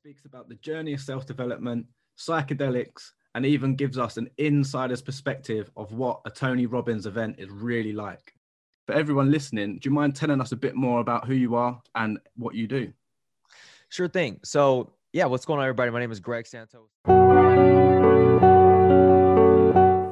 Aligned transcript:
speaks 0.00 0.24
about 0.24 0.48
the 0.48 0.54
journey 0.56 0.94
of 0.94 1.00
self 1.00 1.26
development, 1.26 1.84
psychedelics, 2.16 3.10
and 3.34 3.44
even 3.44 3.74
gives 3.76 3.98
us 3.98 4.16
an 4.16 4.30
insider's 4.38 5.02
perspective 5.02 5.70
of 5.76 5.92
what 5.92 6.22
a 6.24 6.30
Tony 6.30 6.64
Robbins 6.64 7.04
event 7.04 7.36
is 7.38 7.50
really 7.50 7.92
like. 7.92 8.32
For 8.86 8.94
everyone 8.94 9.30
listening, 9.30 9.78
do 9.78 9.90
you 9.90 9.94
mind 9.94 10.16
telling 10.16 10.40
us 10.40 10.52
a 10.52 10.56
bit 10.56 10.74
more 10.74 11.00
about 11.00 11.26
who 11.26 11.34
you 11.34 11.54
are 11.54 11.82
and 11.96 12.18
what 12.36 12.54
you 12.54 12.66
do? 12.66 12.90
Sure 13.90 14.08
thing. 14.08 14.40
So, 14.42 14.90
yeah, 15.12 15.26
what's 15.26 15.44
going 15.44 15.58
on, 15.58 15.66
everybody? 15.66 15.90
My 15.90 16.00
name 16.00 16.12
is 16.12 16.20
Greg 16.20 16.46
Santos. 16.46 16.88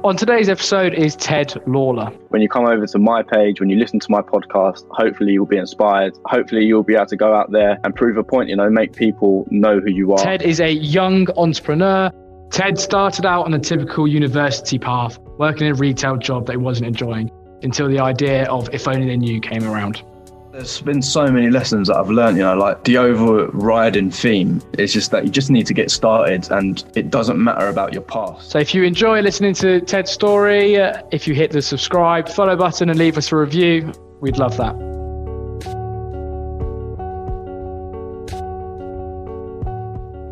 On 0.01 0.15
today's 0.15 0.47
episode 0.47 0.93
is 0.93 1.17
Ted 1.17 1.49
Lawlor. 1.67 2.09
When 2.29 2.41
you 2.41 2.47
come 2.47 2.65
over 2.65 2.87
to 2.87 2.97
my 2.97 3.21
page, 3.21 3.59
when 3.59 3.69
you 3.69 3.75
listen 3.75 3.99
to 3.99 4.09
my 4.09 4.21
podcast, 4.21 4.85
hopefully 4.91 5.33
you'll 5.33 5.45
be 5.45 5.57
inspired. 5.57 6.17
Hopefully 6.23 6.63
you'll 6.63 6.83
be 6.83 6.95
able 6.95 7.07
to 7.07 7.17
go 7.17 7.35
out 7.35 7.51
there 7.51 7.77
and 7.83 7.93
prove 7.93 8.15
a 8.15 8.23
point, 8.23 8.47
you 8.47 8.55
know, 8.55 8.69
make 8.69 8.95
people 8.95 9.45
know 9.51 9.81
who 9.81 9.91
you 9.91 10.13
are. 10.13 10.23
Ted 10.23 10.41
is 10.41 10.61
a 10.61 10.71
young 10.71 11.27
entrepreneur. 11.35 12.11
Ted 12.49 12.79
started 12.79 13.25
out 13.25 13.45
on 13.45 13.53
a 13.53 13.59
typical 13.59 14.07
university 14.07 14.79
path, 14.79 15.19
working 15.37 15.67
in 15.67 15.73
a 15.73 15.75
retail 15.75 16.15
job 16.15 16.45
that 16.45 16.53
he 16.53 16.57
wasn't 16.57 16.87
enjoying, 16.87 17.29
until 17.61 17.89
the 17.89 17.99
idea 17.99 18.45
of 18.45 18.73
If 18.73 18.87
Only 18.87 19.05
They 19.05 19.17
Knew 19.17 19.41
came 19.41 19.65
around. 19.65 20.01
There's 20.51 20.81
been 20.81 21.03
so 21.03 21.27
many 21.27 21.51
lessons 21.51 21.89
that 21.89 21.97
I've 21.97 22.09
learned, 22.09 22.37
you 22.37 22.43
know, 22.43 22.55
like 22.55 22.83
the 22.83 22.97
overriding 22.97 24.09
theme 24.09 24.63
is 24.79 24.91
just 24.91 25.11
that 25.11 25.23
you 25.23 25.29
just 25.29 25.51
need 25.51 25.67
to 25.67 25.75
get 25.75 25.91
started 25.91 26.49
and 26.49 26.83
it 26.95 27.11
doesn't 27.11 27.41
matter 27.41 27.67
about 27.67 27.93
your 27.93 28.01
past. 28.01 28.49
So 28.49 28.57
if 28.57 28.73
you 28.73 28.83
enjoy 28.83 29.21
listening 29.21 29.53
to 29.55 29.79
Ted's 29.81 30.09
story, 30.09 30.77
uh, 30.77 31.03
if 31.11 31.27
you 31.27 31.35
hit 31.35 31.51
the 31.51 31.61
subscribe, 31.61 32.27
follow 32.27 32.55
button 32.55 32.89
and 32.89 32.97
leave 32.97 33.15
us 33.15 33.31
a 33.31 33.35
review, 33.37 33.93
we'd 34.21 34.39
love 34.39 34.57
that. 34.57 34.75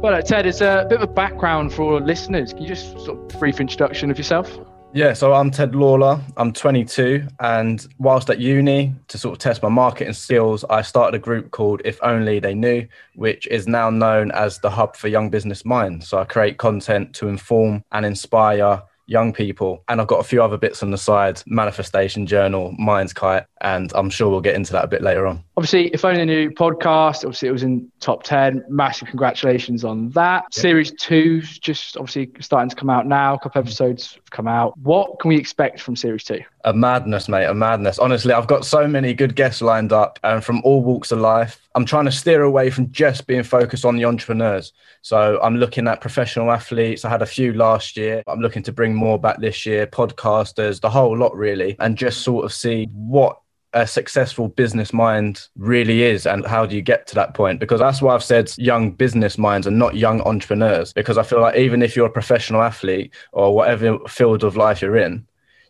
Well, 0.02 0.16
uh, 0.16 0.22
Ted, 0.22 0.48
it's 0.48 0.62
a 0.62 0.88
bit 0.90 0.96
of 0.96 1.04
a 1.04 1.14
background 1.14 1.74
for 1.74 2.02
listeners. 2.02 2.54
Can 2.54 2.64
you 2.64 2.70
just 2.70 3.00
sort 3.02 3.20
of 3.20 3.40
brief 3.40 3.60
introduction 3.60 4.10
of 4.10 4.18
yourself? 4.18 4.58
Yeah, 4.98 5.14
so 5.14 5.32
I'm 5.32 5.52
Ted 5.52 5.74
Lawlor. 5.74 6.20
I'm 6.38 6.52
22, 6.52 7.28
and 7.40 7.86
whilst 8.00 8.32
at 8.32 8.40
uni 8.40 8.96
to 9.10 9.20
sort 9.20 9.34
of 9.34 9.38
test 9.38 9.62
my 9.62 9.70
marketing 9.70 10.14
skills, 10.14 10.66
I 10.72 10.82
started 10.82 11.16
a 11.16 11.20
group 11.20 11.52
called 11.52 11.84
If 11.86 12.00
Only 12.02 12.40
They 12.40 12.56
Knew, 12.56 12.88
which 13.14 13.46
is 13.46 13.68
now 13.68 13.92
known 13.92 14.32
as 14.32 14.58
the 14.58 14.72
hub 14.72 14.96
for 14.96 15.08
young 15.08 15.30
business 15.30 15.64
minds. 15.64 16.08
So 16.08 16.18
I 16.18 16.24
create 16.24 16.58
content 16.58 17.14
to 17.18 17.28
inform 17.28 17.84
and 17.92 18.08
inspire 18.08 18.82
young 19.06 19.34
people. 19.34 19.84
And 19.88 20.02
I've 20.02 20.08
got 20.08 20.20
a 20.20 20.24
few 20.24 20.42
other 20.42 20.58
bits 20.58 20.82
on 20.82 20.90
the 20.90 20.98
side 20.98 21.44
Manifestation 21.46 22.26
Journal, 22.26 22.74
Mind's 22.80 23.14
Kite, 23.14 23.46
and 23.62 23.94
I'm 23.94 24.10
sure 24.10 24.32
we'll 24.32 24.42
get 24.42 24.56
into 24.56 24.74
that 24.74 24.86
a 24.86 24.88
bit 24.88 25.04
later 25.04 25.28
on. 25.28 25.44
Obviously, 25.58 25.88
If 25.88 26.06
Only 26.06 26.20
They 26.20 26.26
Knew 26.26 26.52
podcast, 26.52 27.26
obviously 27.26 27.50
it 27.50 27.52
was 27.52 27.64
in 27.64 27.92
top 28.00 28.22
10. 28.22 28.66
Massive 28.70 29.08
congratulations 29.08 29.84
on 29.84 30.12
that. 30.12 30.44
Yeah. 30.56 30.62
Series 30.62 30.92
two, 30.92 31.42
just 31.42 31.98
obviously 31.98 32.30
starting 32.42 32.70
to 32.70 32.76
come 32.76 32.92
out 32.92 33.08
now. 33.08 33.34
A 33.34 33.40
couple 33.40 33.60
mm-hmm. 33.60 33.68
episodes 33.68 34.14
have 34.14 34.30
come 34.30 34.48
out. 34.48 34.78
What 34.78 35.20
can 35.20 35.30
we 35.30 35.38
expect 35.38 35.82
from 35.82 35.96
series 35.96 36.24
two? 36.26 36.42
A 36.66 36.74
madness, 36.74 37.28
mate, 37.28 37.46
a 37.46 37.56
madness. 37.56 37.98
Honestly, 37.98 38.34
I've 38.34 38.46
got 38.46 38.68
so 38.68 38.88
many 38.88 39.16
good 39.16 39.36
guests 39.36 39.64
lined 39.64 39.92
up 39.92 40.20
and 40.24 40.44
from 40.44 40.62
all 40.64 40.84
walks 40.84 41.12
of 41.12 41.18
life. 41.18 41.60
I'm 41.74 41.86
trying 41.86 42.06
to 42.06 42.12
steer 42.12 42.44
away 42.44 42.70
from 42.70 42.92
just 42.92 43.26
being 43.26 43.42
focused 43.42 43.84
on 43.84 43.96
the 43.96 44.06
entrepreneurs. 44.06 44.74
So 45.02 45.40
I'm 45.42 45.56
looking 45.56 45.88
at 45.88 46.02
professional 46.02 46.52
athletes. 46.52 47.04
I 47.04 47.10
had 47.10 47.24
a 47.24 47.26
few 47.26 47.54
last 47.54 47.98
year. 47.98 48.22
I'm 48.28 48.42
looking 48.42 48.62
to 48.62 48.72
bring 48.72 48.94
more 48.94 49.18
back 49.18 49.40
this 49.40 49.66
year, 49.66 49.88
podcasters, 49.88 50.82
the 50.82 50.90
whole 50.92 51.18
lot 51.18 51.36
really, 51.36 51.76
and 51.80 51.98
just 51.98 52.22
sort 52.22 52.46
of 52.46 52.54
see 52.54 52.88
what 52.92 53.40
a 53.74 53.86
successful 53.86 54.48
business 54.48 54.94
mind 54.94 55.48
really 55.58 56.04
is 56.04 56.26
and 56.26 56.46
how 56.46 56.66
do 56.66 56.76
you 56.76 56.82
get 56.82 57.06
to 57.08 57.16
that 57.16 57.34
point? 57.34 57.60
Because 57.60 57.80
that's 57.80 58.02
why 58.02 58.16
i've 58.16 58.24
said 58.24 58.52
young 58.58 58.92
business 58.92 59.38
minds 59.38 59.68
and 59.68 59.78
not 59.78 59.96
young 59.96 60.22
entrepreneurs 60.22 60.94
because 60.94 61.18
i 61.18 61.24
feel 61.24 61.42
like 61.42 61.56
even 61.58 61.82
if 61.82 61.96
you're 61.96 62.08
a 62.08 62.12
professional 62.12 62.62
athlete 62.62 63.14
or 63.34 63.54
whatever 63.54 64.00
field 64.08 64.44
of 64.44 64.56
life 64.56 64.82
you're 64.82 64.98
in 64.98 65.27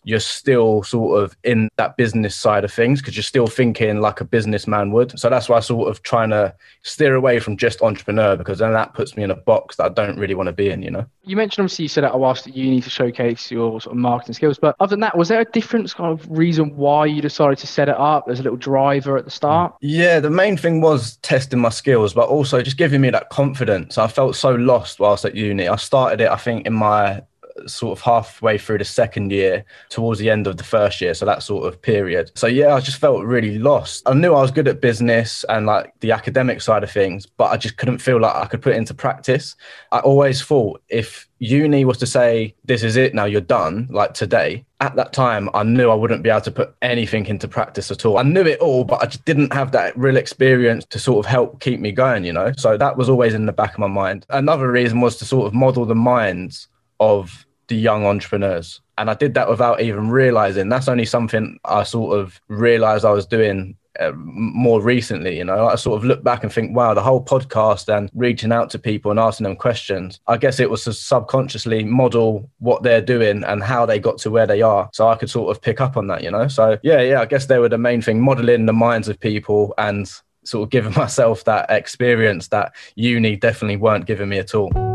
you're 0.07 0.21
still 0.21 0.83
sort 0.83 1.21
of 1.21 1.35
in 1.43 1.67
that 1.75 1.97
business 1.97 2.33
side 2.33 2.63
of 2.63 2.71
things 2.71 3.01
because 3.01 3.17
you're 3.17 3.23
still 3.23 3.47
thinking 3.47 3.99
like 3.99 4.21
a 4.21 4.23
businessman 4.23 4.91
would. 4.91 5.19
So 5.19 5.29
that's 5.29 5.49
why 5.49 5.57
I 5.57 5.59
sort 5.59 5.89
of 5.89 6.01
trying 6.01 6.29
to 6.29 6.55
steer 6.83 7.13
away 7.13 7.39
from 7.39 7.57
just 7.57 7.81
entrepreneur 7.81 8.37
because 8.37 8.59
then 8.59 8.71
that 8.71 8.93
puts 8.93 9.17
me 9.17 9.23
in 9.23 9.31
a 9.31 9.35
box 9.35 9.75
that 9.75 9.83
I 9.83 9.89
don't 9.89 10.17
really 10.17 10.33
want 10.33 10.47
to 10.47 10.53
be 10.53 10.69
in, 10.69 10.81
you 10.81 10.91
know? 10.91 11.05
You 11.23 11.35
mentioned 11.35 11.65
obviously 11.65 11.83
you 11.83 11.89
said 11.89 12.05
that 12.05 12.17
whilst 12.17 12.47
at 12.47 12.55
uni 12.55 12.79
to 12.79 12.89
showcase 12.89 13.51
your 13.51 13.81
sort 13.81 13.93
of 13.93 13.97
marketing 13.97 14.33
skills, 14.33 14.57
but 14.57 14.77
other 14.79 14.91
than 14.91 15.01
that, 15.01 15.17
was 15.17 15.27
there 15.27 15.41
a 15.41 15.45
different 15.45 15.93
kind 15.93 16.17
of 16.17 16.25
reason 16.29 16.73
why 16.77 17.05
you 17.05 17.21
decided 17.21 17.57
to 17.57 17.67
set 17.67 17.89
it 17.89 17.97
up? 17.97 18.27
There's 18.27 18.39
a 18.39 18.43
little 18.43 18.57
driver 18.57 19.17
at 19.17 19.25
the 19.25 19.31
start. 19.31 19.75
Yeah, 19.81 20.21
the 20.21 20.29
main 20.29 20.55
thing 20.55 20.79
was 20.79 21.17
testing 21.17 21.59
my 21.59 21.69
skills, 21.69 22.13
but 22.13 22.29
also 22.29 22.61
just 22.61 22.77
giving 22.77 23.01
me 23.01 23.09
that 23.09 23.29
confidence. 23.29 23.97
I 23.97 24.07
felt 24.07 24.37
so 24.37 24.51
lost 24.55 25.01
whilst 25.01 25.25
at 25.25 25.35
uni. 25.35 25.67
I 25.67 25.75
started 25.75 26.21
it, 26.21 26.29
I 26.29 26.37
think, 26.37 26.65
in 26.65 26.73
my 26.73 27.23
sort 27.65 27.97
of 27.97 28.03
halfway 28.03 28.57
through 28.57 28.77
the 28.77 28.85
second 28.85 29.31
year 29.31 29.65
towards 29.89 30.19
the 30.19 30.29
end 30.29 30.47
of 30.47 30.57
the 30.57 30.63
first 30.63 31.01
year 31.01 31.13
so 31.13 31.25
that 31.25 31.41
sort 31.41 31.65
of 31.65 31.81
period. 31.81 32.31
So 32.35 32.47
yeah 32.47 32.75
i 32.75 32.79
just 32.79 32.99
felt 32.99 33.23
really 33.23 33.57
lost. 33.57 34.03
I 34.05 34.13
knew 34.13 34.33
i 34.33 34.41
was 34.41 34.51
good 34.51 34.67
at 34.67 34.81
business 34.81 35.43
and 35.49 35.65
like 35.65 35.93
the 36.01 36.11
academic 36.11 36.61
side 36.61 36.83
of 36.83 36.91
things 36.91 37.25
but 37.25 37.45
i 37.45 37.57
just 37.57 37.77
couldn't 37.77 37.99
feel 37.99 38.19
like 38.19 38.35
i 38.35 38.45
could 38.45 38.61
put 38.61 38.73
it 38.73 38.77
into 38.77 38.93
practice. 38.93 39.55
I 39.91 39.99
always 39.99 40.41
thought 40.41 40.81
if 40.89 41.27
uni 41.39 41.85
was 41.85 41.97
to 41.99 42.07
say 42.07 42.55
this 42.65 42.83
is 42.83 42.95
it 42.95 43.13
now 43.13 43.25
you're 43.25 43.39
done 43.39 43.87
like 43.91 44.11
today 44.15 44.65
at 44.79 44.95
that 44.95 45.13
time 45.13 45.47
i 45.53 45.61
knew 45.61 45.91
i 45.91 45.93
wouldn't 45.93 46.23
be 46.23 46.31
able 46.31 46.41
to 46.41 46.49
put 46.51 46.75
anything 46.81 47.27
into 47.27 47.47
practice 47.47 47.91
at 47.91 48.05
all. 48.05 48.17
I 48.17 48.23
knew 48.23 48.41
it 48.41 48.59
all 48.59 48.83
but 48.83 49.01
i 49.03 49.05
just 49.05 49.25
didn't 49.25 49.53
have 49.53 49.71
that 49.71 49.97
real 49.97 50.17
experience 50.17 50.85
to 50.85 50.99
sort 50.99 51.25
of 51.25 51.29
help 51.29 51.59
keep 51.59 51.79
me 51.79 51.91
going 51.91 52.25
you 52.27 52.33
know? 52.33 52.51
So 52.57 52.77
that 52.77 52.97
was 52.97 53.09
always 53.09 53.33
in 53.33 53.45
the 53.45 53.51
back 53.53 53.73
of 53.73 53.79
my 53.79 53.87
mind. 53.87 54.25
Another 54.29 54.71
reason 54.71 55.01
was 55.01 55.17
to 55.17 55.25
sort 55.25 55.47
of 55.47 55.53
model 55.53 55.85
the 55.85 55.95
minds 55.95 56.67
of 56.99 57.46
the 57.67 57.75
young 57.75 58.05
entrepreneurs. 58.05 58.81
And 58.97 59.09
I 59.09 59.13
did 59.13 59.33
that 59.35 59.49
without 59.49 59.81
even 59.81 60.09
realizing. 60.09 60.69
That's 60.69 60.87
only 60.87 61.05
something 61.05 61.59
I 61.65 61.83
sort 61.83 62.17
of 62.17 62.41
realized 62.47 63.05
I 63.05 63.11
was 63.11 63.25
doing 63.25 63.75
uh, 63.99 64.11
more 64.15 64.81
recently. 64.81 65.37
You 65.37 65.43
know, 65.43 65.67
I 65.67 65.75
sort 65.75 65.97
of 65.97 66.03
look 66.03 66.23
back 66.23 66.43
and 66.43 66.51
think, 66.51 66.75
wow, 66.75 66.93
the 66.93 67.01
whole 67.01 67.23
podcast 67.23 67.95
and 67.95 68.09
reaching 68.13 68.51
out 68.51 68.69
to 68.71 68.79
people 68.79 69.11
and 69.11 69.19
asking 69.19 69.45
them 69.45 69.55
questions. 69.55 70.19
I 70.27 70.37
guess 70.37 70.59
it 70.59 70.69
was 70.69 70.83
to 70.85 70.93
subconsciously 70.93 71.83
model 71.83 72.49
what 72.59 72.83
they're 72.83 73.01
doing 73.01 73.43
and 73.43 73.63
how 73.63 73.85
they 73.85 73.99
got 73.99 74.17
to 74.19 74.31
where 74.31 74.47
they 74.47 74.61
are. 74.61 74.89
So 74.93 75.07
I 75.07 75.15
could 75.15 75.29
sort 75.29 75.55
of 75.55 75.61
pick 75.61 75.81
up 75.81 75.97
on 75.97 76.07
that, 76.07 76.23
you 76.23 76.31
know? 76.31 76.47
So 76.47 76.77
yeah, 76.83 77.01
yeah, 77.01 77.21
I 77.21 77.25
guess 77.25 77.45
they 77.45 77.59
were 77.59 77.69
the 77.69 77.77
main 77.77 78.01
thing, 78.01 78.21
modeling 78.21 78.65
the 78.65 78.73
minds 78.73 79.07
of 79.07 79.19
people 79.19 79.73
and 79.77 80.11
sort 80.43 80.63
of 80.63 80.69
giving 80.69 80.93
myself 80.95 81.43
that 81.45 81.69
experience 81.69 82.47
that 82.49 82.73
uni 82.95 83.35
definitely 83.35 83.77
weren't 83.77 84.05
giving 84.05 84.29
me 84.29 84.39
at 84.39 84.55
all 84.55 84.86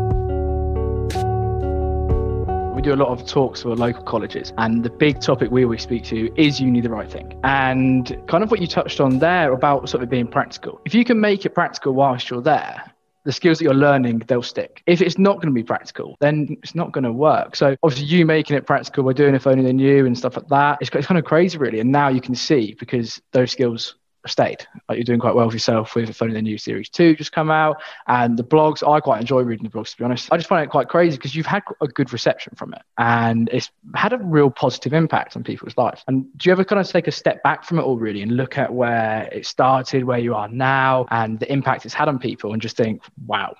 do 2.83 2.93
a 2.93 2.95
lot 2.95 3.07
of 3.07 3.25
talks 3.25 3.61
for 3.61 3.75
local 3.75 4.03
colleges, 4.03 4.53
and 4.57 4.83
the 4.83 4.89
big 4.89 5.21
topic 5.21 5.49
we 5.49 5.63
always 5.63 5.81
speak 5.81 6.03
to 6.05 6.29
is 6.39 6.59
uni 6.59 6.81
the 6.81 6.89
right 6.89 7.09
thing. 7.09 7.39
And 7.43 8.15
kind 8.27 8.43
of 8.43 8.51
what 8.51 8.59
you 8.59 8.67
touched 8.67 8.99
on 8.99 9.19
there 9.19 9.53
about 9.53 9.89
sort 9.89 10.03
of 10.03 10.09
being 10.09 10.27
practical. 10.27 10.81
If 10.85 10.93
you 10.93 11.05
can 11.05 11.19
make 11.19 11.45
it 11.45 11.51
practical 11.51 11.93
whilst 11.93 12.29
you're 12.29 12.41
there, 12.41 12.93
the 13.23 13.31
skills 13.31 13.59
that 13.59 13.63
you're 13.63 13.73
learning, 13.73 14.19
they'll 14.27 14.41
stick. 14.41 14.83
If 14.85 15.01
it's 15.01 15.17
not 15.17 15.35
going 15.35 15.47
to 15.47 15.53
be 15.53 15.63
practical, 15.63 16.17
then 16.19 16.57
it's 16.61 16.75
not 16.75 16.91
going 16.91 17.05
to 17.05 17.13
work. 17.13 17.55
So 17.55 17.77
obviously, 17.81 18.07
you 18.07 18.25
making 18.25 18.57
it 18.57 18.65
practical 18.65 19.03
by 19.03 19.13
doing 19.13 19.33
if 19.33 19.47
only 19.47 19.63
they 19.63 19.73
knew 19.73 20.05
and 20.05 20.17
stuff 20.17 20.35
like 20.35 20.49
that, 20.49 20.79
it's, 20.81 20.91
it's 20.93 21.07
kind 21.07 21.17
of 21.17 21.23
crazy, 21.23 21.57
really. 21.57 21.79
And 21.79 21.91
now 21.91 22.09
you 22.09 22.19
can 22.19 22.35
see 22.35 22.75
because 22.77 23.21
those 23.31 23.51
skills 23.51 23.95
stayed. 24.25 24.65
Like 24.87 24.97
you're 24.97 25.03
doing 25.03 25.19
quite 25.19 25.35
well 25.35 25.49
for 25.49 25.55
yourself 25.55 25.95
with 25.95 26.15
Phone 26.15 26.31
the 26.33 26.41
New 26.41 26.57
Series 26.57 26.89
2 26.89 27.15
just 27.15 27.31
come 27.31 27.51
out. 27.51 27.81
And 28.07 28.37
the 28.37 28.43
blogs, 28.43 28.87
I 28.87 28.99
quite 28.99 29.21
enjoy 29.21 29.41
reading 29.41 29.63
the 29.63 29.69
blogs, 29.69 29.91
to 29.91 29.97
be 29.97 30.03
honest. 30.03 30.31
I 30.31 30.37
just 30.37 30.49
find 30.49 30.63
it 30.63 30.69
quite 30.69 30.89
crazy 30.89 31.17
because 31.17 31.35
you've 31.35 31.45
had 31.45 31.63
a 31.81 31.87
good 31.87 32.13
reception 32.13 32.53
from 32.55 32.73
it 32.73 32.81
and 32.97 33.49
it's 33.51 33.69
had 33.95 34.13
a 34.13 34.17
real 34.17 34.49
positive 34.49 34.93
impact 34.93 35.35
on 35.35 35.43
people's 35.43 35.77
lives. 35.77 36.03
And 36.07 36.25
do 36.37 36.49
you 36.49 36.51
ever 36.51 36.63
kind 36.63 36.79
of 36.79 36.87
take 36.87 37.07
a 37.07 37.11
step 37.11 37.43
back 37.43 37.63
from 37.63 37.79
it 37.79 37.83
all, 37.83 37.97
really, 37.97 38.21
and 38.21 38.35
look 38.35 38.57
at 38.57 38.73
where 38.73 39.29
it 39.31 39.45
started, 39.45 40.03
where 40.03 40.19
you 40.19 40.35
are 40.35 40.47
now, 40.47 41.05
and 41.11 41.39
the 41.39 41.51
impact 41.51 41.85
it's 41.85 41.93
had 41.93 42.07
on 42.07 42.19
people 42.19 42.53
and 42.53 42.61
just 42.61 42.77
think, 42.77 43.01
wow, 43.25 43.55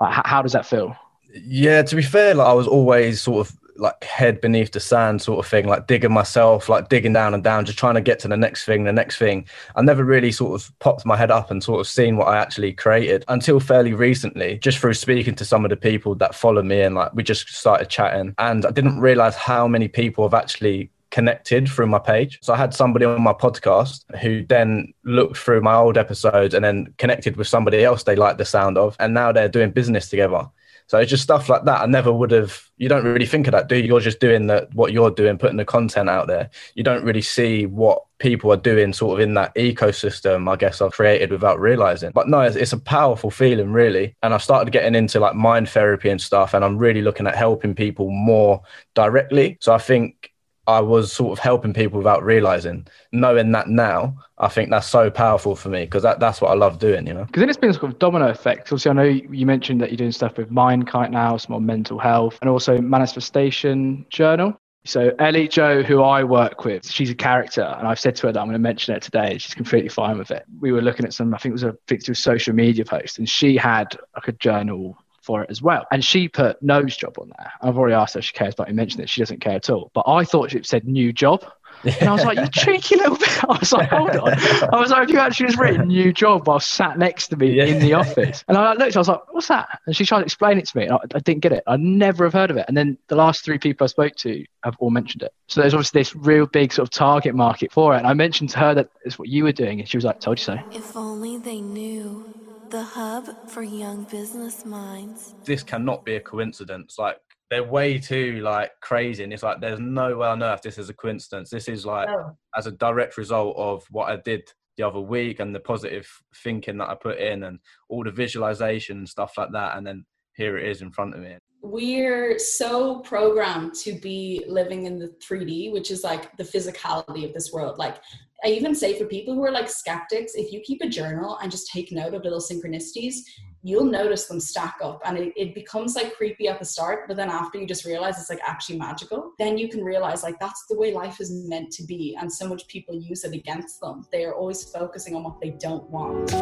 like, 0.00 0.26
how 0.26 0.42
does 0.42 0.52
that 0.52 0.66
feel? 0.66 0.96
Yeah, 1.32 1.82
to 1.82 1.96
be 1.96 2.02
fair, 2.02 2.34
like 2.34 2.46
I 2.46 2.52
was 2.52 2.66
always 2.66 3.20
sort 3.20 3.46
of 3.46 3.56
like 3.80 4.04
head 4.04 4.40
beneath 4.40 4.72
the 4.72 4.80
sand 4.80 5.22
sort 5.22 5.44
of 5.44 5.50
thing, 5.50 5.66
like 5.66 5.86
digging 5.86 6.12
myself, 6.12 6.68
like 6.68 6.88
digging 6.88 7.12
down 7.12 7.34
and 7.34 7.42
down, 7.42 7.64
just 7.64 7.78
trying 7.78 7.94
to 7.94 8.00
get 8.00 8.18
to 8.20 8.28
the 8.28 8.36
next 8.36 8.64
thing, 8.64 8.84
the 8.84 8.92
next 8.92 9.18
thing. 9.18 9.46
I 9.74 9.82
never 9.82 10.04
really 10.04 10.32
sort 10.32 10.60
of 10.60 10.78
popped 10.78 11.06
my 11.06 11.16
head 11.16 11.30
up 11.30 11.50
and 11.50 11.62
sort 11.62 11.80
of 11.80 11.88
seen 11.88 12.16
what 12.16 12.28
I 12.28 12.38
actually 12.38 12.72
created 12.72 13.24
until 13.28 13.58
fairly 13.58 13.94
recently, 13.94 14.58
just 14.58 14.78
through 14.78 14.94
speaking 14.94 15.34
to 15.36 15.44
some 15.44 15.64
of 15.64 15.70
the 15.70 15.76
people 15.76 16.14
that 16.16 16.34
follow 16.34 16.62
me 16.62 16.82
and 16.82 16.94
like 16.94 17.12
we 17.14 17.22
just 17.22 17.48
started 17.48 17.88
chatting. 17.88 18.34
And 18.38 18.66
I 18.66 18.70
didn't 18.70 19.00
realize 19.00 19.36
how 19.36 19.66
many 19.66 19.88
people 19.88 20.24
have 20.24 20.34
actually 20.34 20.90
connected 21.10 21.68
through 21.68 21.86
my 21.86 21.98
page. 21.98 22.38
So 22.42 22.52
I 22.52 22.56
had 22.56 22.72
somebody 22.74 23.04
on 23.04 23.20
my 23.20 23.32
podcast 23.32 24.04
who 24.20 24.44
then 24.46 24.92
looked 25.04 25.36
through 25.36 25.60
my 25.60 25.74
old 25.74 25.98
episodes 25.98 26.54
and 26.54 26.64
then 26.64 26.94
connected 26.98 27.36
with 27.36 27.48
somebody 27.48 27.84
else 27.84 28.04
they 28.04 28.16
liked 28.16 28.38
the 28.38 28.44
sound 28.44 28.78
of. 28.78 28.96
And 29.00 29.12
now 29.12 29.32
they're 29.32 29.48
doing 29.48 29.70
business 29.70 30.08
together. 30.08 30.48
So 30.90 30.98
it's 30.98 31.08
just 31.08 31.22
stuff 31.22 31.48
like 31.48 31.62
that. 31.66 31.82
I 31.82 31.86
never 31.86 32.12
would 32.12 32.32
have. 32.32 32.68
You 32.76 32.88
don't 32.88 33.04
really 33.04 33.24
think 33.24 33.46
of 33.46 33.52
that, 33.52 33.68
do 33.68 33.76
you? 33.76 33.84
You're 33.84 34.00
just 34.00 34.18
doing 34.18 34.48
the, 34.48 34.68
what 34.72 34.92
you're 34.92 35.12
doing, 35.12 35.38
putting 35.38 35.56
the 35.56 35.64
content 35.64 36.10
out 36.10 36.26
there. 36.26 36.50
You 36.74 36.82
don't 36.82 37.04
really 37.04 37.22
see 37.22 37.64
what 37.64 38.02
people 38.18 38.52
are 38.52 38.56
doing 38.56 38.92
sort 38.92 39.20
of 39.20 39.20
in 39.20 39.34
that 39.34 39.54
ecosystem, 39.54 40.50
I 40.50 40.56
guess 40.56 40.82
I've 40.82 40.90
created 40.90 41.30
without 41.30 41.60
realizing. 41.60 42.10
But 42.10 42.26
no, 42.26 42.40
it's, 42.40 42.56
it's, 42.56 42.72
a 42.72 42.78
powerful 42.78 43.30
feeling, 43.30 43.70
really. 43.70 44.16
And 44.24 44.34
I 44.34 44.38
started 44.38 44.72
getting 44.72 44.96
into 44.96 45.20
like 45.20 45.36
mind 45.36 45.68
therapy 45.68 46.10
and 46.10 46.20
stuff, 46.20 46.54
and 46.54 46.64
I'm 46.64 46.76
really 46.76 47.02
looking 47.02 47.28
at 47.28 47.36
helping 47.36 47.72
people 47.72 48.10
more 48.10 48.60
directly. 48.96 49.58
So 49.60 49.72
I 49.72 49.78
think 49.78 50.29
I 50.66 50.80
was 50.80 51.12
sort 51.12 51.32
of 51.32 51.38
helping 51.38 51.72
people 51.72 51.98
without 51.98 52.22
realizing. 52.22 52.86
Knowing 53.12 53.52
that 53.52 53.68
now, 53.68 54.16
I 54.38 54.48
think 54.48 54.70
that's 54.70 54.86
so 54.86 55.10
powerful 55.10 55.56
for 55.56 55.68
me 55.68 55.84
because 55.84 56.02
that, 56.02 56.20
that's 56.20 56.40
what 56.40 56.50
I 56.50 56.54
love 56.54 56.78
doing, 56.78 57.06
you 57.06 57.14
know. 57.14 57.24
Because 57.24 57.40
then 57.40 57.48
it's 57.48 57.58
been 57.58 57.72
sort 57.72 57.92
of 57.92 57.98
domino 57.98 58.28
effect. 58.28 58.68
Obviously, 58.68 58.90
I 58.90 58.94
know 58.94 59.02
you 59.02 59.46
mentioned 59.46 59.80
that 59.80 59.90
you're 59.90 59.96
doing 59.96 60.12
stuff 60.12 60.36
with 60.36 60.50
Mindkite 60.50 61.10
now, 61.10 61.36
some 61.36 61.52
more 61.52 61.60
mental 61.60 61.98
health, 61.98 62.38
and 62.40 62.50
also 62.50 62.78
Manifestation 62.78 64.06
Journal. 64.10 64.58
So 64.84 65.12
Ellie 65.18 65.46
Joe, 65.46 65.82
who 65.82 66.02
I 66.02 66.24
work 66.24 66.64
with, 66.64 66.90
she's 66.90 67.10
a 67.10 67.14
character, 67.14 67.62
and 67.78 67.86
I've 67.86 68.00
said 68.00 68.16
to 68.16 68.28
her 68.28 68.32
that 68.32 68.40
I'm 68.40 68.46
going 68.46 68.54
to 68.54 68.58
mention 68.58 68.94
it 68.94 69.02
today. 69.02 69.36
She's 69.36 69.54
completely 69.54 69.90
fine 69.90 70.16
with 70.16 70.30
it. 70.30 70.44
We 70.58 70.72
were 70.72 70.80
looking 70.80 71.04
at 71.04 71.12
some, 71.12 71.34
I 71.34 71.38
think 71.38 71.50
it 71.50 71.52
was 71.52 71.64
a 71.64 71.76
fictive 71.86 72.16
social 72.16 72.54
media 72.54 72.84
post, 72.84 73.18
and 73.18 73.28
she 73.28 73.56
had 73.56 73.98
like 74.14 74.28
a 74.28 74.32
journal 74.32 74.96
for 75.30 75.44
it 75.44 75.50
as 75.50 75.62
well. 75.62 75.86
And 75.92 76.04
she 76.04 76.26
put 76.28 76.60
nose 76.60 76.96
job 76.96 77.16
on 77.20 77.30
there. 77.38 77.52
I've 77.62 77.78
already 77.78 77.94
asked 77.94 78.14
her 78.14 78.18
if 78.18 78.24
she 78.24 78.32
cares, 78.32 78.56
but 78.56 78.68
I 78.68 78.72
mentioned 78.72 79.00
it. 79.04 79.08
She 79.08 79.20
doesn't 79.20 79.40
care 79.40 79.54
at 79.54 79.70
all. 79.70 79.92
But 79.94 80.08
I 80.08 80.24
thought 80.24 80.52
it 80.52 80.66
said 80.66 80.88
new 80.88 81.12
job. 81.12 81.44
And 81.84 82.08
I 82.08 82.12
was 82.12 82.24
like, 82.24 82.36
you 82.36 82.48
cheeky 82.52 82.96
little 82.96 83.16
bit. 83.16 83.44
I 83.44 83.58
was 83.60 83.72
like, 83.72 83.88
hold 83.88 84.10
on. 84.10 84.34
I 84.74 84.80
was 84.80 84.90
like, 84.90 85.02
have 85.02 85.10
you 85.10 85.20
actually 85.20 85.46
just 85.46 85.58
written 85.60 85.86
new 85.86 86.12
job 86.12 86.48
while 86.48 86.58
sat 86.58 86.98
next 86.98 87.28
to 87.28 87.36
me 87.36 87.52
yeah. 87.52 87.66
in 87.66 87.78
the 87.78 87.92
office? 87.92 88.44
And 88.48 88.58
I 88.58 88.72
looked, 88.72 88.96
I 88.96 88.98
was 88.98 89.06
like, 89.06 89.20
what's 89.32 89.46
that? 89.46 89.68
And 89.86 89.96
she 89.96 90.04
tried 90.04 90.18
to 90.18 90.24
explain 90.24 90.58
it 90.58 90.66
to 90.66 90.76
me. 90.76 90.88
I, 90.88 90.96
I, 90.96 91.20
didn't 91.20 91.42
get 91.42 91.52
it. 91.52 91.62
I'd 91.68 91.78
never 91.78 92.24
have 92.24 92.32
heard 92.32 92.50
of 92.50 92.56
it. 92.56 92.64
And 92.66 92.76
then 92.76 92.98
the 93.06 93.14
last 93.14 93.44
three 93.44 93.58
people 93.58 93.84
I 93.84 93.86
spoke 93.86 94.16
to 94.16 94.44
have 94.64 94.74
all 94.80 94.90
mentioned 94.90 95.22
it. 95.22 95.32
So 95.46 95.60
there's 95.60 95.74
obviously 95.74 96.00
this 96.00 96.16
real 96.16 96.46
big 96.46 96.72
sort 96.72 96.88
of 96.88 96.90
target 96.90 97.36
market 97.36 97.70
for 97.70 97.94
it. 97.94 97.98
And 97.98 98.06
I 98.08 98.14
mentioned 98.14 98.50
to 98.50 98.58
her 98.58 98.74
that 98.74 98.90
it's 99.04 99.16
what 99.16 99.28
you 99.28 99.44
were 99.44 99.52
doing. 99.52 99.78
And 99.78 99.88
she 99.88 99.96
was 99.96 100.04
like, 100.04 100.18
told 100.18 100.40
you 100.40 100.44
so. 100.44 100.58
If 100.72 100.96
only 100.96 101.38
they 101.38 101.60
knew 101.60 102.49
the 102.70 102.82
hub 102.82 103.48
for 103.48 103.62
young 103.62 104.04
business 104.04 104.64
minds. 104.64 105.34
This 105.44 105.62
cannot 105.62 106.04
be 106.04 106.16
a 106.16 106.20
coincidence. 106.20 106.96
Like 106.98 107.16
they're 107.50 107.64
way 107.64 107.98
too 107.98 108.40
like 108.40 108.70
crazy, 108.80 109.24
and 109.24 109.32
it's 109.32 109.42
like 109.42 109.60
there's 109.60 109.80
no 109.80 110.16
way 110.16 110.28
on 110.28 110.42
earth 110.42 110.62
this 110.62 110.78
is 110.78 110.88
a 110.88 110.94
coincidence. 110.94 111.50
This 111.50 111.68
is 111.68 111.84
like 111.84 112.08
no. 112.08 112.36
as 112.56 112.66
a 112.66 112.72
direct 112.72 113.16
result 113.16 113.56
of 113.56 113.84
what 113.90 114.10
I 114.10 114.16
did 114.16 114.42
the 114.76 114.86
other 114.86 115.00
week 115.00 115.40
and 115.40 115.54
the 115.54 115.60
positive 115.60 116.08
thinking 116.36 116.78
that 116.78 116.88
I 116.88 116.94
put 116.94 117.18
in 117.18 117.42
and 117.42 117.58
all 117.88 118.04
the 118.04 118.12
visualization 118.12 118.98
and 118.98 119.08
stuff 119.08 119.36
like 119.36 119.50
that, 119.52 119.76
and 119.76 119.86
then 119.86 120.06
here 120.36 120.56
it 120.56 120.68
is 120.68 120.80
in 120.80 120.92
front 120.92 121.14
of 121.14 121.20
me. 121.20 121.36
We're 121.62 122.38
so 122.38 123.00
programmed 123.00 123.74
to 123.82 123.92
be 123.92 124.44
living 124.48 124.86
in 124.86 124.98
the 124.98 125.14
3D, 125.22 125.72
which 125.72 125.90
is 125.90 126.02
like 126.04 126.34
the 126.38 126.44
physicality 126.44 127.26
of 127.26 127.34
this 127.34 127.52
world. 127.52 127.76
Like 127.76 127.96
I 128.42 128.48
even 128.48 128.74
say 128.74 128.98
for 128.98 129.04
people 129.04 129.34
who 129.34 129.44
are 129.44 129.50
like 129.50 129.68
skeptics, 129.68 130.34
if 130.34 130.50
you 130.50 130.60
keep 130.60 130.80
a 130.80 130.88
journal 130.88 131.36
and 131.42 131.50
just 131.50 131.70
take 131.70 131.92
note 131.92 132.14
of 132.14 132.24
little 132.24 132.40
synchronicities, 132.40 133.16
you'll 133.62 133.84
notice 133.84 134.28
them 134.28 134.40
stack 134.40 134.76
up 134.82 135.02
and 135.04 135.18
it, 135.18 135.34
it 135.36 135.54
becomes 135.54 135.94
like 135.94 136.16
creepy 136.16 136.48
at 136.48 136.58
the 136.58 136.64
start, 136.64 137.06
but 137.06 137.18
then 137.18 137.28
after 137.28 137.58
you 137.58 137.66
just 137.66 137.84
realize 137.84 138.18
it's 138.18 138.30
like 138.30 138.40
actually 138.46 138.78
magical, 138.78 139.32
then 139.38 139.58
you 139.58 139.68
can 139.68 139.84
realize 139.84 140.22
like 140.22 140.40
that's 140.40 140.64
the 140.70 140.78
way 140.78 140.94
life 140.94 141.20
is 141.20 141.30
meant 141.50 141.70
to 141.70 141.84
be. 141.84 142.16
And 142.18 142.32
so 142.32 142.48
much 142.48 142.66
people 142.66 142.94
use 142.94 143.24
it 143.24 143.34
against 143.34 143.78
them. 143.82 144.06
They 144.10 144.24
are 144.24 144.32
always 144.32 144.64
focusing 144.64 145.14
on 145.14 145.22
what 145.22 145.38
they 145.42 145.50
don't 145.50 145.90
want. 145.90 146.32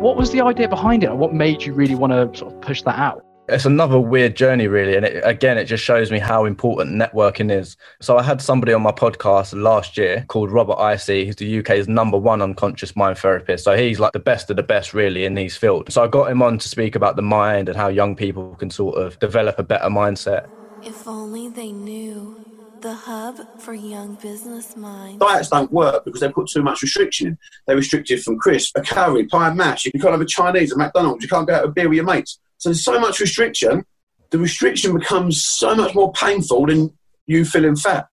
What 0.00 0.16
was 0.16 0.30
the 0.30 0.40
idea 0.40 0.70
behind 0.70 1.04
it? 1.04 1.14
What 1.14 1.34
made 1.34 1.62
you 1.62 1.74
really 1.74 1.96
want 1.96 2.14
to 2.14 2.38
sort 2.38 2.54
of 2.54 2.62
push 2.62 2.80
that 2.82 2.98
out? 2.98 3.26
It's 3.46 3.66
another 3.66 4.00
weird 4.00 4.36
journey 4.36 4.68
really 4.68 4.96
and 4.96 5.04
it, 5.04 5.22
again 5.22 5.58
it 5.58 5.66
just 5.66 5.84
shows 5.84 6.10
me 6.10 6.18
how 6.18 6.46
important 6.46 6.96
networking 6.96 7.52
is. 7.52 7.76
So 8.00 8.16
i 8.16 8.22
had 8.22 8.40
somebody 8.40 8.72
on 8.72 8.80
my 8.80 8.90
podcast 8.90 9.52
last 9.60 9.98
year 9.98 10.24
called 10.28 10.50
Robert 10.50 10.78
Hisee. 10.78 11.26
Who's 11.26 11.36
the 11.36 11.58
uk's 11.58 11.86
number 11.86 12.16
one 12.16 12.40
unconscious 12.40 12.96
mind 12.96 13.18
therapist. 13.18 13.64
So 13.64 13.76
he's 13.76 14.00
like 14.00 14.12
the 14.12 14.18
best 14.18 14.48
of 14.48 14.56
the 14.56 14.62
best 14.62 14.94
really 14.94 15.26
in 15.26 15.34
these 15.34 15.56
fields. 15.56 15.92
So 15.92 16.02
i 16.02 16.08
got 16.08 16.30
him 16.30 16.40
on 16.40 16.58
to 16.58 16.68
speak 16.68 16.94
about 16.94 17.16
the 17.16 17.22
mind 17.22 17.68
and 17.68 17.76
how 17.76 17.88
young 17.88 18.16
people 18.16 18.54
can 18.54 18.70
sort 18.70 18.96
of 18.96 19.18
develop 19.18 19.58
a 19.58 19.62
better 19.62 19.90
mindset. 19.90 20.46
If 20.82 21.06
only 21.06 21.48
they 21.48 21.70
knew 21.70 22.43
the 22.84 22.92
hub 22.92 23.40
for 23.58 23.72
young 23.72 24.14
business 24.16 24.76
minds. 24.76 25.18
Diets 25.18 25.48
don't 25.48 25.72
work 25.72 26.04
because 26.04 26.20
they 26.20 26.28
put 26.28 26.48
too 26.48 26.62
much 26.62 26.82
restriction 26.82 27.28
in. 27.28 27.38
They're 27.66 27.76
restricted 27.76 28.22
from 28.22 28.38
crisp, 28.38 28.76
a 28.76 28.82
curry, 28.82 29.24
pie 29.24 29.48
and 29.48 29.56
mash. 29.56 29.86
You 29.86 29.92
can't 29.92 30.12
have 30.12 30.20
a 30.20 30.26
Chinese 30.26 30.70
at 30.70 30.76
McDonald's. 30.76 31.22
You 31.22 31.30
can't 31.30 31.48
go 31.48 31.54
out 31.54 31.64
a 31.64 31.68
beer 31.68 31.88
with 31.88 31.96
your 31.96 32.04
mates. 32.04 32.38
So 32.58 32.68
there's 32.68 32.84
so 32.84 33.00
much 33.00 33.20
restriction. 33.20 33.86
The 34.32 34.38
restriction 34.38 34.92
becomes 34.98 35.42
so 35.42 35.74
much 35.74 35.94
more 35.94 36.12
painful 36.12 36.66
than 36.66 36.92
you 37.26 37.46
feeling 37.46 37.74
fat. 37.74 38.06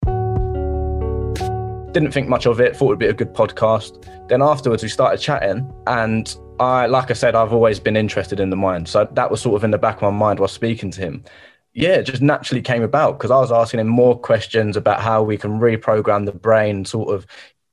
Didn't 1.91 2.13
think 2.13 2.29
much 2.29 2.45
of 2.45 2.61
it, 2.61 2.73
thought 2.73 2.85
it 2.85 2.89
would 2.91 2.99
be 2.99 3.07
a 3.07 3.13
good 3.13 3.33
podcast. 3.33 4.07
Then 4.29 4.41
afterwards, 4.41 4.83
we 4.83 4.87
started 4.87 5.19
chatting, 5.19 5.69
and 5.87 6.33
I, 6.61 6.85
like 6.85 7.11
I 7.11 7.13
said, 7.13 7.35
I've 7.35 7.51
always 7.51 7.81
been 7.81 7.97
interested 7.97 8.39
in 8.39 8.49
the 8.49 8.55
mind. 8.55 8.87
So 8.87 9.05
that 9.11 9.29
was 9.29 9.41
sort 9.41 9.57
of 9.57 9.65
in 9.65 9.71
the 9.71 9.77
back 9.77 9.97
of 9.97 10.03
my 10.03 10.11
mind 10.11 10.39
while 10.39 10.47
speaking 10.47 10.91
to 10.91 11.01
him. 11.01 11.25
Yeah, 11.73 11.95
it 11.95 12.03
just 12.03 12.21
naturally 12.21 12.61
came 12.61 12.83
about 12.83 13.17
because 13.17 13.31
I 13.31 13.39
was 13.39 13.51
asking 13.51 13.79
him 13.79 13.87
more 13.87 14.17
questions 14.19 14.75
about 14.75 15.01
how 15.01 15.23
we 15.23 15.37
can 15.37 15.59
reprogram 15.59 16.25
the 16.25 16.33
brain, 16.33 16.83
sort 16.83 17.13
of 17.13 17.25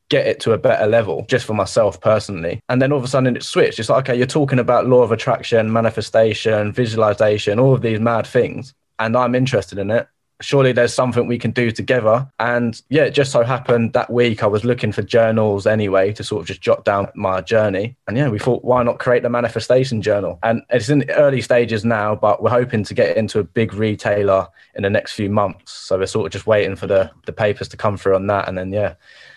get 0.08 0.26
it 0.26 0.40
to 0.40 0.52
a 0.52 0.58
better 0.58 0.86
level 0.86 1.26
just 1.28 1.44
for 1.44 1.54
myself 1.54 2.00
personally. 2.00 2.60
And 2.68 2.80
then 2.80 2.92
all 2.92 2.98
of 2.98 3.04
a 3.04 3.08
sudden 3.08 3.36
it 3.36 3.42
switched. 3.42 3.78
It's 3.78 3.88
like, 3.88 4.08
okay, 4.08 4.16
you're 4.16 4.26
talking 4.26 4.58
about 4.58 4.86
law 4.86 5.02
of 5.02 5.12
attraction, 5.12 5.72
manifestation, 5.72 6.72
visualization, 6.72 7.58
all 7.58 7.74
of 7.74 7.82
these 7.82 8.00
mad 8.00 8.26
things. 8.26 8.72
And 8.98 9.16
I'm 9.16 9.34
interested 9.34 9.78
in 9.78 9.90
it. 9.90 10.08
Surely 10.40 10.72
there's 10.72 10.94
something 10.94 11.26
we 11.26 11.38
can 11.38 11.50
do 11.50 11.70
together. 11.70 12.30
And 12.38 12.80
yeah, 12.88 13.04
it 13.04 13.10
just 13.10 13.32
so 13.32 13.42
happened 13.42 13.92
that 13.94 14.12
week 14.12 14.42
I 14.42 14.46
was 14.46 14.64
looking 14.64 14.92
for 14.92 15.02
journals 15.02 15.66
anyway 15.66 16.12
to 16.12 16.22
sort 16.22 16.42
of 16.42 16.46
just 16.46 16.60
jot 16.60 16.84
down 16.84 17.08
my 17.14 17.40
journey. 17.40 17.96
And 18.06 18.16
yeah, 18.16 18.28
we 18.28 18.38
thought, 18.38 18.64
why 18.64 18.82
not 18.82 19.00
create 19.00 19.22
the 19.22 19.30
manifestation 19.30 20.00
journal? 20.00 20.38
And 20.42 20.62
it's 20.70 20.88
in 20.88 21.00
the 21.00 21.14
early 21.16 21.40
stages 21.40 21.84
now, 21.84 22.14
but 22.14 22.42
we're 22.42 22.50
hoping 22.50 22.84
to 22.84 22.94
get 22.94 23.16
into 23.16 23.40
a 23.40 23.44
big 23.44 23.74
retailer 23.74 24.46
in 24.74 24.84
the 24.84 24.90
next 24.90 25.14
few 25.14 25.28
months. 25.28 25.72
So 25.72 25.98
we're 25.98 26.06
sort 26.06 26.26
of 26.26 26.32
just 26.32 26.46
waiting 26.46 26.76
for 26.76 26.86
the, 26.86 27.10
the 27.26 27.32
papers 27.32 27.68
to 27.68 27.76
come 27.76 27.96
through 27.96 28.14
on 28.14 28.28
that. 28.28 28.48
And 28.48 28.56
then, 28.56 28.72
yeah, 28.72 28.94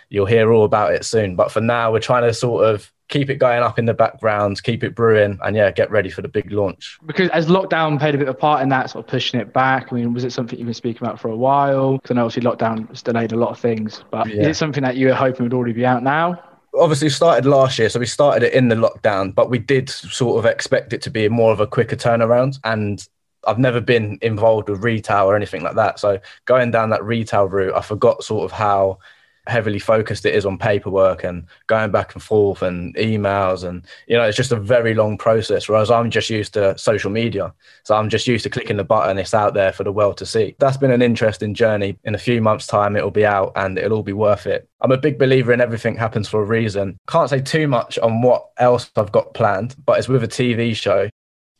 you'll 0.09 0.27
hear 0.27 0.51
all 0.53 0.65
about 0.65 0.94
it 0.94 1.03
soon. 1.03 1.36
But 1.36 1.51
for 1.51 1.62
now, 1.62 1.92
we're 1.92 2.00
trying 2.00 2.24
to 2.24 2.33
sort 2.33 2.65
of 2.65 2.92
keep 3.11 3.29
it 3.29 3.35
going 3.35 3.61
up 3.61 3.77
in 3.77 3.85
the 3.85 3.93
background, 3.93 4.63
keep 4.63 4.83
it 4.83 4.95
brewing, 4.95 5.37
and 5.43 5.55
yeah, 5.55 5.69
get 5.69 5.91
ready 5.91 6.09
for 6.09 6.23
the 6.23 6.27
big 6.27 6.51
launch. 6.51 6.97
Because 7.05 7.29
as 7.29 7.47
lockdown 7.47 7.99
played 7.99 8.15
a 8.15 8.17
bit 8.17 8.27
of 8.27 8.35
a 8.35 8.37
part 8.37 8.63
in 8.63 8.69
that, 8.69 8.89
sort 8.89 9.05
of 9.05 9.11
pushing 9.11 9.39
it 9.39 9.53
back. 9.53 9.91
I 9.91 9.95
mean, 9.95 10.13
was 10.13 10.23
it 10.23 10.31
something 10.31 10.57
you've 10.57 10.65
been 10.65 10.73
speaking 10.73 11.05
about 11.05 11.19
for 11.19 11.27
a 11.29 11.35
while? 11.35 11.97
Because 11.97 12.11
I 12.11 12.13
know 12.15 12.25
obviously 12.25 12.49
lockdown 12.49 12.87
has 12.89 13.03
delayed 13.03 13.33
a 13.33 13.35
lot 13.35 13.49
of 13.49 13.59
things, 13.59 14.03
but 14.09 14.27
yeah. 14.27 14.41
is 14.41 14.47
it 14.47 14.55
something 14.55 14.81
that 14.83 14.95
you 14.95 15.07
were 15.07 15.13
hoping 15.13 15.43
would 15.43 15.53
already 15.53 15.73
be 15.73 15.85
out 15.85 16.01
now? 16.01 16.41
Obviously, 16.73 17.09
started 17.09 17.45
last 17.45 17.77
year, 17.77 17.89
so 17.89 17.99
we 17.99 18.05
started 18.05 18.43
it 18.43 18.53
in 18.53 18.69
the 18.69 18.75
lockdown, 18.75 19.35
but 19.35 19.49
we 19.49 19.59
did 19.59 19.89
sort 19.89 20.39
of 20.39 20.49
expect 20.49 20.93
it 20.93 21.01
to 21.01 21.09
be 21.09 21.27
more 21.27 21.51
of 21.51 21.59
a 21.59 21.67
quicker 21.67 21.97
turnaround. 21.97 22.59
And 22.63 23.05
I've 23.45 23.59
never 23.59 23.81
been 23.81 24.17
involved 24.21 24.69
with 24.69 24.81
retail 24.81 25.25
or 25.25 25.36
anything 25.36 25.63
like 25.63 25.75
that. 25.75 26.00
So 26.00 26.19
going 26.45 26.71
down 26.71 26.91
that 26.91 27.03
retail 27.03 27.45
route, 27.50 27.75
I 27.75 27.81
forgot 27.81 28.24
sort 28.24 28.45
of 28.45 28.57
how 28.57 29.00
heavily 29.48 29.79
focused 29.79 30.25
it 30.25 30.36
is 30.36 30.45
on 30.45 30.57
paperwork 30.57 31.24
and 31.24 31.45
going 31.67 31.91
back 31.91 32.13
and 32.13 32.21
forth 32.21 32.62
and 32.62 32.95
emails 32.95 33.67
and 33.67 33.86
you 34.07 34.15
know 34.15 34.24
it's 34.24 34.38
just 34.38 34.51
a 34.51 34.55
very 34.55 34.93
long 34.93 35.17
process 35.17 35.67
whereas 35.67 35.89
i'm 35.89 36.12
just 36.12 36.29
used 36.29 36.53
to 36.53 36.77
social 36.77 37.10
media. 37.10 37.53
So 37.83 37.95
i'm 37.95 38.10
just 38.10 38.27
used 38.27 38.43
to 38.43 38.50
clicking 38.50 38.77
the 38.77 38.83
button 38.83 39.17
it's 39.17 39.33
out 39.33 39.53
there 39.53 39.74
for 39.74 39.83
the 39.83 39.91
world 39.91 40.17
to 40.17 40.25
see. 40.25 40.55
That's 40.60 40.77
been 40.77 40.91
an 40.91 41.01
interesting 41.01 41.53
journey. 41.53 41.98
In 42.03 42.15
a 42.15 42.19
few 42.19 42.41
months 42.41 42.67
time 42.67 42.95
it'll 42.95 43.12
be 43.12 43.25
out 43.25 43.51
and 43.55 43.77
it'll 43.77 43.98
all 43.98 44.03
be 44.03 44.13
worth 44.13 44.45
it. 44.45 44.67
I'm 44.81 44.91
a 44.91 44.98
big 44.98 45.17
believer 45.17 45.53
in 45.53 45.62
everything 45.62 45.95
happens 45.95 46.27
for 46.27 46.41
a 46.41 46.45
reason. 46.45 46.98
Can't 47.07 47.29
say 47.29 47.41
too 47.41 47.67
much 47.67 47.98
on 48.00 48.21
what 48.21 48.50
else 48.57 48.91
i've 48.95 49.12
got 49.12 49.33
planned 49.33 49.75
but 49.86 49.98
it's 49.98 50.07
with 50.07 50.24
a 50.24 50.27
tv 50.27 50.75
show 50.75 51.10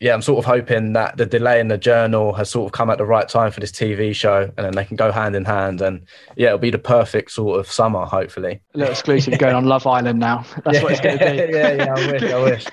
yeah, 0.02 0.14
I'm 0.14 0.20
sort 0.20 0.40
of 0.40 0.44
hoping 0.44 0.94
that 0.94 1.16
the 1.16 1.24
delay 1.24 1.60
in 1.60 1.68
the 1.68 1.78
journal 1.78 2.32
has 2.32 2.50
sort 2.50 2.66
of 2.66 2.72
come 2.72 2.90
at 2.90 2.98
the 2.98 3.04
right 3.04 3.28
time 3.28 3.52
for 3.52 3.60
this 3.60 3.70
TV 3.70 4.12
show, 4.12 4.50
and 4.56 4.66
then 4.66 4.72
they 4.72 4.84
can 4.84 4.96
go 4.96 5.12
hand 5.12 5.36
in 5.36 5.44
hand. 5.44 5.80
And 5.80 6.04
yeah, 6.34 6.48
it'll 6.48 6.58
be 6.58 6.72
the 6.72 6.78
perfect 6.78 7.30
sort 7.30 7.60
of 7.60 7.70
summer, 7.70 8.04
hopefully. 8.04 8.60
A 8.74 8.78
little 8.78 8.92
exclusive 8.92 9.38
going 9.38 9.54
on 9.54 9.66
Love 9.66 9.86
Island 9.86 10.18
now. 10.18 10.44
That's 10.64 10.78
yeah, 10.78 10.82
what 10.82 10.92
it's 10.92 11.00
going 11.00 11.18
to 11.18 11.24
be. 11.24 11.36
yeah, 11.56 11.72
yeah, 11.74 11.94
I 11.94 12.12
wish, 12.12 12.22
I 12.24 12.42
wish. 12.42 12.66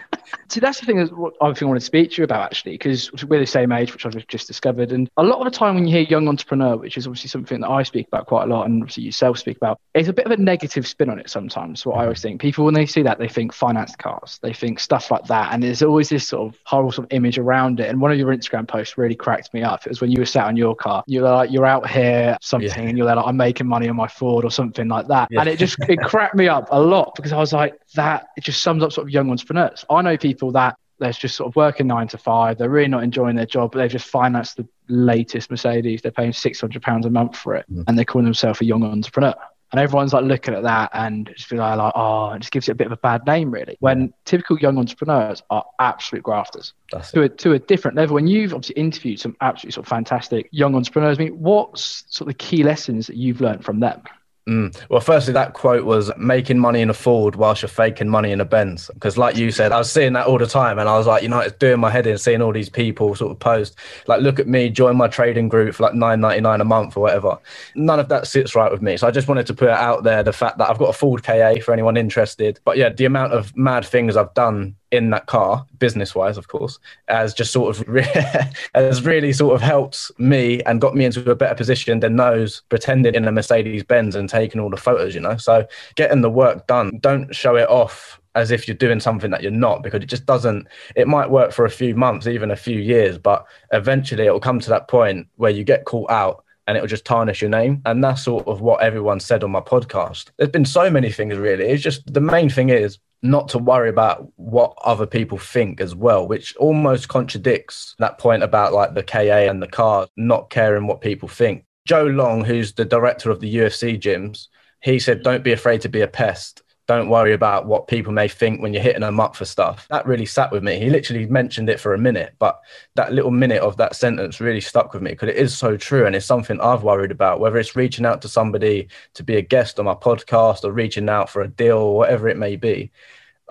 See, 0.49 0.59
that's 0.59 0.79
the 0.79 0.85
thing 0.85 0.97
that 0.97 1.31
I 1.41 1.47
think 1.47 1.63
I 1.63 1.65
want 1.65 1.79
to 1.79 1.85
speak 1.85 2.11
to 2.11 2.17
you 2.17 2.23
about 2.23 2.41
actually, 2.41 2.73
because 2.73 3.11
we're 3.23 3.39
the 3.39 3.45
same 3.45 3.71
age, 3.71 3.93
which 3.93 4.05
I've 4.05 4.27
just 4.27 4.47
discovered. 4.47 4.91
And 4.91 5.09
a 5.17 5.23
lot 5.23 5.39
of 5.39 5.51
the 5.51 5.57
time 5.57 5.75
when 5.75 5.87
you 5.87 5.95
hear 5.95 6.03
young 6.03 6.27
entrepreneur, 6.27 6.77
which 6.77 6.97
is 6.97 7.07
obviously 7.07 7.29
something 7.29 7.61
that 7.61 7.69
I 7.69 7.83
speak 7.83 8.07
about 8.07 8.27
quite 8.27 8.43
a 8.43 8.47
lot, 8.47 8.67
and 8.67 8.81
obviously 8.81 9.03
yourself 9.03 9.37
speak 9.37 9.57
about, 9.57 9.79
it's 9.93 10.09
a 10.09 10.13
bit 10.13 10.25
of 10.25 10.31
a 10.31 10.37
negative 10.37 10.87
spin 10.87 11.09
on 11.09 11.19
it 11.19 11.29
sometimes. 11.29 11.85
What 11.85 11.97
I 11.97 12.03
always 12.03 12.19
mm. 12.19 12.23
think 12.23 12.41
people, 12.41 12.65
when 12.65 12.73
they 12.73 12.85
see 12.85 13.03
that, 13.03 13.19
they 13.19 13.27
think 13.27 13.53
finance 13.53 13.95
cars, 13.95 14.39
they 14.41 14.53
think 14.53 14.79
stuff 14.79 15.11
like 15.11 15.25
that. 15.25 15.53
And 15.53 15.61
there's 15.63 15.83
always 15.83 16.09
this 16.09 16.27
sort 16.27 16.53
of 16.53 16.59
horrible 16.65 16.91
sort 16.91 17.05
of 17.05 17.13
image 17.13 17.37
around 17.37 17.79
it. 17.79 17.89
And 17.89 18.01
one 18.01 18.11
of 18.11 18.17
your 18.17 18.35
Instagram 18.35 18.67
posts 18.67 18.97
really 18.97 19.15
cracked 19.15 19.53
me 19.53 19.63
up. 19.63 19.85
It 19.85 19.89
was 19.89 20.01
when 20.01 20.11
you 20.11 20.19
were 20.19 20.25
sat 20.25 20.45
on 20.45 20.57
your 20.57 20.75
car, 20.75 21.03
you're 21.07 21.23
like, 21.23 21.51
you're 21.51 21.65
out 21.65 21.89
here, 21.89 22.37
something, 22.41 22.69
yeah. 22.69 22.81
and 22.81 22.97
you're 22.97 23.07
like, 23.07 23.17
I'm 23.25 23.37
making 23.37 23.67
money 23.67 23.89
on 23.89 23.95
my 23.95 24.07
Ford 24.07 24.45
or 24.45 24.51
something 24.51 24.87
like 24.87 25.07
that. 25.07 25.29
Yeah. 25.31 25.41
And 25.41 25.49
it 25.49 25.57
just, 25.57 25.77
it 25.87 25.99
cracked 26.01 26.35
me 26.35 26.47
up 26.47 26.67
a 26.71 26.79
lot 26.79 27.15
because 27.15 27.31
I 27.31 27.37
was 27.37 27.53
like, 27.53 27.79
that, 27.95 28.27
it 28.37 28.43
just 28.43 28.61
sums 28.61 28.83
up 28.83 28.91
sort 28.91 29.07
of 29.07 29.13
young 29.13 29.29
entrepreneurs. 29.29 29.85
I 29.89 30.01
know 30.01 30.17
people 30.19 30.51
that 30.53 30.77
they're 30.99 31.13
just 31.13 31.35
sort 31.37 31.47
of 31.47 31.55
working 31.55 31.87
nine 31.87 32.07
to 32.09 32.17
five. 32.17 32.57
They're 32.57 32.69
really 32.69 32.89
not 32.89 33.03
enjoying 33.03 33.35
their 33.37 33.45
job, 33.45 33.71
but 33.71 33.79
they've 33.79 33.89
just 33.91 34.07
financed 34.07 34.57
the 34.57 34.67
latest 34.89 35.49
Mercedes. 35.49 36.01
They're 36.01 36.11
paying 36.11 36.33
six 36.33 36.59
hundred 36.59 36.81
pounds 36.81 37.05
a 37.05 37.09
month 37.09 37.37
for 37.37 37.55
it, 37.55 37.65
Mm. 37.71 37.85
and 37.87 37.97
they're 37.97 38.05
calling 38.05 38.25
themselves 38.25 38.59
a 38.61 38.65
young 38.65 38.83
entrepreneur. 38.83 39.33
And 39.71 39.79
everyone's 39.79 40.13
like 40.13 40.23
looking 40.25 40.55
at 40.55 40.63
that 40.63 40.89
and 40.93 41.27
just 41.35 41.45
feel 41.47 41.59
like, 41.59 41.91
oh, 41.95 42.31
it 42.31 42.39
just 42.39 42.51
gives 42.51 42.67
it 42.69 42.71
a 42.71 42.75
bit 42.75 42.87
of 42.87 42.91
a 42.91 42.97
bad 42.97 43.23
name, 43.27 43.51
really. 43.51 43.77
When 43.79 44.11
typical 44.25 44.57
young 44.57 44.79
entrepreneurs 44.79 45.43
are 45.51 45.63
absolute 45.79 46.23
grafters 46.23 46.73
That's 46.91 47.09
it. 47.09 47.13
to 47.13 47.21
a, 47.21 47.29
to 47.29 47.53
a 47.53 47.59
different 47.59 47.95
level. 47.95 48.15
When 48.15 48.25
you've 48.25 48.51
obviously 48.55 48.77
interviewed 48.81 49.19
some 49.19 49.37
absolutely 49.41 49.73
sort 49.73 49.85
of 49.85 49.89
fantastic 49.89 50.49
young 50.51 50.73
entrepreneurs, 50.73 51.19
I 51.19 51.25
mean, 51.25 51.39
what's 51.39 52.03
sort 52.09 52.21
of 52.21 52.35
the 52.37 52.43
key 52.43 52.63
lessons 52.63 53.05
that 53.07 53.15
you've 53.15 53.41
learned 53.41 53.63
from 53.63 53.79
them? 53.79 54.01
Mm. 54.47 54.75
Well, 54.89 54.99
firstly, 54.99 55.33
that 55.33 55.53
quote 55.53 55.85
was 55.85 56.11
making 56.17 56.57
money 56.57 56.81
in 56.81 56.89
a 56.89 56.93
Ford 56.93 57.35
whilst 57.35 57.61
you're 57.61 57.69
faking 57.69 58.09
money 58.09 58.31
in 58.31 58.41
a 58.41 58.45
Benz. 58.45 58.89
Because, 58.93 59.15
like 59.15 59.35
you 59.35 59.51
said, 59.51 59.71
I 59.71 59.77
was 59.77 59.91
seeing 59.91 60.13
that 60.13 60.25
all 60.25 60.39
the 60.39 60.47
time, 60.47 60.79
and 60.79 60.89
I 60.89 60.97
was 60.97 61.05
like, 61.05 61.21
you 61.21 61.29
know, 61.29 61.39
it's 61.39 61.55
doing 61.57 61.79
my 61.79 61.91
head 61.91 62.07
in 62.07 62.17
seeing 62.17 62.41
all 62.41 62.51
these 62.51 62.69
people 62.69 63.13
sort 63.13 63.31
of 63.31 63.37
post, 63.37 63.75
like, 64.07 64.21
look 64.21 64.39
at 64.39 64.47
me, 64.47 64.69
join 64.69 64.97
my 64.97 65.07
trading 65.07 65.49
group 65.49 65.75
for 65.75 65.83
like 65.83 65.93
nine 65.93 66.19
ninety 66.21 66.41
nine 66.41 66.61
a 66.61 66.65
month 66.65 66.97
or 66.97 67.01
whatever. 67.01 67.37
None 67.75 67.99
of 67.99 68.09
that 68.09 68.25
sits 68.25 68.55
right 68.55 68.71
with 68.71 68.81
me. 68.81 68.97
So 68.97 69.07
I 69.07 69.11
just 69.11 69.27
wanted 69.27 69.45
to 69.47 69.53
put 69.53 69.67
it 69.67 69.75
out 69.75 70.03
there 70.03 70.23
the 70.23 70.33
fact 70.33 70.57
that 70.57 70.69
I've 70.69 70.79
got 70.79 70.89
a 70.89 70.93
Ford 70.93 71.23
KA 71.23 71.55
for 71.63 71.71
anyone 71.71 71.95
interested. 71.95 72.59
But 72.65 72.77
yeah, 72.77 72.89
the 72.89 73.05
amount 73.05 73.33
of 73.33 73.55
mad 73.55 73.85
things 73.85 74.17
I've 74.17 74.33
done 74.33 74.75
in 74.91 75.09
that 75.11 75.27
car, 75.27 75.65
business 75.77 76.15
wise, 76.15 76.37
of 76.37 76.47
course, 76.47 76.79
has 77.07 77.33
just 77.33 77.51
sort 77.51 77.75
of 77.75 77.87
re- 77.87 78.03
has 78.75 79.05
really 79.05 79.33
sort 79.33 79.55
of 79.55 79.61
helped 79.61 80.11
me 80.17 80.61
and 80.63 80.81
got 80.81 80.95
me 80.95 81.05
into 81.05 81.29
a 81.29 81.35
better 81.35 81.55
position 81.55 81.99
than 81.99 82.15
those 82.15 82.61
pretending 82.69 83.15
in 83.15 83.27
a 83.27 83.31
Mercedes 83.31 83.83
Benz 83.83 84.15
and 84.15 84.29
taking 84.29 84.59
all 84.59 84.69
the 84.69 84.77
photos, 84.77 85.13
you 85.13 85.21
know. 85.21 85.37
So 85.37 85.65
getting 85.95 86.21
the 86.21 86.29
work 86.29 86.67
done, 86.67 86.97
don't 87.01 87.33
show 87.35 87.55
it 87.55 87.69
off 87.69 88.19
as 88.35 88.51
if 88.51 88.67
you're 88.67 88.77
doing 88.77 88.99
something 88.99 89.31
that 89.31 89.41
you're 89.41 89.51
not 89.51 89.81
because 89.81 90.03
it 90.03 90.05
just 90.05 90.25
doesn't 90.25 90.67
it 90.95 91.07
might 91.07 91.31
work 91.31 91.51
for 91.51 91.65
a 91.65 91.69
few 91.69 91.95
months 91.95 92.27
even 92.27 92.51
a 92.51 92.55
few 92.55 92.77
years 92.77 93.17
but 93.17 93.43
eventually 93.73 94.27
it 94.27 94.31
will 94.31 94.39
come 94.39 94.59
to 94.59 94.69
that 94.69 94.87
point 94.87 95.27
where 95.37 95.49
you 95.49 95.63
get 95.63 95.83
caught 95.85 96.09
out 96.11 96.45
and 96.69 96.77
it'll 96.77 96.87
just 96.87 97.03
tarnish 97.03 97.41
your 97.41 97.49
name. 97.49 97.81
And 97.87 98.03
that's 98.03 98.21
sort 98.21 98.47
of 98.47 98.61
what 98.61 98.83
everyone 98.83 99.19
said 99.19 99.43
on 99.43 99.49
my 99.49 99.59
podcast. 99.59 100.29
There's 100.37 100.51
been 100.51 100.65
so 100.65 100.87
many 100.87 101.11
things, 101.11 101.35
really. 101.35 101.65
It's 101.65 101.81
just 101.81 102.13
the 102.13 102.21
main 102.21 102.47
thing 102.47 102.69
is 102.69 102.99
not 103.21 103.49
to 103.49 103.57
worry 103.57 103.89
about 103.89 104.27
what 104.35 104.77
other 104.83 105.05
people 105.05 105.37
think 105.37 105.81
as 105.81 105.95
well, 105.95 106.27
which 106.27 106.55
almost 106.55 107.09
contradicts 107.09 107.95
that 107.99 108.17
point 108.17 108.43
about 108.43 108.73
like 108.73 108.93
the 108.93 109.03
KA 109.03 109.49
and 109.49 109.61
the 109.61 109.67
car 109.67 110.07
not 110.15 110.49
caring 110.49 110.87
what 110.87 111.01
people 111.01 111.27
think. 111.27 111.65
Joe 111.85 112.05
Long, 112.05 112.43
who's 112.43 112.73
the 112.73 112.85
director 112.85 113.31
of 113.31 113.39
the 113.39 113.53
UFC 113.53 113.99
gyms, 113.99 114.47
he 114.81 114.99
said, 114.99 115.23
Don't 115.23 115.43
be 115.43 115.51
afraid 115.51 115.81
to 115.81 115.89
be 115.89 116.01
a 116.01 116.07
pest 116.07 116.61
don't 116.89 117.07
worry 117.07 117.33
about 117.33 117.67
what 117.67 117.87
people 117.87 118.11
may 118.11 118.27
think 118.27 118.63
when 118.63 118.73
you're 118.73 118.81
hitting 118.81 119.01
them 119.01 119.19
up 119.19 119.35
for 119.35 119.45
stuff. 119.45 119.87
That 119.91 120.07
really 120.07 120.25
sat 120.25 120.51
with 120.51 120.63
me. 120.63 120.79
He 120.79 120.89
literally 120.89 121.27
mentioned 121.27 121.69
it 121.69 121.79
for 121.79 121.93
a 121.93 121.99
minute, 121.99 122.33
but 122.39 122.59
that 122.95 123.13
little 123.13 123.29
minute 123.29 123.61
of 123.61 123.77
that 123.77 123.95
sentence 123.95 124.41
really 124.41 124.59
stuck 124.59 124.91
with 124.91 125.03
me 125.03 125.11
because 125.11 125.29
it 125.29 125.35
is 125.35 125.55
so 125.55 125.77
true. 125.77 126.07
And 126.07 126.15
it's 126.15 126.25
something 126.25 126.59
I've 126.59 126.81
worried 126.81 127.11
about, 127.11 127.39
whether 127.39 127.59
it's 127.59 127.75
reaching 127.75 128.07
out 128.07 128.23
to 128.23 128.27
somebody 128.27 128.87
to 129.13 129.23
be 129.23 129.35
a 129.35 129.41
guest 129.43 129.77
on 129.77 129.85
my 129.85 129.93
podcast 129.93 130.63
or 130.63 130.71
reaching 130.71 131.09
out 131.09 131.29
for 131.29 131.43
a 131.43 131.47
deal 131.47 131.77
or 131.77 131.95
whatever 131.95 132.27
it 132.27 132.37
may 132.37 132.55
be. 132.55 132.91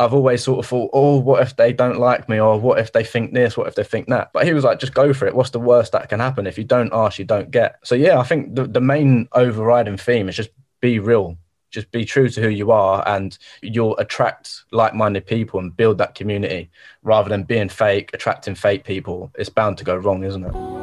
I've 0.01 0.15
always 0.15 0.43
sort 0.43 0.59
of 0.59 0.67
thought, 0.67 0.91
oh, 0.93 1.19
what 1.19 1.41
if 1.41 1.55
they 1.55 1.73
don't 1.73 2.01
like 2.01 2.29
me? 2.29 2.41
Or 2.41 2.59
what 2.59 2.81
if 2.81 2.93
they 2.93 3.05
think 3.05 3.35
this? 3.35 3.57
What 3.57 3.69
if 3.69 3.77
they 3.77 3.85
think 3.85 4.09
that? 4.09 4.33
But 4.33 4.47
he 4.47 4.53
was 4.53 4.65
like, 4.65 4.81
just 4.81 4.95
go 4.95 5.13
for 5.13 5.29
it. 5.29 5.35
What's 5.37 5.51
the 5.51 5.61
worst 5.61 5.93
that 5.93 6.09
can 6.09 6.19
happen? 6.19 6.49
If 6.49 6.59
you 6.59 6.65
don't 6.65 6.93
ask, 6.93 7.21
you 7.21 7.25
don't 7.25 7.53
get. 7.53 7.77
So, 7.85 7.95
yeah, 7.95 8.19
I 8.19 8.25
think 8.25 8.57
the, 8.57 8.65
the 8.67 8.81
main 8.81 9.29
overriding 9.31 9.97
theme 9.97 10.29
is 10.29 10.35
just 10.35 10.51
be 10.81 10.99
real, 10.99 11.39
just 11.71 11.91
be 11.91 12.05
true 12.05 12.29
to 12.29 12.41
who 12.41 12.49
you 12.49 12.71
are 12.71 13.07
and 13.07 13.39
you'll 13.63 13.97
attract 13.99 14.65
like-minded 14.73 15.27
people 15.27 15.61
and 15.61 15.77
build 15.77 15.99
that 15.99 16.15
community 16.15 16.71
rather 17.03 17.29
than 17.29 17.43
being 17.43 17.69
fake 17.69 18.11
attracting 18.15 18.55
fake 18.55 18.85
people. 18.85 19.31
It's 19.37 19.51
bound 19.51 19.79
to 19.79 19.85
go 19.85 19.97
wrong 19.97 20.25
isn't 20.25 20.45
it 20.45 20.78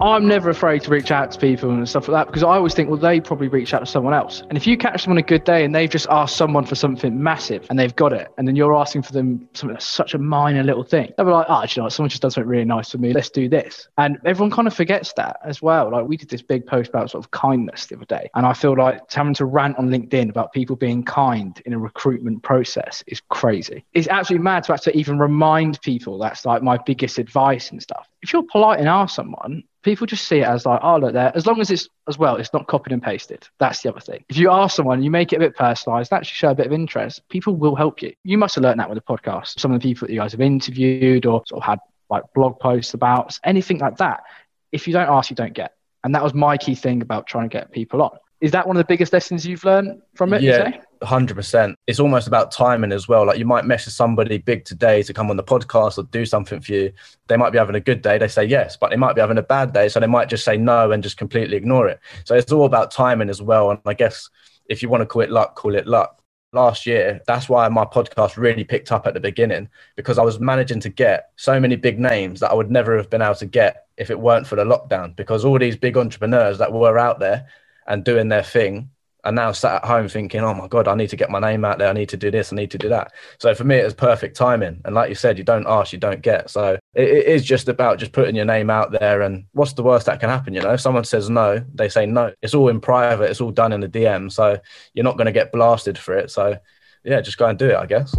I'm 0.00 0.28
never 0.28 0.48
afraid 0.48 0.82
to 0.82 0.90
reach 0.90 1.10
out 1.10 1.32
to 1.32 1.40
people 1.40 1.70
and 1.70 1.88
stuff 1.88 2.06
like 2.06 2.20
that 2.20 2.26
because 2.28 2.44
I 2.44 2.54
always 2.54 2.72
think, 2.72 2.88
well, 2.88 3.00
they 3.00 3.20
probably 3.20 3.48
reach 3.48 3.74
out 3.74 3.80
to 3.80 3.86
someone 3.86 4.14
else. 4.14 4.42
And 4.48 4.56
if 4.56 4.64
you 4.64 4.76
catch 4.76 5.02
them 5.02 5.10
on 5.10 5.18
a 5.18 5.22
good 5.22 5.42
day 5.42 5.64
and 5.64 5.74
they've 5.74 5.90
just 5.90 6.06
asked 6.08 6.36
someone 6.36 6.64
for 6.64 6.76
something 6.76 7.20
massive 7.20 7.66
and 7.68 7.76
they've 7.76 7.94
got 7.96 8.12
it, 8.12 8.28
and 8.38 8.46
then 8.46 8.54
you're 8.54 8.76
asking 8.76 9.02
for 9.02 9.12
them 9.12 9.48
something 9.54 9.74
that's 9.74 9.86
such 9.86 10.14
a 10.14 10.18
minor 10.18 10.62
little 10.62 10.84
thing, 10.84 11.12
they'll 11.16 11.26
be 11.26 11.32
like, 11.32 11.46
oh, 11.48 11.62
you 11.62 11.68
know, 11.78 11.82
what? 11.84 11.92
someone 11.92 12.10
just 12.10 12.22
does 12.22 12.34
something 12.34 12.48
really 12.48 12.64
nice 12.64 12.92
for 12.92 12.98
me. 12.98 13.12
Let's 13.12 13.28
do 13.28 13.48
this. 13.48 13.88
And 13.98 14.18
everyone 14.24 14.52
kind 14.52 14.68
of 14.68 14.74
forgets 14.74 15.12
that 15.14 15.40
as 15.44 15.60
well. 15.60 15.90
Like 15.90 16.06
we 16.06 16.16
did 16.16 16.28
this 16.28 16.42
big 16.42 16.64
post 16.64 16.90
about 16.90 17.10
sort 17.10 17.24
of 17.24 17.32
kindness 17.32 17.86
the 17.86 17.96
other 17.96 18.04
day. 18.04 18.30
And 18.36 18.46
I 18.46 18.52
feel 18.52 18.76
like 18.76 19.10
having 19.10 19.34
to 19.34 19.46
rant 19.46 19.78
on 19.78 19.88
LinkedIn 19.88 20.30
about 20.30 20.52
people 20.52 20.76
being 20.76 21.02
kind 21.02 21.60
in 21.66 21.72
a 21.72 21.78
recruitment 21.78 22.44
process 22.44 23.02
is 23.08 23.20
crazy. 23.30 23.84
It's 23.94 24.06
absolutely 24.06 24.44
mad 24.44 24.62
to 24.64 24.74
actually 24.74 24.94
even 24.94 25.18
remind 25.18 25.80
people 25.82 26.18
that's 26.18 26.46
like 26.46 26.62
my 26.62 26.78
biggest 26.86 27.18
advice 27.18 27.72
and 27.72 27.82
stuff. 27.82 28.08
If 28.22 28.32
you're 28.32 28.42
polite 28.42 28.80
and 28.80 28.88
ask 28.88 29.14
someone, 29.14 29.64
people 29.82 30.06
just 30.06 30.26
see 30.26 30.38
it 30.38 30.46
as 30.46 30.66
like, 30.66 30.80
oh, 30.82 30.98
look 30.98 31.12
there. 31.12 31.32
As 31.34 31.46
long 31.46 31.60
as 31.60 31.70
it's 31.70 31.88
as 32.08 32.18
well, 32.18 32.36
it's 32.36 32.52
not 32.52 32.66
copied 32.66 32.92
and 32.92 33.02
pasted. 33.02 33.48
That's 33.58 33.82
the 33.82 33.90
other 33.90 34.00
thing. 34.00 34.24
If 34.28 34.36
you 34.36 34.50
ask 34.50 34.76
someone, 34.76 35.02
you 35.02 35.10
make 35.10 35.32
it 35.32 35.36
a 35.36 35.40
bit 35.40 35.56
personalized, 35.56 36.12
actually 36.12 36.34
show 36.34 36.50
a 36.50 36.54
bit 36.54 36.66
of 36.66 36.72
interest, 36.72 37.22
people 37.28 37.54
will 37.54 37.74
help 37.74 38.02
you. 38.02 38.12
You 38.24 38.38
must 38.38 38.56
have 38.56 38.64
learned 38.64 38.80
that 38.80 38.90
with 38.90 38.98
the 38.98 39.12
podcast. 39.14 39.58
Some 39.60 39.72
of 39.72 39.80
the 39.80 39.88
people 39.88 40.06
that 40.06 40.12
you 40.12 40.20
guys 40.20 40.32
have 40.32 40.40
interviewed 40.40 41.26
or 41.26 41.42
sort 41.46 41.62
of 41.62 41.66
had 41.66 41.78
like 42.10 42.24
blog 42.34 42.58
posts 42.58 42.94
about, 42.94 43.38
anything 43.44 43.78
like 43.78 43.98
that. 43.98 44.24
If 44.72 44.86
you 44.86 44.92
don't 44.92 45.08
ask, 45.08 45.30
you 45.30 45.36
don't 45.36 45.54
get. 45.54 45.74
And 46.04 46.14
that 46.14 46.22
was 46.22 46.34
my 46.34 46.56
key 46.56 46.74
thing 46.74 47.02
about 47.02 47.26
trying 47.26 47.48
to 47.48 47.52
get 47.52 47.72
people 47.72 48.02
on. 48.02 48.18
Is 48.40 48.52
that 48.52 48.66
one 48.66 48.76
of 48.76 48.80
the 48.80 48.86
biggest 48.86 49.12
lessons 49.12 49.46
you've 49.46 49.64
learned 49.64 50.00
from 50.14 50.32
it? 50.32 50.42
you 50.42 50.50
Yeah. 50.50 50.80
Say? 51.00 51.06
hundred 51.06 51.34
percent. 51.34 51.76
It's 51.86 52.00
almost 52.00 52.26
about 52.26 52.52
timing 52.52 52.92
as 52.92 53.08
well. 53.08 53.26
Like 53.26 53.38
you 53.38 53.44
might 53.44 53.64
message 53.64 53.94
somebody 53.94 54.38
big 54.38 54.64
today 54.64 55.02
to 55.02 55.12
come 55.12 55.30
on 55.30 55.36
the 55.36 55.44
podcast 55.44 55.98
or 55.98 56.04
do 56.04 56.24
something 56.24 56.60
for 56.60 56.72
you. 56.72 56.92
They 57.28 57.36
might 57.36 57.50
be 57.50 57.58
having 57.58 57.76
a 57.76 57.80
good 57.80 58.02
day, 58.02 58.18
they 58.18 58.28
say 58.28 58.44
yes, 58.44 58.76
but 58.76 58.90
they 58.90 58.96
might 58.96 59.14
be 59.14 59.20
having 59.20 59.38
a 59.38 59.42
bad 59.42 59.72
day, 59.72 59.88
so 59.88 60.00
they 60.00 60.06
might 60.06 60.28
just 60.28 60.44
say 60.44 60.56
no 60.56 60.90
and 60.90 61.02
just 61.02 61.16
completely 61.16 61.56
ignore 61.56 61.88
it. 61.88 62.00
So 62.24 62.34
it's 62.34 62.52
all 62.52 62.64
about 62.66 62.90
timing 62.90 63.30
as 63.30 63.42
well. 63.42 63.70
And 63.70 63.80
I 63.86 63.94
guess 63.94 64.28
if 64.68 64.82
you 64.82 64.88
want 64.88 65.02
to 65.02 65.06
call 65.06 65.22
it 65.22 65.30
luck, 65.30 65.56
call 65.56 65.74
it 65.74 65.86
luck. 65.86 66.14
Last 66.54 66.86
year, 66.86 67.20
that's 67.26 67.50
why 67.50 67.68
my 67.68 67.84
podcast 67.84 68.38
really 68.38 68.64
picked 68.64 68.90
up 68.90 69.06
at 69.06 69.12
the 69.12 69.20
beginning 69.20 69.68
because 69.96 70.16
I 70.16 70.22
was 70.22 70.40
managing 70.40 70.80
to 70.80 70.88
get 70.88 71.30
so 71.36 71.60
many 71.60 71.76
big 71.76 71.98
names 71.98 72.40
that 72.40 72.50
I 72.50 72.54
would 72.54 72.70
never 72.70 72.96
have 72.96 73.10
been 73.10 73.20
able 73.20 73.34
to 73.34 73.46
get 73.46 73.86
if 73.98 74.10
it 74.10 74.18
weren't 74.18 74.46
for 74.46 74.56
the 74.56 74.64
lockdown. 74.64 75.14
Because 75.14 75.44
all 75.44 75.58
these 75.58 75.76
big 75.76 75.98
entrepreneurs 75.98 76.56
that 76.56 76.72
were 76.72 76.98
out 76.98 77.18
there 77.18 77.48
and 77.86 78.02
doing 78.02 78.28
their 78.28 78.42
thing 78.42 78.88
are 79.24 79.32
now 79.32 79.52
sat 79.52 79.82
at 79.82 79.84
home 79.84 80.08
thinking, 80.08 80.40
oh 80.40 80.54
my 80.54 80.68
God, 80.68 80.86
I 80.86 80.94
need 80.94 81.10
to 81.10 81.16
get 81.16 81.30
my 81.30 81.40
name 81.40 81.64
out 81.64 81.78
there. 81.78 81.88
I 81.88 81.92
need 81.92 82.08
to 82.10 82.16
do 82.16 82.30
this. 82.30 82.52
I 82.52 82.56
need 82.56 82.70
to 82.70 82.78
do 82.78 82.88
that. 82.88 83.12
So 83.38 83.54
for 83.54 83.64
me, 83.64 83.76
it 83.76 83.84
was 83.84 83.94
perfect 83.94 84.36
timing. 84.36 84.80
And 84.84 84.94
like 84.94 85.08
you 85.08 85.14
said, 85.14 85.38
you 85.38 85.44
don't 85.44 85.66
ask, 85.66 85.92
you 85.92 85.98
don't 85.98 86.22
get. 86.22 86.50
So 86.50 86.78
it, 86.94 87.08
it 87.08 87.26
is 87.26 87.44
just 87.44 87.68
about 87.68 87.98
just 87.98 88.12
putting 88.12 88.36
your 88.36 88.44
name 88.44 88.70
out 88.70 88.92
there. 88.92 89.22
And 89.22 89.44
what's 89.52 89.72
the 89.72 89.82
worst 89.82 90.06
that 90.06 90.20
can 90.20 90.28
happen? 90.28 90.54
You 90.54 90.62
know, 90.62 90.72
if 90.72 90.80
someone 90.80 91.04
says 91.04 91.28
no, 91.28 91.64
they 91.74 91.88
say 91.88 92.06
no. 92.06 92.32
It's 92.42 92.54
all 92.54 92.68
in 92.68 92.80
private, 92.80 93.30
it's 93.30 93.40
all 93.40 93.50
done 93.50 93.72
in 93.72 93.80
the 93.80 93.88
DM. 93.88 94.30
So 94.30 94.58
you're 94.94 95.04
not 95.04 95.16
going 95.16 95.26
to 95.26 95.32
get 95.32 95.52
blasted 95.52 95.98
for 95.98 96.16
it. 96.16 96.30
So 96.30 96.56
yeah, 97.04 97.20
just 97.20 97.38
go 97.38 97.46
and 97.46 97.58
do 97.58 97.70
it, 97.70 97.76
I 97.76 97.86
guess. 97.86 98.14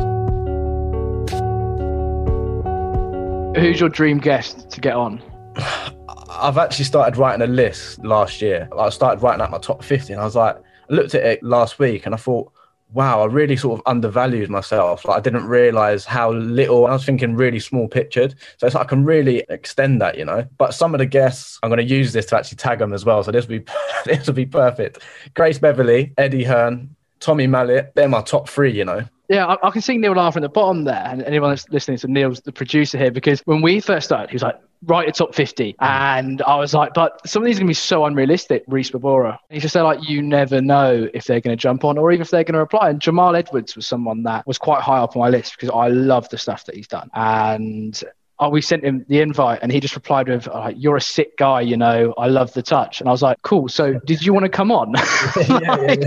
Who's 3.56 3.79
your 3.79 3.89
dream 3.89 4.20
guest 4.20 4.70
to 4.70 4.82
get 4.82 4.96
on? 4.96 5.22
I've 6.29 6.58
actually 6.58 6.86
started 6.86 7.18
writing 7.18 7.41
a 7.41 7.51
list 7.51 8.03
last 8.06 8.41
year. 8.41 8.70
I 8.77 8.89
started 8.89 9.22
writing 9.22 9.41
out 9.41 9.51
my 9.51 9.58
top 9.58 9.84
50 9.84 10.13
and 10.13 10.22
I 10.22 10.25
was 10.25 10.36
like, 10.36 10.58
I 10.89 10.93
looked 10.93 11.15
at 11.15 11.24
it 11.24 11.43
last 11.43 11.79
week 11.79 12.05
and 12.05 12.15
I 12.15 12.17
thought, 12.17 12.51
wow, 12.91 13.22
I 13.22 13.25
really 13.25 13.55
sort 13.55 13.79
of 13.79 13.84
undervalued 13.86 14.50
myself. 14.50 15.05
Like 15.05 15.17
I 15.17 15.22
didn't 15.22 15.46
realize 15.46 16.05
how 16.05 16.31
little 16.31 16.88
I 16.88 16.93
was 16.93 17.05
thinking 17.05 17.36
really 17.36 17.60
small 17.60 17.88
pictured. 17.88 18.36
So 18.58 18.65
it's 18.65 18.75
like 18.75 18.86
I 18.86 18.89
can 18.89 19.05
really 19.05 19.43
extend 19.50 20.01
that, 20.01 20.17
you 20.17 20.25
know. 20.25 20.48
But 20.58 20.74
some 20.74 20.96
of 20.96 21.00
the 21.00 21.05
guests, 21.05 21.60
I'm 21.62 21.69
going 21.69 21.77
to 21.77 21.84
use 21.84 22.13
this 22.13 22.25
to 22.27 22.38
actually 22.38 22.58
tag 22.58 22.79
them 22.79 22.93
as 22.93 23.05
well. 23.05 23.24
So 23.24 23.31
this 23.31 23.48
will 23.48 23.60
be 23.60 23.65
this 24.05 24.25
will 24.25 24.34
be 24.34 24.46
perfect. 24.46 25.00
Grace 25.36 25.60
Beverley, 25.60 26.13
Eddie 26.17 26.43
Hearn, 26.43 26.96
Tommy 27.19 27.48
Mallet, 27.48 27.93
they're 27.96 28.10
my 28.10 28.22
top 28.22 28.50
three, 28.50 28.72
you 28.72 28.86
know. 28.86 29.05
Yeah, 29.29 29.45
I, 29.45 29.67
I 29.67 29.69
can 29.69 29.81
see 29.81 29.95
Neil 29.98 30.13
laughing 30.13 30.43
at 30.43 30.48
the 30.48 30.53
bottom 30.53 30.86
there, 30.86 31.03
and 31.05 31.21
anyone 31.21 31.51
that's 31.51 31.69
listening 31.69 32.00
to 32.00 32.07
Neil's 32.07 32.41
the 32.41 32.51
producer 32.51 32.98
here 32.98 33.12
because 33.12 33.41
when 33.41 33.62
we 33.62 33.79
first 33.79 34.07
started, 34.07 34.31
he 34.31 34.33
was 34.36 34.41
like, 34.41 34.59
"Write 34.83 35.07
a 35.07 35.12
top 35.12 35.36
50. 35.36 35.75
and 35.79 36.41
I 36.41 36.55
was 36.55 36.74
like, 36.74 36.95
"But 36.95 37.21
some 37.29 37.43
of 37.43 37.45
these 37.45 37.57
are 37.57 37.59
gonna 37.59 37.67
be 37.69 37.75
so 37.75 38.05
unrealistic." 38.05 38.63
Reese 38.67 38.89
Babora, 38.89 39.38
he 39.51 39.59
just 39.59 39.74
said 39.74 39.83
like, 39.83 40.09
"You 40.09 40.24
never 40.24 40.62
know 40.62 41.07
if 41.13 41.25
they're 41.25 41.41
gonna 41.41 41.55
jump 41.55 41.86
on 41.86 42.00
or 42.00 42.12
even 42.12 42.24
if 42.24 42.31
they're 42.31 42.43
gonna 42.43 42.57
reply." 42.57 42.89
And 42.89 43.00
Jamal 43.00 43.36
Edwards 43.36 43.75
was 43.75 43.86
someone 43.86 44.24
that 44.24 44.48
was 44.48 44.57
quite 44.57 44.81
high 44.81 44.98
up 44.98 45.15
on 45.15 45.21
my 45.21 45.29
list 45.29 45.53
because 45.53 45.69
I 45.69 45.89
love 45.89 46.27
the 46.29 46.39
stuff 46.39 46.65
that 46.65 46.74
he's 46.75 46.88
done, 46.88 47.12
and 47.13 48.03
oh, 48.39 48.50
we 48.50 48.62
sent 48.62 48.83
him 48.83 49.05
the 49.09 49.19
invite 49.19 49.59
and 49.62 49.71
he 49.71 49.79
just 49.79 49.95
replied 49.95 50.29
with, 50.29 50.48
oh, 50.51 50.69
You're 50.69 50.95
a 50.95 51.01
sick 51.01 51.38
guy, 51.38 51.62
you 51.62 51.77
know, 51.77 52.13
I 52.17 52.27
love 52.27 52.53
the 52.53 52.62
touch. 52.62 53.01
And 53.01 53.09
I 53.09 53.12
was 53.12 53.21
like, 53.21 53.38
Cool. 53.41 53.67
So 53.67 54.00
did 54.05 54.25
you 54.25 54.33
want 54.33 54.45
to 54.45 54.50
come 54.50 54.71
on? 54.71 54.93
Like, 55.50 56.00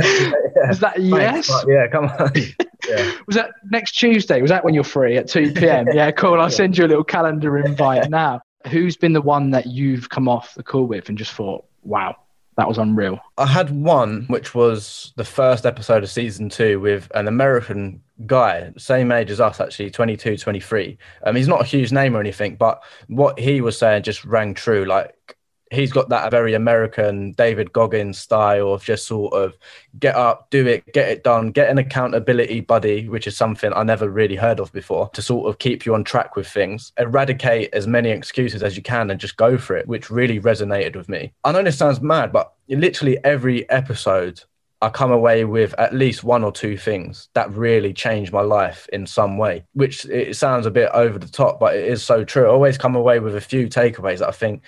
Was 0.67 0.81
that 0.81 0.95
yes? 0.99 1.53
Yeah, 1.69 1.89
come 1.89 2.07
on. 2.07 2.33
yeah. 2.89 3.13
Was 3.27 3.37
that 3.37 3.51
next 3.71 3.93
Tuesday? 3.93 4.41
Was 4.41 4.51
that 4.51 4.65
when 4.65 4.75
you're 4.75 4.85
free 4.85 5.17
at 5.17 5.29
2 5.29 5.53
p.m.? 5.53 5.87
Yeah, 5.95 6.11
cool. 6.11 6.41
I'll 6.41 6.51
send 6.51 6.79
you 6.79 6.87
a 6.87 6.89
little 6.89 7.05
calendar 7.05 7.59
invite 7.59 8.09
now. 8.09 8.41
Who's 8.71 8.97
been 8.97 9.13
the 9.13 9.21
one 9.21 9.51
that 9.51 9.67
you've 9.67 10.09
come 10.09 10.29
off 10.29 10.55
the 10.55 10.63
call 10.63 10.85
with 10.85 11.09
and 11.09 11.19
just 11.19 11.33
thought, 11.33 11.65
wow, 11.83 12.17
that 12.57 12.69
was 12.69 12.79
unreal? 12.79 13.19
I 13.37 13.47
had 13.47 13.71
one, 13.71 14.25
which 14.29 14.55
was 14.55 15.13
the 15.17 15.25
first 15.25 15.67
episode 15.67 16.03
of 16.03 16.11
season 16.11 16.49
two 16.49 16.81
with 16.81 17.11
an 17.15 17.29
American 17.29 18.01
guy, 18.27 18.73
same 18.79 19.11
age 19.11 19.31
as 19.31 19.41
us, 19.41 19.61
actually, 19.61 19.91
22, 19.91 20.37
23. 20.37 20.99
Um, 21.25 21.37
he's 21.37 21.49
not 21.49 21.61
a 21.61 21.65
huge 21.65 21.93
name 21.93 22.17
or 22.17 22.21
anything, 22.21 22.57
but 22.57 22.83
what 23.09 23.39
he 23.39 23.61
was 23.61 23.79
saying 23.79 24.05
just 24.05 24.25
rang 24.25 24.55
true. 24.55 24.85
Like, 24.85 25.32
he's 25.73 25.93
got 25.93 26.09
that 26.11 26.31
very 26.31 26.55
American 26.55 27.33
David 27.33 27.73
Goggins 27.73 28.19
style 28.19 28.75
of 28.75 28.85
just 28.85 29.07
sort 29.07 29.33
of 29.33 29.57
get 29.99 30.15
up, 30.15 30.51
do 30.51 30.67
it, 30.67 30.93
get 30.93 31.09
it 31.09 31.25
done, 31.25 31.51
get 31.51 31.71
an 31.71 31.79
accountability 31.79 32.61
buddy, 32.61 33.09
which 33.09 33.27
is 33.27 33.37
something 33.37 33.73
I 33.73 33.83
never 33.83 34.09
really 34.09 34.37
heard 34.37 34.61
of 34.61 34.73
before, 34.73 35.11
to 35.15 35.23
sort 35.23 35.49
of 35.49 35.59
keep 35.59 35.87
you 35.87 35.95
on 35.95 36.05
track 36.05 36.37
with 36.37 36.47
things, 36.47 36.93
eradicate 36.99 37.73
as 37.73 37.87
many 37.87 38.11
excuses 38.11 38.63
as 38.63 38.77
you 38.77 38.83
can 38.83 39.11
and 39.11 39.19
just 39.19 39.37
go 39.37 39.59
for 39.59 39.77
it, 39.77 39.89
which 39.89 40.11
really 40.11 40.41
resonated 40.41 40.97
with 40.97 41.09
me. 41.09 41.33
I 41.45 41.53
know 41.53 41.63
this 41.63 41.79
sounds 41.79 42.01
mad, 42.01 42.33
but 42.33 42.53
literally 42.69 43.23
every 43.25 43.69
episode 43.71 44.43
I 44.83 44.89
come 44.89 45.13
away 45.13 45.45
with 45.45 45.75
at 45.79 45.95
least 45.95 46.25
one 46.25 46.43
or 46.43 46.51
two 46.51 46.77
things 46.77 47.29
that 47.35 47.53
really 47.53 47.93
changed 47.93 48.33
my 48.33 48.41
life 48.41 48.89
in 48.93 49.07
some 49.07 49.39
way, 49.39 49.65
which 49.75 50.05
it 50.07 50.35
sounds 50.35 50.67
a 50.67 50.73
bit 50.73 50.91
over 50.93 51.21
the 51.21 51.29
top, 51.29 51.61
but 51.61 51.77
it 51.77 51.87
is 51.87 52.03
so 52.03 52.25
true. 52.25 52.47
I 52.47 52.51
always 52.51 52.79
come 52.79 52.97
away 52.97 53.21
with 53.21 53.37
a 53.37 53.41
few 53.41 53.69
takeaways 53.69 54.19
that 54.19 54.29
I 54.29 54.33
think, 54.33 54.63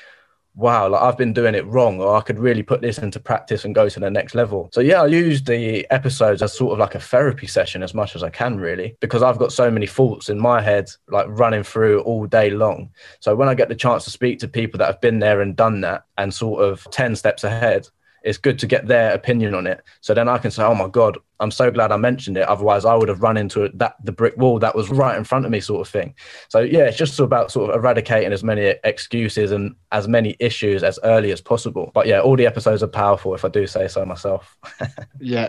wow, 0.55 0.89
like 0.89 1.03
I've 1.03 1.19
been 1.19 1.33
doing 1.33 1.55
it 1.55 1.67
wrong, 1.67 2.01
or 2.01 2.17
I 2.17 2.21
could 2.21 2.39
really 2.39 2.63
put 2.63 2.81
this 2.81 2.99
into 2.99 3.19
practice 3.19 3.65
and 3.65 3.75
go 3.75 3.89
to 3.89 4.01
the 4.01 4.11
next 4.11 4.35
level. 4.35 4.69
So 4.73 4.81
yeah, 4.81 5.03
I 5.03 5.07
use 5.07 5.43
the 5.43 5.87
episodes 5.91 6.43
as 6.43 6.57
sort 6.57 6.73
of 6.73 6.79
like 6.79 6.95
a 6.95 7.01
therapy 7.01 7.47
session 7.47 7.83
as 7.83 7.95
much 7.95 8.15
as 8.15 8.23
I 8.23 8.31
can, 8.31 8.59
really, 8.59 8.97
because 9.01 9.23
I've 9.23 9.39
got 9.39 9.53
so 9.53 9.71
many 9.71 9.87
thoughts 9.87 10.29
in 10.29 10.39
my 10.39 10.61
head, 10.61 10.91
like 11.09 11.27
running 11.29 11.65
through 11.65 12.03
all 12.03 12.27
day 12.27 12.51
long. 12.51 12.91
So 13.21 13.35
when 13.35 13.49
I 13.49 13.55
get 13.55 13.69
the 13.69 13.75
chance 13.75 14.05
to 14.05 14.11
speak 14.11 14.39
to 14.41 14.49
people 14.49 14.79
that 14.79 14.87
have 14.87 15.01
been 15.01 15.19
there 15.19 15.41
and 15.41 15.57
done 15.57 15.81
that 15.81 16.05
and 16.19 16.33
sort 16.33 16.63
of 16.63 16.87
10 16.91 17.17
steps 17.17 17.45
ahead, 17.45 17.89
it's 18.23 18.39
good 18.39 18.59
to 18.61 18.67
get 18.67 18.87
their 18.87 19.13
opinion 19.13 19.55
on 19.55 19.67
it. 19.67 19.83
So 20.01 20.15
then 20.15 20.29
I 20.29 20.39
can 20.39 20.51
say, 20.51 20.63
oh 20.63 20.75
my 20.75 20.89
God, 20.89 21.19
I'm 21.41 21.51
so 21.51 21.71
glad 21.71 21.91
I 21.91 21.97
mentioned 21.97 22.37
it. 22.37 22.49
Otherwise, 22.49 22.85
I 22.85 22.95
would 22.95 23.09
have 23.09 23.23
run 23.23 23.37
into 23.37 23.69
that 23.75 23.97
the 24.05 24.13
brick 24.13 24.37
wall 24.37 24.59
that 24.61 24.75
was 24.75 24.89
right 24.89 25.17
in 25.17 25.25
front 25.25 25.45
of 25.45 25.51
me, 25.51 25.61
sort 25.61 25.87
of 25.87 25.93
thing. 25.93 26.15
So 26.49 26.61
yeah, 26.61 26.85
it's 26.85 26.97
just 26.97 27.19
about 27.19 27.51
sort 27.51 27.71
of 27.71 27.77
eradicating 27.77 28.33
as 28.33 28.45
many 28.45 28.75
excuses 28.85 29.51
and 29.51 29.75
as 29.93 30.07
many 30.07 30.37
issues 30.39 30.83
as 30.83 30.99
early 31.03 31.33
as 31.33 31.41
possible. 31.41 31.91
But 31.95 32.07
yeah, 32.07 32.21
all 32.21 32.37
the 32.37 32.47
episodes 32.47 32.83
are 32.83 32.89
powerful, 32.89 33.35
if 33.35 33.45
I 33.45 33.49
do 33.49 33.67
say 33.67 33.89
so 33.89 34.05
myself. 34.05 34.57
yeah, 35.21 35.47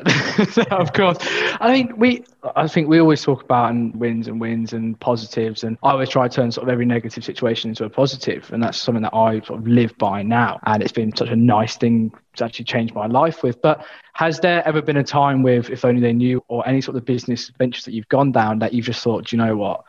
of 0.71 0.93
course. 0.93 1.17
I 1.21 1.71
mean, 1.71 1.97
we, 1.97 2.23
I 2.55 2.67
think 2.67 2.87
we 2.87 2.99
always 2.99 3.21
talk 3.21 3.43
about 3.43 3.71
and 3.71 3.95
wins 3.95 4.27
and 4.27 4.41
wins 4.41 4.73
and 4.73 4.99
positives, 4.99 5.63
and 5.63 5.77
I 5.83 5.91
always 5.91 6.09
try 6.09 6.27
to 6.27 6.35
turn 6.35 6.51
sort 6.51 6.67
of 6.67 6.71
every 6.71 6.85
negative 6.85 7.23
situation 7.23 7.69
into 7.69 7.85
a 7.85 7.89
positive, 7.89 8.51
and 8.51 8.61
that's 8.63 8.77
something 8.77 9.03
that 9.03 9.13
I 9.13 9.41
sort 9.41 9.59
of 9.59 9.67
live 9.67 9.95
by 9.97 10.23
now. 10.23 10.59
And 10.65 10.81
it's 10.81 10.91
been 10.91 11.15
such 11.15 11.29
a 11.29 11.35
nice 11.35 11.77
thing 11.77 12.11
to 12.37 12.45
actually 12.45 12.65
change 12.65 12.93
my 12.93 13.07
life 13.07 13.43
with. 13.43 13.61
But 13.61 13.85
has 14.15 14.39
there 14.39 14.65
ever 14.65 14.81
been 14.81 14.95
a 14.95 15.03
time 15.03 15.43
with 15.43 15.69
If 15.69 15.83
Only 15.83 15.99
They 15.99 16.13
Knew 16.13 16.41
or 16.47 16.65
any 16.65 16.79
sort 16.79 16.95
of 16.95 17.03
business 17.03 17.51
ventures 17.57 17.83
that 17.83 17.91
you've 17.91 18.07
gone 18.07 18.31
down 18.31 18.59
that 18.59 18.71
you've 18.71 18.85
just 18.85 19.03
thought, 19.03 19.33
you 19.33 19.37
know 19.37 19.57
what, 19.57 19.83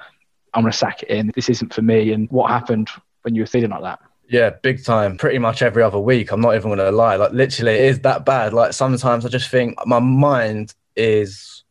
I'm 0.52 0.62
going 0.62 0.72
to 0.72 0.76
sack 0.76 1.04
it 1.04 1.10
in. 1.10 1.30
This 1.36 1.48
isn't 1.48 1.72
for 1.72 1.82
me. 1.82 2.10
And 2.10 2.28
what 2.32 2.50
happened 2.50 2.88
when 3.22 3.36
you 3.36 3.42
were 3.42 3.46
feeling 3.46 3.70
like 3.70 3.82
that? 3.82 4.00
Yeah, 4.28 4.50
big 4.50 4.84
time. 4.84 5.16
Pretty 5.16 5.38
much 5.38 5.62
every 5.62 5.80
other 5.80 6.00
week. 6.00 6.32
I'm 6.32 6.40
not 6.40 6.56
even 6.56 6.70
going 6.70 6.80
to 6.80 6.90
lie. 6.90 7.14
Like, 7.14 7.30
literally, 7.30 7.74
it 7.74 7.84
is 7.84 8.00
that 8.00 8.24
bad. 8.24 8.52
Like, 8.52 8.72
sometimes 8.72 9.24
I 9.24 9.28
just 9.28 9.48
think 9.48 9.78
my 9.86 10.00
mind 10.00 10.74
is 10.96 11.62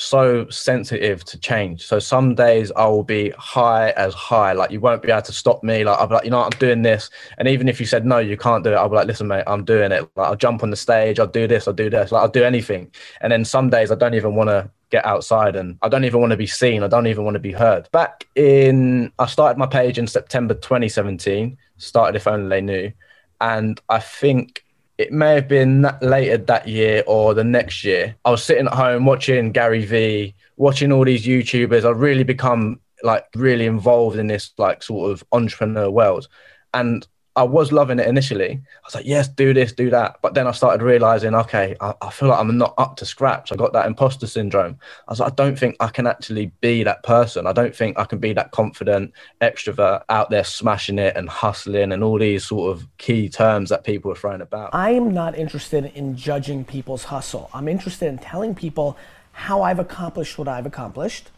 so 0.00 0.48
sensitive 0.48 1.22
to 1.24 1.38
change. 1.38 1.86
So 1.86 1.98
some 1.98 2.34
days 2.34 2.72
I 2.74 2.86
will 2.86 3.04
be 3.04 3.30
high 3.36 3.90
as 3.90 4.14
high, 4.14 4.54
like 4.54 4.70
you 4.70 4.80
won't 4.80 5.02
be 5.02 5.10
able 5.10 5.20
to 5.22 5.32
stop 5.32 5.62
me. 5.62 5.84
Like 5.84 5.98
I'll 5.98 6.06
be 6.06 6.14
like, 6.14 6.24
you 6.24 6.30
know, 6.30 6.42
I'm 6.42 6.50
doing 6.58 6.80
this, 6.80 7.10
and 7.36 7.46
even 7.46 7.68
if 7.68 7.78
you 7.78 7.86
said 7.86 8.06
no, 8.06 8.18
you 8.18 8.36
can't 8.36 8.64
do 8.64 8.72
it, 8.72 8.76
I'll 8.76 8.88
be 8.88 8.96
like, 8.96 9.06
listen, 9.06 9.28
mate, 9.28 9.44
I'm 9.46 9.64
doing 9.64 9.92
it. 9.92 10.08
Like 10.16 10.28
I'll 10.28 10.36
jump 10.36 10.62
on 10.62 10.70
the 10.70 10.76
stage, 10.76 11.20
I'll 11.20 11.26
do 11.26 11.46
this, 11.46 11.68
I'll 11.68 11.74
do 11.74 11.90
this, 11.90 12.12
like 12.12 12.22
I'll 12.22 12.28
do 12.28 12.44
anything. 12.44 12.90
And 13.20 13.30
then 13.30 13.44
some 13.44 13.68
days 13.68 13.90
I 13.90 13.94
don't 13.94 14.14
even 14.14 14.34
want 14.34 14.48
to 14.48 14.70
get 14.90 15.04
outside, 15.04 15.54
and 15.54 15.76
I 15.82 15.88
don't 15.90 16.04
even 16.04 16.20
want 16.20 16.30
to 16.30 16.36
be 16.38 16.46
seen. 16.46 16.82
I 16.82 16.88
don't 16.88 17.06
even 17.06 17.24
want 17.24 17.34
to 17.34 17.40
be 17.40 17.52
heard. 17.52 17.90
Back 17.92 18.26
in, 18.36 19.12
I 19.18 19.26
started 19.26 19.58
my 19.58 19.66
page 19.66 19.98
in 19.98 20.06
September 20.06 20.54
2017. 20.54 21.58
Started 21.76 22.16
if 22.16 22.26
only 22.26 22.48
they 22.48 22.60
knew, 22.62 22.92
and 23.40 23.78
I 23.88 24.00
think 24.00 24.64
it 25.00 25.10
may 25.10 25.32
have 25.34 25.48
been 25.48 25.90
later 26.02 26.36
that 26.36 26.68
year 26.68 27.02
or 27.06 27.32
the 27.32 27.42
next 27.42 27.84
year. 27.84 28.14
I 28.26 28.30
was 28.30 28.44
sitting 28.44 28.66
at 28.66 28.74
home 28.74 29.06
watching 29.06 29.50
Gary 29.50 29.86
Vee, 29.86 30.34
watching 30.58 30.92
all 30.92 31.06
these 31.06 31.24
YouTubers. 31.24 31.86
I 31.86 31.90
really 31.90 32.22
become 32.22 32.80
like 33.02 33.24
really 33.34 33.64
involved 33.64 34.18
in 34.18 34.26
this 34.26 34.52
like 34.58 34.82
sort 34.82 35.10
of 35.10 35.24
entrepreneur 35.32 35.90
world. 35.90 36.28
And 36.74 37.08
I 37.40 37.44
was 37.44 37.72
loving 37.72 37.98
it 37.98 38.06
initially. 38.06 38.50
I 38.50 38.86
was 38.86 38.94
like, 38.94 39.06
yes, 39.06 39.26
do 39.26 39.54
this, 39.54 39.72
do 39.72 39.88
that. 39.88 40.18
But 40.20 40.34
then 40.34 40.46
I 40.46 40.52
started 40.52 40.84
realizing, 40.84 41.34
okay, 41.34 41.74
I, 41.80 41.94
I, 42.02 42.10
feel 42.10 42.28
like 42.28 42.38
I'm 42.38 42.58
not 42.58 42.74
up 42.76 42.96
to 42.96 43.06
scratch. 43.06 43.50
I 43.50 43.56
got 43.56 43.72
that 43.72 43.86
imposter 43.86 44.26
syndrome. 44.26 44.78
I 45.08 45.12
was 45.12 45.20
like, 45.20 45.32
I 45.32 45.34
don't 45.36 45.58
think 45.58 45.76
I 45.80 45.88
can 45.88 46.06
actually 46.06 46.52
be 46.60 46.82
that 46.84 47.02
person. 47.02 47.46
I 47.46 47.54
don't 47.54 47.74
think 47.74 47.98
I 47.98 48.04
can 48.04 48.18
be 48.18 48.34
that 48.34 48.50
confident 48.50 49.14
extrovert 49.40 50.02
out 50.10 50.28
there 50.28 50.44
smashing 50.44 50.98
it 50.98 51.16
and 51.16 51.30
hustling 51.30 51.92
and 51.92 52.04
all 52.04 52.18
these 52.18 52.44
sort 52.44 52.76
of 52.76 52.86
key 52.98 53.30
terms 53.30 53.70
that 53.70 53.84
people 53.84 54.12
are 54.12 54.16
throwing 54.16 54.42
about. 54.42 54.74
I 54.74 54.90
am 54.90 55.14
not 55.14 55.34
interested 55.34 55.90
in 55.94 56.16
judging 56.16 56.62
people's 56.62 57.04
hustle. 57.04 57.48
I'm 57.54 57.68
interested 57.68 58.08
in 58.08 58.18
telling 58.18 58.54
people 58.54 58.98
how 59.32 59.62
I've 59.62 59.78
accomplished 59.78 60.36
what 60.36 60.46
I've 60.46 60.66
accomplished 60.66 61.30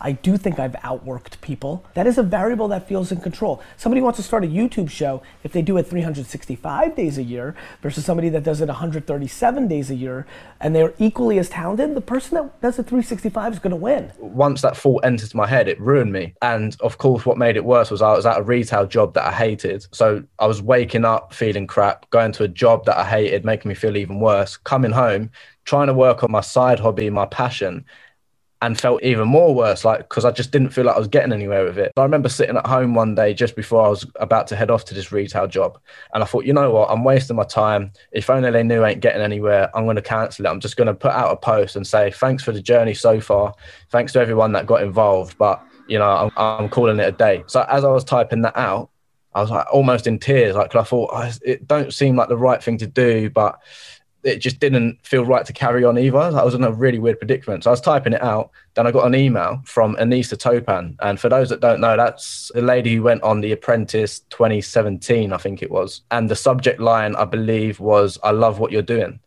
I 0.00 0.12
do 0.12 0.36
think 0.36 0.58
I've 0.58 0.72
outworked 0.72 1.40
people. 1.40 1.84
That 1.94 2.06
is 2.06 2.18
a 2.18 2.22
variable 2.22 2.68
that 2.68 2.86
feels 2.86 3.10
in 3.10 3.20
control. 3.20 3.62
Somebody 3.78 4.02
wants 4.02 4.18
to 4.18 4.22
start 4.22 4.44
a 4.44 4.46
YouTube 4.46 4.90
show 4.90 5.22
if 5.42 5.52
they 5.52 5.62
do 5.62 5.78
it 5.78 5.84
365 5.84 6.94
days 6.94 7.16
a 7.16 7.22
year 7.22 7.54
versus 7.80 8.04
somebody 8.04 8.28
that 8.30 8.42
does 8.42 8.60
it 8.60 8.66
137 8.66 9.68
days 9.68 9.90
a 9.90 9.94
year 9.94 10.26
and 10.60 10.74
they're 10.74 10.92
equally 10.98 11.38
as 11.38 11.48
talented, 11.48 11.94
the 11.94 12.00
person 12.02 12.34
that 12.34 12.60
does 12.60 12.78
it 12.78 12.84
365 12.84 13.54
is 13.54 13.58
going 13.58 13.70
to 13.70 13.76
win. 13.76 14.12
Once 14.18 14.60
that 14.60 14.76
thought 14.76 15.04
entered 15.04 15.34
my 15.34 15.46
head, 15.46 15.66
it 15.66 15.80
ruined 15.80 16.12
me. 16.12 16.34
And 16.42 16.76
of 16.80 16.98
course, 16.98 17.24
what 17.24 17.38
made 17.38 17.56
it 17.56 17.64
worse 17.64 17.90
was 17.90 18.02
I 18.02 18.12
was 18.12 18.26
at 18.26 18.38
a 18.38 18.42
retail 18.42 18.86
job 18.86 19.14
that 19.14 19.26
I 19.26 19.32
hated. 19.32 19.86
So 19.92 20.22
I 20.38 20.46
was 20.46 20.60
waking 20.60 21.06
up 21.06 21.32
feeling 21.32 21.66
crap, 21.66 22.08
going 22.10 22.32
to 22.32 22.44
a 22.44 22.48
job 22.48 22.84
that 22.84 22.98
I 22.98 23.04
hated, 23.04 23.46
making 23.46 23.70
me 23.70 23.74
feel 23.74 23.96
even 23.96 24.20
worse, 24.20 24.58
coming 24.58 24.92
home, 24.92 25.30
trying 25.64 25.86
to 25.86 25.94
work 25.94 26.22
on 26.22 26.30
my 26.30 26.42
side 26.42 26.80
hobby, 26.80 27.08
my 27.08 27.26
passion 27.26 27.84
and 28.62 28.80
felt 28.80 29.02
even 29.02 29.28
more 29.28 29.54
worse, 29.54 29.84
like 29.84 30.08
because 30.08 30.24
I 30.24 30.30
just 30.30 30.50
didn't 30.50 30.70
feel 30.70 30.84
like 30.84 30.96
I 30.96 30.98
was 30.98 31.08
getting 31.08 31.32
anywhere 31.32 31.64
with 31.64 31.78
it. 31.78 31.92
I 31.96 32.02
remember 32.02 32.28
sitting 32.28 32.56
at 32.56 32.66
home 32.66 32.94
one 32.94 33.14
day 33.14 33.34
just 33.34 33.54
before 33.54 33.84
I 33.84 33.88
was 33.88 34.06
about 34.16 34.46
to 34.48 34.56
head 34.56 34.70
off 34.70 34.84
to 34.86 34.94
this 34.94 35.12
retail 35.12 35.46
job, 35.46 35.78
and 36.14 36.22
I 36.22 36.26
thought, 36.26 36.46
you 36.46 36.52
know 36.52 36.70
what, 36.70 36.90
I'm 36.90 37.04
wasting 37.04 37.36
my 37.36 37.44
time. 37.44 37.92
If 38.12 38.30
only 38.30 38.50
they 38.50 38.62
knew 38.62 38.82
I 38.82 38.90
ain't 38.90 39.00
getting 39.00 39.22
anywhere, 39.22 39.70
I'm 39.76 39.84
going 39.84 39.96
to 39.96 40.02
cancel 40.02 40.46
it. 40.46 40.48
I'm 40.48 40.60
just 40.60 40.76
going 40.76 40.86
to 40.86 40.94
put 40.94 41.12
out 41.12 41.32
a 41.32 41.36
post 41.36 41.76
and 41.76 41.86
say 41.86 42.10
thanks 42.10 42.42
for 42.42 42.52
the 42.52 42.62
journey 42.62 42.94
so 42.94 43.20
far. 43.20 43.54
Thanks 43.90 44.14
to 44.14 44.20
everyone 44.20 44.52
that 44.52 44.66
got 44.66 44.82
involved, 44.82 45.36
but 45.36 45.62
you 45.86 45.98
know, 45.98 46.08
I'm, 46.08 46.30
I'm 46.36 46.68
calling 46.68 46.98
it 46.98 47.08
a 47.08 47.12
day. 47.12 47.44
So 47.46 47.64
as 47.68 47.84
I 47.84 47.90
was 47.90 48.04
typing 48.04 48.42
that 48.42 48.56
out, 48.56 48.90
I 49.34 49.42
was 49.42 49.50
like 49.50 49.66
almost 49.70 50.06
in 50.06 50.18
tears, 50.18 50.56
like 50.56 50.74
I 50.74 50.82
thought 50.82 51.10
oh, 51.12 51.30
it 51.44 51.68
don't 51.68 51.92
seem 51.92 52.16
like 52.16 52.30
the 52.30 52.38
right 52.38 52.62
thing 52.62 52.78
to 52.78 52.86
do, 52.86 53.28
but 53.28 53.60
it 54.26 54.38
just 54.38 54.58
didn't 54.58 54.98
feel 55.04 55.24
right 55.24 55.46
to 55.46 55.52
carry 55.52 55.84
on 55.84 55.98
either. 55.98 56.18
I 56.18 56.42
was 56.42 56.54
in 56.54 56.64
a 56.64 56.72
really 56.72 56.98
weird 56.98 57.18
predicament. 57.18 57.64
So 57.64 57.70
I 57.70 57.72
was 57.72 57.80
typing 57.80 58.12
it 58.12 58.22
out. 58.22 58.50
Then 58.74 58.86
I 58.86 58.90
got 58.90 59.06
an 59.06 59.14
email 59.14 59.62
from 59.64 59.96
Anissa 59.96 60.36
Topan. 60.38 60.96
And 61.00 61.18
for 61.20 61.28
those 61.28 61.48
that 61.50 61.60
don't 61.60 61.80
know, 61.80 61.96
that's 61.96 62.50
the 62.54 62.62
lady 62.62 62.96
who 62.96 63.02
went 63.02 63.22
on 63.22 63.40
The 63.40 63.52
Apprentice 63.52 64.20
2017, 64.30 65.32
I 65.32 65.36
think 65.36 65.62
it 65.62 65.70
was. 65.70 66.02
And 66.10 66.28
the 66.28 66.36
subject 66.36 66.80
line, 66.80 67.14
I 67.16 67.24
believe, 67.24 67.80
was, 67.80 68.18
I 68.22 68.32
love 68.32 68.58
what 68.58 68.72
you're 68.72 68.82
doing. 68.82 69.20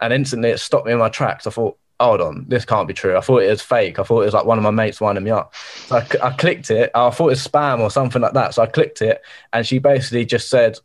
And 0.00 0.12
instantly 0.12 0.50
it 0.50 0.58
stopped 0.58 0.86
me 0.86 0.92
in 0.92 0.98
my 0.98 1.08
tracks. 1.08 1.46
I 1.46 1.50
thought, 1.50 1.76
hold 1.98 2.20
on, 2.20 2.46
this 2.48 2.64
can't 2.64 2.86
be 2.86 2.94
true. 2.94 3.16
I 3.16 3.20
thought 3.20 3.42
it 3.42 3.50
was 3.50 3.60
fake. 3.60 3.98
I 3.98 4.04
thought 4.04 4.22
it 4.22 4.26
was 4.26 4.34
like 4.34 4.44
one 4.44 4.58
of 4.58 4.64
my 4.64 4.70
mates 4.70 5.00
winding 5.00 5.24
me 5.24 5.32
up. 5.32 5.54
So 5.86 5.96
I, 5.96 6.06
I 6.22 6.30
clicked 6.30 6.70
it. 6.70 6.92
I 6.94 7.10
thought 7.10 7.26
it 7.26 7.30
was 7.30 7.46
spam 7.46 7.80
or 7.80 7.90
something 7.90 8.22
like 8.22 8.34
that. 8.34 8.54
So 8.54 8.62
I 8.62 8.66
clicked 8.66 9.02
it. 9.02 9.20
And 9.52 9.66
she 9.66 9.78
basically 9.78 10.24
just 10.24 10.48
said, 10.48 10.78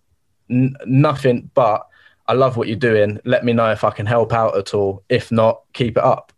nothing 0.49 1.49
but 1.53 1.87
I 2.27 2.33
love 2.33 2.57
what 2.57 2.67
you're 2.67 2.77
doing. 2.77 3.19
Let 3.25 3.43
me 3.43 3.53
know 3.53 3.71
if 3.71 3.83
I 3.83 3.91
can 3.91 4.05
help 4.05 4.33
out 4.33 4.57
at 4.57 4.73
all. 4.73 5.03
If 5.09 5.31
not, 5.31 5.61
keep 5.73 5.97
it 5.97 6.03
up. 6.03 6.31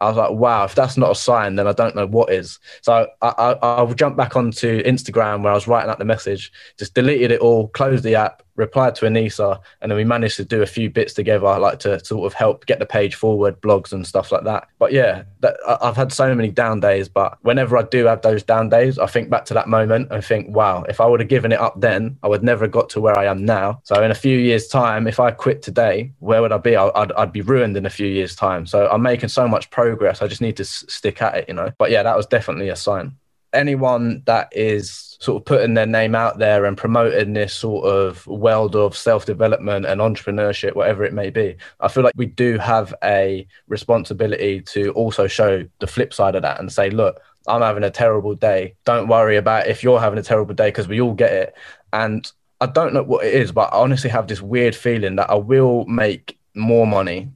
I 0.00 0.08
was 0.08 0.16
like, 0.16 0.32
wow, 0.32 0.64
if 0.64 0.74
that's 0.74 0.96
not 0.96 1.10
a 1.10 1.14
sign, 1.14 1.56
then 1.56 1.66
I 1.66 1.72
don't 1.72 1.96
know 1.96 2.06
what 2.06 2.30
is. 2.30 2.58
So 2.82 3.08
I, 3.22 3.28
I, 3.28 3.52
I'll 3.62 3.94
jump 3.94 4.16
back 4.16 4.36
onto 4.36 4.82
Instagram 4.82 5.42
where 5.42 5.52
I 5.52 5.54
was 5.54 5.66
writing 5.66 5.90
out 5.90 5.98
the 5.98 6.04
message, 6.04 6.52
just 6.78 6.94
deleted 6.94 7.30
it 7.30 7.40
all, 7.40 7.68
closed 7.68 8.04
the 8.04 8.14
app, 8.14 8.42
replied 8.56 8.94
to 8.96 9.06
Anissa, 9.06 9.60
and 9.80 9.90
then 9.90 9.96
we 9.96 10.04
managed 10.04 10.36
to 10.36 10.44
do 10.44 10.62
a 10.62 10.66
few 10.66 10.90
bits 10.90 11.12
together, 11.12 11.58
like 11.58 11.78
to 11.80 12.04
sort 12.04 12.26
of 12.26 12.34
help 12.34 12.66
get 12.66 12.78
the 12.78 12.86
page 12.86 13.14
forward, 13.14 13.60
blogs 13.60 13.92
and 13.92 14.06
stuff 14.06 14.32
like 14.32 14.44
that. 14.44 14.68
But 14.78 14.92
yeah, 14.92 15.24
that, 15.40 15.56
I've 15.80 15.96
had 15.96 16.12
so 16.12 16.34
many 16.34 16.50
down 16.50 16.80
days, 16.80 17.08
but 17.08 17.38
whenever 17.42 17.76
I 17.76 17.82
do 17.82 18.06
have 18.06 18.22
those 18.22 18.42
down 18.42 18.68
days, 18.68 18.98
I 18.98 19.06
think 19.06 19.30
back 19.30 19.44
to 19.46 19.54
that 19.54 19.68
moment 19.68 20.08
and 20.10 20.24
think, 20.24 20.54
wow, 20.54 20.84
if 20.88 21.00
I 21.00 21.06
would 21.06 21.20
have 21.20 21.28
given 21.28 21.52
it 21.52 21.60
up 21.60 21.80
then, 21.80 22.18
I 22.22 22.28
would 22.28 22.42
never 22.42 22.64
have 22.64 22.72
got 22.72 22.90
to 22.90 23.00
where 23.00 23.18
I 23.18 23.26
am 23.26 23.44
now. 23.44 23.80
So 23.84 24.02
in 24.02 24.10
a 24.10 24.14
few 24.14 24.38
years' 24.38 24.68
time, 24.68 25.06
if 25.06 25.20
I 25.20 25.30
quit 25.30 25.62
today, 25.62 26.12
where 26.18 26.42
would 26.42 26.52
I 26.52 26.58
be? 26.58 26.76
I'd, 26.76 27.12
I'd 27.12 27.32
be 27.32 27.42
ruined 27.42 27.76
in 27.76 27.86
a 27.86 27.90
few 27.90 28.06
years' 28.06 28.34
time. 28.34 28.66
So 28.66 28.88
I'm 28.88 29.02
making 29.02 29.28
so 29.28 29.46
much 29.46 29.70
progress. 29.70 30.22
I 30.22 30.26
just 30.26 30.40
need 30.40 30.56
to 30.56 30.62
s- 30.62 30.84
stick 30.88 31.22
at 31.22 31.36
it, 31.36 31.48
you 31.48 31.54
know. 31.54 31.72
But 31.78 31.90
yeah, 31.90 32.02
that 32.02 32.16
was 32.16 32.26
definitely 32.26 32.68
a 32.68 32.76
sign 32.76 33.16
anyone 33.56 34.22
that 34.26 34.48
is 34.52 35.16
sort 35.20 35.40
of 35.40 35.44
putting 35.46 35.74
their 35.74 35.86
name 35.86 36.14
out 36.14 36.38
there 36.38 36.64
and 36.64 36.76
promoting 36.76 37.32
this 37.32 37.54
sort 37.54 37.86
of 37.86 38.26
world 38.26 38.76
of 38.76 38.96
self 38.96 39.24
development 39.24 39.86
and 39.86 40.00
entrepreneurship, 40.00 40.74
whatever 40.74 41.04
it 41.04 41.14
may 41.14 41.30
be, 41.30 41.56
I 41.80 41.88
feel 41.88 42.04
like 42.04 42.14
we 42.16 42.26
do 42.26 42.58
have 42.58 42.94
a 43.02 43.46
responsibility 43.68 44.60
to 44.60 44.92
also 44.92 45.26
show 45.26 45.66
the 45.80 45.86
flip 45.86 46.12
side 46.12 46.34
of 46.34 46.42
that 46.42 46.60
and 46.60 46.70
say, 46.70 46.90
look, 46.90 47.20
I'm 47.48 47.62
having 47.62 47.84
a 47.84 47.90
terrible 47.90 48.34
day. 48.34 48.74
Don't 48.84 49.08
worry 49.08 49.36
about 49.36 49.68
if 49.68 49.82
you're 49.82 50.00
having 50.00 50.18
a 50.18 50.22
terrible 50.22 50.54
day 50.54 50.68
because 50.68 50.88
we 50.88 51.00
all 51.00 51.14
get 51.14 51.32
it. 51.32 51.54
And 51.92 52.30
I 52.60 52.66
don't 52.66 52.94
know 52.94 53.02
what 53.02 53.24
it 53.24 53.34
is, 53.34 53.52
but 53.52 53.72
I 53.72 53.78
honestly 53.78 54.10
have 54.10 54.26
this 54.26 54.42
weird 54.42 54.74
feeling 54.74 55.16
that 55.16 55.30
I 55.30 55.34
will 55.34 55.84
make 55.86 56.38
more 56.54 56.86
money. 56.86 57.30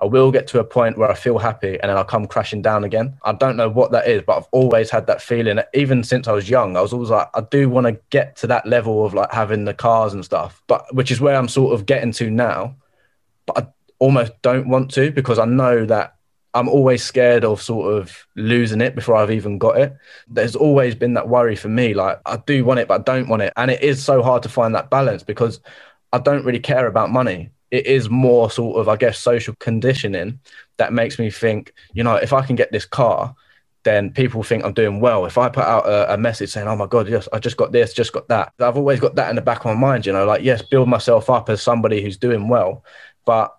I 0.00 0.06
will 0.06 0.30
get 0.30 0.46
to 0.48 0.60
a 0.60 0.64
point 0.64 0.96
where 0.96 1.10
I 1.10 1.14
feel 1.14 1.38
happy 1.38 1.78
and 1.80 1.90
then 1.90 1.96
I'll 1.96 2.04
come 2.04 2.26
crashing 2.26 2.62
down 2.62 2.84
again. 2.84 3.18
I 3.24 3.32
don't 3.32 3.56
know 3.56 3.68
what 3.68 3.92
that 3.92 4.08
is, 4.08 4.22
but 4.26 4.38
I've 4.38 4.48
always 4.50 4.90
had 4.90 5.06
that 5.08 5.20
feeling. 5.20 5.60
Even 5.74 6.02
since 6.02 6.26
I 6.26 6.32
was 6.32 6.48
young, 6.48 6.76
I 6.76 6.80
was 6.80 6.92
always 6.92 7.10
like, 7.10 7.28
I 7.34 7.42
do 7.42 7.68
want 7.68 7.86
to 7.86 8.00
get 8.10 8.36
to 8.36 8.46
that 8.46 8.66
level 8.66 9.04
of 9.04 9.12
like 9.12 9.32
having 9.32 9.64
the 9.64 9.74
cars 9.74 10.14
and 10.14 10.24
stuff, 10.24 10.62
but 10.66 10.92
which 10.94 11.10
is 11.10 11.20
where 11.20 11.36
I'm 11.36 11.48
sort 11.48 11.74
of 11.74 11.86
getting 11.86 12.12
to 12.12 12.30
now. 12.30 12.76
But 13.46 13.58
I 13.58 13.66
almost 13.98 14.32
don't 14.42 14.68
want 14.68 14.90
to 14.92 15.10
because 15.10 15.38
I 15.38 15.44
know 15.44 15.84
that 15.84 16.16
I'm 16.54 16.68
always 16.68 17.04
scared 17.04 17.44
of 17.44 17.62
sort 17.62 17.94
of 17.94 18.26
losing 18.34 18.80
it 18.80 18.94
before 18.94 19.14
I've 19.14 19.30
even 19.30 19.58
got 19.58 19.78
it. 19.78 19.96
There's 20.28 20.56
always 20.56 20.94
been 20.94 21.14
that 21.14 21.28
worry 21.28 21.54
for 21.54 21.68
me. 21.68 21.94
Like, 21.94 22.20
I 22.26 22.38
do 22.38 22.64
want 22.64 22.80
it, 22.80 22.88
but 22.88 23.00
I 23.00 23.04
don't 23.04 23.28
want 23.28 23.42
it. 23.42 23.52
And 23.56 23.70
it 23.70 23.82
is 23.82 24.02
so 24.02 24.22
hard 24.22 24.42
to 24.42 24.48
find 24.48 24.74
that 24.74 24.90
balance 24.90 25.22
because 25.22 25.60
I 26.12 26.18
don't 26.18 26.44
really 26.44 26.58
care 26.58 26.86
about 26.86 27.10
money. 27.10 27.50
It 27.70 27.86
is 27.86 28.10
more 28.10 28.50
sort 28.50 28.78
of, 28.78 28.88
I 28.88 28.96
guess, 28.96 29.18
social 29.18 29.54
conditioning 29.58 30.40
that 30.76 30.92
makes 30.92 31.18
me 31.18 31.30
think, 31.30 31.72
you 31.92 32.02
know, 32.02 32.16
if 32.16 32.32
I 32.32 32.44
can 32.44 32.56
get 32.56 32.72
this 32.72 32.84
car, 32.84 33.34
then 33.82 34.10
people 34.10 34.42
think 34.42 34.64
I'm 34.64 34.74
doing 34.74 35.00
well. 35.00 35.24
If 35.24 35.38
I 35.38 35.48
put 35.48 35.64
out 35.64 35.86
a, 35.86 36.14
a, 36.14 36.18
message 36.18 36.50
saying, 36.50 36.68
"Oh 36.68 36.76
my 36.76 36.86
god, 36.86 37.08
yes, 37.08 37.28
I 37.32 37.38
just 37.38 37.56
got 37.56 37.72
this, 37.72 37.94
just 37.94 38.12
got 38.12 38.28
that," 38.28 38.52
I've 38.58 38.76
always 38.76 39.00
got 39.00 39.14
that 39.14 39.30
in 39.30 39.36
the 39.36 39.42
back 39.42 39.60
of 39.60 39.66
my 39.66 39.74
mind. 39.74 40.04
You 40.04 40.12
know, 40.12 40.26
like 40.26 40.42
yes, 40.42 40.60
build 40.62 40.88
myself 40.88 41.30
up 41.30 41.48
as 41.48 41.62
somebody 41.62 42.02
who's 42.02 42.18
doing 42.18 42.48
well, 42.48 42.84
but 43.24 43.56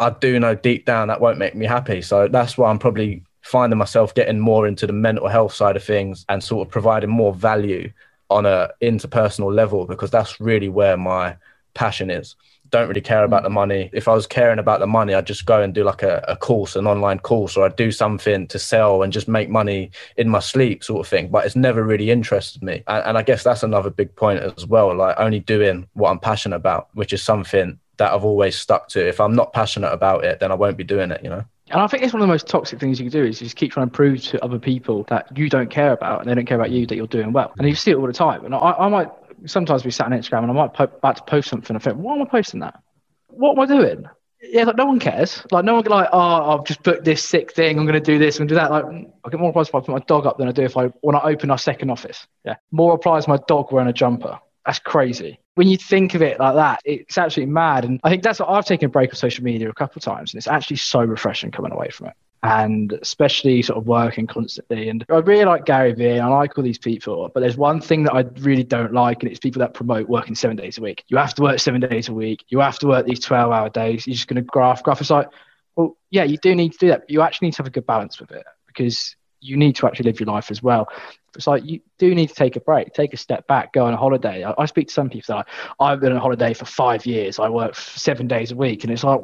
I 0.00 0.10
do 0.10 0.40
know 0.40 0.54
deep 0.54 0.86
down 0.86 1.08
that 1.08 1.20
won't 1.20 1.38
make 1.38 1.54
me 1.54 1.66
happy. 1.66 2.02
So 2.02 2.26
that's 2.26 2.58
why 2.58 2.70
I'm 2.70 2.78
probably 2.78 3.22
finding 3.42 3.78
myself 3.78 4.14
getting 4.14 4.40
more 4.40 4.66
into 4.66 4.86
the 4.86 4.92
mental 4.92 5.28
health 5.28 5.54
side 5.54 5.76
of 5.76 5.84
things 5.84 6.24
and 6.28 6.42
sort 6.42 6.66
of 6.66 6.72
providing 6.72 7.10
more 7.10 7.34
value 7.34 7.92
on 8.30 8.46
a 8.46 8.70
interpersonal 8.82 9.54
level 9.54 9.86
because 9.86 10.10
that's 10.10 10.40
really 10.40 10.68
where 10.68 10.96
my 10.96 11.36
passion 11.74 12.10
is. 12.10 12.34
Don't 12.70 12.88
really 12.88 13.00
care 13.00 13.24
about 13.24 13.42
the 13.42 13.50
money. 13.50 13.90
If 13.92 14.08
I 14.08 14.14
was 14.14 14.26
caring 14.26 14.58
about 14.58 14.80
the 14.80 14.86
money, 14.86 15.14
I'd 15.14 15.26
just 15.26 15.46
go 15.46 15.60
and 15.60 15.74
do 15.74 15.84
like 15.84 16.02
a, 16.02 16.24
a 16.28 16.36
course, 16.36 16.76
an 16.76 16.86
online 16.86 17.18
course, 17.18 17.56
or 17.56 17.64
I'd 17.64 17.76
do 17.76 17.90
something 17.90 18.46
to 18.48 18.58
sell 18.58 19.02
and 19.02 19.12
just 19.12 19.28
make 19.28 19.48
money 19.48 19.90
in 20.16 20.28
my 20.28 20.40
sleep, 20.40 20.84
sort 20.84 21.04
of 21.04 21.08
thing. 21.08 21.28
But 21.28 21.46
it's 21.46 21.56
never 21.56 21.82
really 21.82 22.10
interested 22.10 22.62
me. 22.62 22.82
And, 22.86 23.04
and 23.06 23.18
I 23.18 23.22
guess 23.22 23.42
that's 23.42 23.62
another 23.62 23.90
big 23.90 24.14
point 24.14 24.40
as 24.40 24.66
well. 24.66 24.94
Like 24.94 25.16
only 25.18 25.40
doing 25.40 25.88
what 25.94 26.10
I'm 26.10 26.20
passionate 26.20 26.56
about, 26.56 26.88
which 26.94 27.12
is 27.12 27.22
something 27.22 27.78
that 27.96 28.12
I've 28.12 28.24
always 28.24 28.56
stuck 28.56 28.88
to. 28.88 29.06
If 29.06 29.20
I'm 29.20 29.34
not 29.34 29.52
passionate 29.52 29.92
about 29.92 30.24
it, 30.24 30.40
then 30.40 30.50
I 30.50 30.54
won't 30.54 30.76
be 30.76 30.84
doing 30.84 31.10
it, 31.10 31.22
you 31.22 31.28
know? 31.28 31.44
And 31.70 31.80
I 31.80 31.86
think 31.86 32.02
it's 32.02 32.12
one 32.12 32.20
of 32.20 32.26
the 32.26 32.32
most 32.32 32.48
toxic 32.48 32.80
things 32.80 32.98
you 32.98 33.08
can 33.08 33.20
do 33.20 33.24
is 33.24 33.38
just 33.38 33.56
keep 33.56 33.72
trying 33.72 33.88
to 33.88 33.92
prove 33.92 34.22
to 34.24 34.44
other 34.44 34.58
people 34.58 35.04
that 35.08 35.36
you 35.36 35.48
don't 35.48 35.70
care 35.70 35.92
about 35.92 36.20
and 36.20 36.28
they 36.28 36.34
don't 36.34 36.46
care 36.46 36.56
about 36.56 36.70
you 36.70 36.86
that 36.86 36.96
you're 36.96 37.06
doing 37.06 37.32
well. 37.32 37.52
And 37.58 37.68
you 37.68 37.74
see 37.74 37.92
it 37.92 37.96
all 37.96 38.06
the 38.06 38.12
time. 38.12 38.44
And 38.44 38.54
I, 38.54 38.72
I 38.72 38.88
might 38.88 39.08
sometimes 39.46 39.84
we 39.84 39.90
sat 39.90 40.06
on 40.06 40.12
Instagram 40.12 40.42
and 40.42 40.50
I 40.50 40.54
might 40.54 40.74
po- 40.74 40.84
about 40.84 41.16
to 41.16 41.22
post 41.22 41.48
something. 41.48 41.76
I 41.76 41.78
think, 41.78 41.96
why 41.96 42.14
am 42.14 42.22
I 42.22 42.24
posting 42.26 42.60
that? 42.60 42.80
What 43.28 43.52
am 43.52 43.60
I 43.60 43.66
doing? 43.66 44.06
Yeah, 44.42 44.64
like 44.64 44.76
no 44.76 44.86
one 44.86 44.98
cares. 44.98 45.44
Like 45.50 45.64
no 45.64 45.74
one 45.74 45.84
like, 45.84 46.08
oh, 46.12 46.58
I've 46.58 46.64
just 46.64 46.82
booked 46.82 47.04
this 47.04 47.22
sick 47.22 47.52
thing. 47.52 47.78
I'm 47.78 47.84
going 47.84 47.92
to 47.92 48.00
do 48.00 48.18
this. 48.18 48.38
To 48.38 48.46
do 48.46 48.54
that. 48.54 48.70
Like 48.70 48.84
I 48.86 49.28
get 49.30 49.38
more 49.38 49.50
replies 49.50 49.68
if 49.68 49.74
I 49.74 49.80
put 49.80 49.88
my 49.88 49.98
dog 50.00 50.26
up 50.26 50.38
than 50.38 50.48
I 50.48 50.52
do 50.52 50.62
if 50.62 50.76
I 50.76 50.86
when 51.02 51.14
I 51.14 51.20
open 51.22 51.50
our 51.50 51.58
second 51.58 51.90
office. 51.90 52.26
Yeah, 52.44 52.56
more 52.70 52.92
replies 52.92 53.28
my 53.28 53.38
dog 53.48 53.70
wearing 53.70 53.88
a 53.88 53.92
jumper. 53.92 54.38
That's 54.64 54.78
crazy 54.78 55.38
when 55.60 55.68
you 55.68 55.76
think 55.76 56.14
of 56.14 56.22
it 56.22 56.40
like 56.40 56.54
that, 56.54 56.80
it's 56.86 57.18
absolutely 57.18 57.52
mad. 57.52 57.84
And 57.84 58.00
I 58.02 58.08
think 58.08 58.22
that's 58.22 58.40
what 58.40 58.48
I've 58.48 58.64
taken 58.64 58.86
a 58.86 58.88
break 58.88 59.12
of 59.12 59.18
social 59.18 59.44
media 59.44 59.68
a 59.68 59.74
couple 59.74 59.98
of 59.98 60.02
times, 60.02 60.32
and 60.32 60.38
it's 60.38 60.48
actually 60.48 60.78
so 60.78 61.00
refreshing 61.00 61.50
coming 61.50 61.70
away 61.70 61.90
from 61.90 62.06
it. 62.06 62.14
And 62.42 62.92
especially 63.02 63.60
sort 63.60 63.78
of 63.78 63.86
working 63.86 64.26
constantly. 64.26 64.88
And 64.88 65.04
I 65.10 65.18
really 65.18 65.44
like 65.44 65.66
Gary 65.66 65.92
Vee 65.92 66.12
and 66.12 66.22
I 66.22 66.28
like 66.28 66.56
all 66.56 66.64
these 66.64 66.78
people, 66.78 67.30
but 67.34 67.40
there's 67.40 67.58
one 67.58 67.82
thing 67.82 68.04
that 68.04 68.14
I 68.14 68.20
really 68.40 68.64
don't 68.64 68.94
like, 68.94 69.22
and 69.22 69.30
it's 69.30 69.38
people 69.38 69.60
that 69.60 69.74
promote 69.74 70.08
working 70.08 70.34
seven 70.34 70.56
days 70.56 70.78
a 70.78 70.80
week. 70.80 71.04
You 71.08 71.18
have 71.18 71.34
to 71.34 71.42
work 71.42 71.58
seven 71.58 71.82
days 71.82 72.08
a 72.08 72.14
week. 72.14 72.44
You 72.48 72.60
have 72.60 72.78
to 72.78 72.86
work 72.86 73.06
these 73.06 73.20
12 73.20 73.52
hour 73.52 73.68
days. 73.68 74.06
You're 74.06 74.14
just 74.14 74.26
going 74.26 74.36
to 74.36 74.42
graph, 74.42 74.82
graph. 74.82 75.02
It's 75.02 75.10
like, 75.10 75.28
well, 75.76 75.98
yeah, 76.10 76.24
you 76.24 76.38
do 76.38 76.54
need 76.54 76.72
to 76.72 76.78
do 76.78 76.88
that, 76.88 77.00
but 77.00 77.10
you 77.10 77.20
actually 77.20 77.48
need 77.48 77.52
to 77.54 77.58
have 77.58 77.66
a 77.66 77.70
good 77.70 77.86
balance 77.86 78.18
with 78.18 78.30
it 78.30 78.44
because 78.66 79.16
you 79.40 79.56
need 79.56 79.76
to 79.76 79.86
actually 79.86 80.04
live 80.04 80.20
your 80.20 80.26
life 80.26 80.50
as 80.50 80.62
well. 80.62 80.88
It's 81.36 81.46
like 81.46 81.64
you 81.64 81.80
do 81.98 82.14
need 82.14 82.28
to 82.28 82.34
take 82.34 82.56
a 82.56 82.60
break, 82.60 82.92
take 82.92 83.14
a 83.14 83.16
step 83.16 83.46
back, 83.46 83.72
go 83.72 83.86
on 83.86 83.94
a 83.94 83.96
holiday. 83.96 84.44
I, 84.44 84.54
I 84.58 84.66
speak 84.66 84.88
to 84.88 84.94
some 84.94 85.08
people 85.08 85.36
that 85.36 85.48
I've 85.78 86.00
been 86.00 86.12
on 86.12 86.18
a 86.18 86.20
holiday 86.20 86.54
for 86.54 86.64
five 86.64 87.06
years. 87.06 87.38
I 87.38 87.48
work 87.48 87.76
seven 87.76 88.26
days 88.26 88.50
a 88.50 88.56
week, 88.56 88.84
and 88.84 88.92
it's 88.92 89.04
like, 89.04 89.20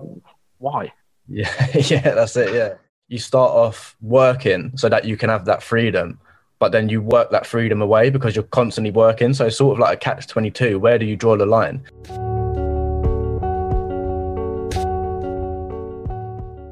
why? 0.59 0.93
Yeah, 1.29 1.51
yeah, 1.75 2.15
that's 2.15 2.37
it. 2.37 2.55
Yeah, 2.55 2.75
you 3.09 3.19
start 3.19 3.51
off 3.51 3.97
working 4.01 4.73
so 4.77 4.89
that 4.89 5.05
you 5.05 5.17
can 5.17 5.31
have 5.31 5.45
that 5.45 5.63
freedom, 5.63 6.19
but 6.59 6.73
then 6.73 6.89
you 6.89 7.01
work 7.01 7.31
that 7.31 7.47
freedom 7.47 7.81
away 7.81 8.11
because 8.11 8.35
you're 8.35 8.45
constantly 8.45 8.91
working. 8.91 9.33
So 9.33 9.47
it's 9.47 9.57
sort 9.57 9.75
of 9.75 9.79
like 9.79 9.97
a 9.97 9.99
catch 9.99 10.27
twenty 10.27 10.51
two. 10.51 10.79
Where 10.79 10.99
do 10.99 11.07
you 11.07 11.17
draw 11.17 11.37
the 11.37 11.47
line? 11.47 11.85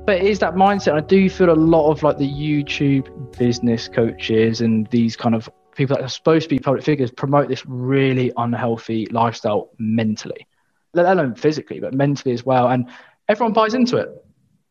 but 0.06 0.16
it 0.16 0.26
is 0.26 0.38
that 0.38 0.54
mindset. 0.54 0.92
I 0.92 1.00
do 1.00 1.30
feel 1.30 1.50
a 1.50 1.54
lot 1.54 1.90
of 1.90 2.02
like 2.02 2.18
the 2.18 2.30
YouTube 2.30 3.38
business 3.38 3.88
coaches 3.88 4.60
and 4.60 4.86
these 4.88 5.16
kind 5.16 5.34
of 5.34 5.48
people 5.74 5.96
that 5.96 6.04
are 6.04 6.08
supposed 6.08 6.44
to 6.44 6.48
be 6.50 6.58
public 6.58 6.84
figures 6.84 7.10
promote 7.10 7.48
this 7.48 7.64
really 7.64 8.30
unhealthy 8.36 9.06
lifestyle 9.06 9.70
mentally, 9.78 10.46
let 10.92 11.06
alone 11.06 11.34
physically, 11.34 11.80
but 11.80 11.94
mentally 11.94 12.34
as 12.34 12.44
well. 12.44 12.68
And 12.68 12.90
everyone 13.28 13.54
buys 13.54 13.72
into 13.72 13.96
it 13.96 14.23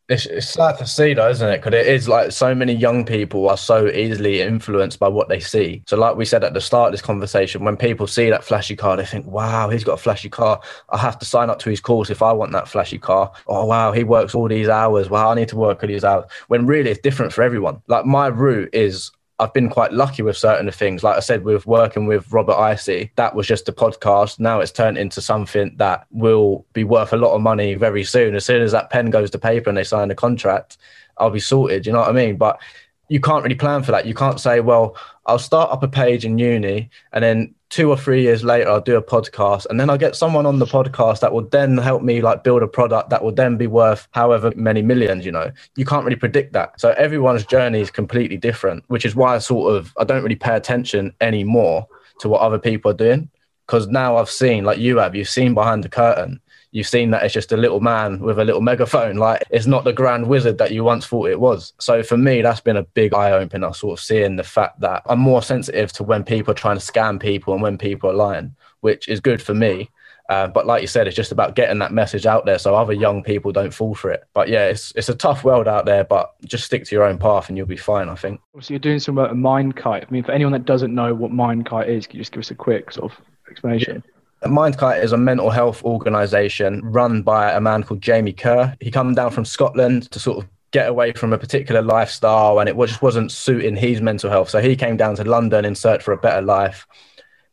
it's, 0.08 0.26
it's 0.26 0.50
sad 0.50 0.76
to 0.78 0.86
see 0.86 1.14
though 1.14 1.30
isn't 1.30 1.48
it? 1.48 1.62
Because 1.62 1.74
it 1.74 1.86
is 1.86 2.08
like 2.08 2.32
so 2.32 2.54
many 2.54 2.74
young 2.74 3.04
people 3.04 3.48
are 3.48 3.56
so 3.56 3.88
easily 3.88 4.42
influenced 4.42 4.98
by 4.98 5.08
what 5.08 5.28
they 5.28 5.40
see. 5.40 5.82
So 5.86 5.96
like 5.96 6.16
we 6.16 6.24
said 6.24 6.44
at 6.44 6.52
the 6.52 6.60
start 6.60 6.88
of 6.88 6.92
this 6.92 7.02
conversation 7.02 7.64
when 7.64 7.76
people 7.76 8.06
see 8.06 8.28
that 8.30 8.44
flashy 8.44 8.76
car 8.76 8.96
they 8.96 9.06
think 9.06 9.26
wow 9.26 9.68
he's 9.70 9.84
got 9.84 9.94
a 9.94 10.02
flashy 10.02 10.28
car. 10.28 10.60
I 10.90 10.98
have 10.98 11.18
to 11.20 11.24
sign 11.24 11.48
up 11.48 11.58
to 11.60 11.70
his 11.70 11.80
course 11.80 12.10
if 12.10 12.22
i 12.22 12.32
want 12.32 12.52
that 12.52 12.68
flashy 12.68 12.98
car. 12.98 13.32
Oh 13.46 13.64
wow 13.64 13.92
he 13.92 14.04
works 14.04 14.34
all 14.34 14.48
these 14.48 14.68
hours. 14.68 15.08
Wow 15.08 15.30
i 15.30 15.34
need 15.34 15.48
to 15.48 15.56
work 15.56 15.82
all 15.82 15.88
these 15.88 16.04
hours. 16.04 16.30
When 16.48 16.66
really 16.66 16.90
it's 16.90 17.00
different 17.00 17.32
for 17.32 17.42
everyone. 17.42 17.80
Like 17.88 18.04
my 18.04 18.26
route 18.26 18.70
is 18.74 19.10
I've 19.38 19.52
been 19.52 19.68
quite 19.68 19.92
lucky 19.92 20.22
with 20.22 20.36
certain 20.36 20.70
things. 20.70 21.02
Like 21.02 21.16
I 21.16 21.20
said, 21.20 21.42
with 21.42 21.66
working 21.66 22.06
with 22.06 22.32
Robert 22.32 22.54
Hisee, 22.54 23.10
that 23.16 23.34
was 23.34 23.48
just 23.48 23.68
a 23.68 23.72
podcast. 23.72 24.38
Now 24.38 24.60
it's 24.60 24.70
turned 24.70 24.96
into 24.96 25.20
something 25.20 25.74
that 25.76 26.06
will 26.12 26.64
be 26.72 26.84
worth 26.84 27.12
a 27.12 27.16
lot 27.16 27.34
of 27.34 27.40
money 27.40 27.74
very 27.74 28.04
soon. 28.04 28.36
As 28.36 28.44
soon 28.44 28.62
as 28.62 28.70
that 28.72 28.90
pen 28.90 29.10
goes 29.10 29.30
to 29.32 29.38
paper 29.38 29.68
and 29.68 29.76
they 29.76 29.84
sign 29.84 30.08
the 30.08 30.14
contract, 30.14 30.78
I'll 31.18 31.30
be 31.30 31.40
sorted. 31.40 31.84
You 31.84 31.92
know 31.92 32.00
what 32.00 32.10
I 32.10 32.12
mean? 32.12 32.36
But 32.36 32.60
you 33.08 33.20
can't 33.20 33.42
really 33.42 33.56
plan 33.56 33.82
for 33.82 33.90
that. 33.90 34.06
You 34.06 34.14
can't 34.14 34.38
say, 34.38 34.60
well, 34.60 34.96
I'll 35.26 35.38
start 35.38 35.70
up 35.70 35.82
a 35.82 35.88
page 35.88 36.24
in 36.24 36.38
uni 36.38 36.90
and 37.12 37.24
then 37.24 37.54
two 37.74 37.90
or 37.90 37.96
three 37.96 38.22
years 38.22 38.44
later 38.44 38.70
I'll 38.70 38.80
do 38.80 38.96
a 38.96 39.02
podcast 39.02 39.66
and 39.66 39.80
then 39.80 39.90
I'll 39.90 39.98
get 39.98 40.14
someone 40.14 40.46
on 40.46 40.60
the 40.60 40.64
podcast 40.64 41.18
that 41.18 41.32
will 41.32 41.48
then 41.48 41.76
help 41.76 42.04
me 42.04 42.22
like 42.22 42.44
build 42.44 42.62
a 42.62 42.68
product 42.68 43.10
that 43.10 43.24
will 43.24 43.32
then 43.32 43.56
be 43.56 43.66
worth 43.66 44.06
however 44.12 44.52
many 44.54 44.80
millions, 44.80 45.26
you 45.26 45.32
know. 45.32 45.50
You 45.74 45.84
can't 45.84 46.04
really 46.04 46.14
predict 46.14 46.52
that. 46.52 46.80
So 46.80 46.90
everyone's 46.90 47.44
journey 47.44 47.80
is 47.80 47.90
completely 47.90 48.36
different, 48.36 48.84
which 48.86 49.04
is 49.04 49.16
why 49.16 49.34
I 49.34 49.38
sort 49.38 49.74
of 49.74 49.92
I 49.98 50.04
don't 50.04 50.22
really 50.22 50.36
pay 50.36 50.54
attention 50.54 51.12
anymore 51.20 51.88
to 52.20 52.28
what 52.28 52.42
other 52.42 52.60
people 52.60 52.92
are 52.92 52.96
doing. 52.96 53.28
Because 53.66 53.88
now 53.88 54.16
I've 54.16 54.30
seen, 54.30 54.64
like 54.64 54.78
you 54.78 54.98
have, 54.98 55.14
you've 55.14 55.28
seen 55.28 55.54
behind 55.54 55.84
the 55.84 55.88
curtain 55.88 56.40
you've 56.74 56.88
seen 56.88 57.10
that 57.12 57.22
it's 57.22 57.32
just 57.32 57.52
a 57.52 57.56
little 57.56 57.80
man 57.80 58.18
with 58.18 58.36
a 58.40 58.44
little 58.44 58.60
megaphone. 58.60 59.16
Like 59.16 59.44
it's 59.48 59.66
not 59.66 59.84
the 59.84 59.92
grand 59.92 60.26
wizard 60.26 60.58
that 60.58 60.72
you 60.72 60.82
once 60.82 61.06
thought 61.06 61.30
it 61.30 61.38
was. 61.38 61.72
So 61.78 62.02
for 62.02 62.16
me, 62.16 62.42
that's 62.42 62.60
been 62.60 62.76
a 62.76 62.82
big 62.82 63.14
eye 63.14 63.30
opener, 63.30 63.72
sort 63.72 63.98
of 63.98 64.04
seeing 64.04 64.34
the 64.34 64.42
fact 64.42 64.80
that 64.80 65.02
I'm 65.06 65.20
more 65.20 65.40
sensitive 65.40 65.92
to 65.92 66.02
when 66.02 66.24
people 66.24 66.50
are 66.50 66.56
trying 66.56 66.78
to 66.78 66.84
scam 66.84 67.22
people 67.22 67.54
and 67.54 67.62
when 67.62 67.78
people 67.78 68.10
are 68.10 68.14
lying, 68.14 68.56
which 68.80 69.08
is 69.08 69.20
good 69.20 69.40
for 69.40 69.54
me. 69.54 69.88
Uh, 70.28 70.48
but 70.48 70.66
like 70.66 70.80
you 70.80 70.88
said, 70.88 71.06
it's 71.06 71.16
just 71.16 71.32
about 71.32 71.54
getting 71.54 71.78
that 71.78 71.92
message 71.92 72.24
out 72.24 72.46
there 72.46 72.58
so 72.58 72.74
other 72.74 72.94
young 72.94 73.22
people 73.22 73.52
don't 73.52 73.74
fall 73.74 73.94
for 73.94 74.10
it. 74.10 74.24
But 74.32 74.48
yeah, 74.48 74.66
it's 74.68 74.92
it's 74.96 75.08
a 75.08 75.14
tough 75.14 75.44
world 75.44 75.68
out 75.68 75.84
there, 75.84 76.04
but 76.04 76.34
just 76.44 76.64
stick 76.64 76.84
to 76.86 76.94
your 76.94 77.04
own 77.04 77.18
path 77.18 77.48
and 77.48 77.58
you'll 77.58 77.66
be 77.66 77.76
fine, 77.76 78.08
I 78.08 78.14
think. 78.14 78.40
So 78.60 78.72
you're 78.72 78.78
doing 78.78 79.00
some 79.00 79.16
work 79.16 79.30
at 79.30 79.36
Mindkite. 79.36 80.04
I 80.04 80.10
mean, 80.10 80.24
for 80.24 80.32
anyone 80.32 80.52
that 80.52 80.64
doesn't 80.64 80.94
know 80.94 81.14
what 81.14 81.30
Mindkite 81.30 81.88
is, 81.88 82.06
can 82.06 82.16
you 82.16 82.22
just 82.22 82.32
give 82.32 82.40
us 82.40 82.50
a 82.50 82.54
quick 82.54 82.92
sort 82.92 83.12
of 83.12 83.20
explanation? 83.50 84.02
Yeah. 84.42 84.48
Mindkite 84.48 85.02
is 85.02 85.12
a 85.12 85.16
mental 85.16 85.50
health 85.50 85.82
organization 85.84 86.80
run 86.84 87.22
by 87.22 87.52
a 87.52 87.60
man 87.60 87.82
called 87.82 88.02
Jamie 88.02 88.32
Kerr. 88.32 88.74
He 88.80 88.90
came 88.90 89.14
down 89.14 89.30
from 89.30 89.44
Scotland 89.44 90.10
to 90.10 90.18
sort 90.18 90.38
of 90.38 90.48
get 90.70 90.88
away 90.88 91.12
from 91.12 91.32
a 91.32 91.38
particular 91.38 91.80
lifestyle 91.80 92.58
and 92.58 92.68
it 92.68 92.76
just 92.76 93.00
wasn't 93.00 93.30
suiting 93.30 93.76
his 93.76 94.00
mental 94.00 94.28
health. 94.28 94.50
So 94.50 94.60
he 94.60 94.74
came 94.74 94.96
down 94.96 95.14
to 95.16 95.24
London 95.24 95.64
in 95.64 95.74
search 95.74 96.02
for 96.02 96.12
a 96.12 96.16
better 96.16 96.42
life. 96.42 96.86